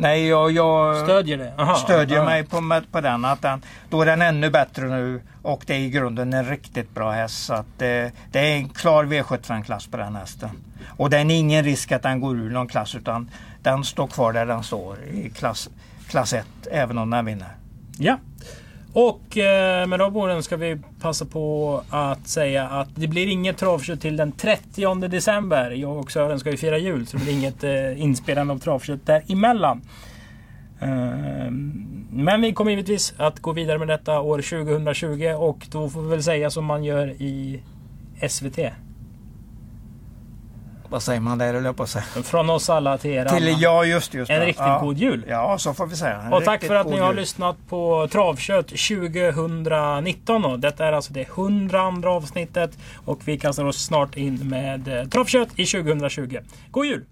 Nej, 0.00 0.26
jag, 0.26 0.50
jag 0.50 0.96
Stödjer 0.96 1.38
det? 1.38 1.52
Aha, 1.58 1.74
stödjer 1.74 2.18
ja. 2.18 2.24
mig 2.24 2.44
på, 2.44 2.82
på 2.92 3.00
den. 3.00 3.24
Att 3.24 3.42
den. 3.42 3.62
Då 3.90 4.02
är 4.02 4.06
den 4.06 4.22
ännu 4.22 4.50
bättre 4.50 4.86
nu 4.86 5.20
och 5.42 5.64
det 5.66 5.74
är 5.74 5.78
i 5.78 5.90
grunden 5.90 6.32
en 6.32 6.44
riktigt 6.44 6.94
bra 6.94 7.10
häst. 7.10 7.44
Så 7.44 7.54
att, 7.54 7.82
eh, 7.82 8.06
det 8.32 8.38
är 8.38 8.56
en 8.56 8.68
klar 8.68 9.04
V75-klass 9.04 9.86
på 9.86 9.96
den 9.96 10.16
hästen. 10.16 10.50
Och 10.86 11.10
det 11.10 11.18
är 11.18 11.30
ingen 11.30 11.64
risk 11.64 11.92
att 11.92 12.02
den 12.02 12.20
går 12.20 12.36
ur 12.36 12.50
någon 12.50 12.68
klass 12.68 12.94
utan 12.94 13.30
den 13.62 13.84
står 13.84 14.06
kvar 14.06 14.32
där 14.32 14.46
den 14.46 14.62
står 14.62 14.98
i 15.04 15.30
klass, 15.30 15.68
klass 16.08 16.32
1 16.32 16.46
även 16.70 16.98
om 16.98 17.10
den 17.10 17.24
vinner. 17.24 17.56
Ja. 17.98 18.18
Och 19.00 19.38
eh, 19.38 19.86
med 19.86 19.98
de 19.98 20.16
orden 20.16 20.42
ska 20.42 20.56
vi 20.56 20.78
passa 21.00 21.24
på 21.24 21.82
att 21.90 22.28
säga 22.28 22.68
att 22.68 22.88
det 22.94 23.06
blir 23.06 23.26
inget 23.26 23.58
travkött 23.58 24.00
till 24.00 24.16
den 24.16 24.32
30 24.32 25.08
december. 25.08 25.70
Jag 25.70 25.96
och 25.96 26.10
Sören 26.12 26.38
ska 26.38 26.50
ju 26.50 26.56
fira 26.56 26.78
jul 26.78 27.06
så 27.06 27.16
det 27.16 27.24
blir 27.24 27.32
inget 27.32 27.64
eh, 27.64 28.02
inspelande 28.02 28.54
av 28.54 28.58
travkött 28.58 29.06
däremellan. 29.06 29.82
Eh, 30.80 31.50
men 32.10 32.40
vi 32.40 32.52
kommer 32.52 32.70
givetvis 32.70 33.14
att 33.16 33.40
gå 33.40 33.52
vidare 33.52 33.78
med 33.78 33.88
detta 33.88 34.20
år 34.20 34.64
2020 34.64 35.34
och 35.38 35.66
då 35.70 35.88
får 35.88 36.02
vi 36.02 36.08
väl 36.08 36.22
säga 36.22 36.50
som 36.50 36.64
man 36.64 36.84
gör 36.84 37.08
i 37.08 37.62
SVT. 38.28 38.58
Vad 40.90 41.02
säger 41.02 41.20
man 41.20 41.38
där 41.38 41.62
jag 41.62 41.76
på 41.76 41.86
säga. 41.86 42.04
Från 42.04 42.50
oss 42.50 42.70
alla 42.70 42.98
till 42.98 43.10
er 43.10 43.20
alla. 43.20 43.30
Till, 43.30 43.56
ja 43.58 43.84
just 43.84 44.14
just 44.14 44.30
En 44.30 44.40
riktigt 44.40 44.66
ja. 44.66 44.78
god 44.82 44.98
jul. 44.98 45.24
Ja 45.28 45.58
så 45.58 45.74
får 45.74 45.86
vi 45.86 45.96
säga. 45.96 46.20
En 46.20 46.32
Och 46.32 46.44
tack 46.44 46.64
för 46.64 46.74
att 46.74 46.86
ni 46.86 46.98
har 46.98 47.08
jul. 47.08 47.16
lyssnat 47.16 47.56
på 47.68 48.08
Travkött 48.12 48.68
2019. 48.68 50.42
Då. 50.42 50.56
Detta 50.56 50.86
är 50.86 50.92
alltså 50.92 51.12
det 51.12 51.20
102 51.20 52.08
avsnittet 52.08 52.78
och 53.04 53.20
vi 53.24 53.38
kastar 53.38 53.64
oss 53.64 53.84
snart 53.84 54.16
in 54.16 54.48
med 54.48 54.88
eh, 54.88 55.04
Travkött 55.04 55.48
i 55.56 55.66
2020. 55.66 56.38
God 56.70 56.86
jul! 56.86 57.04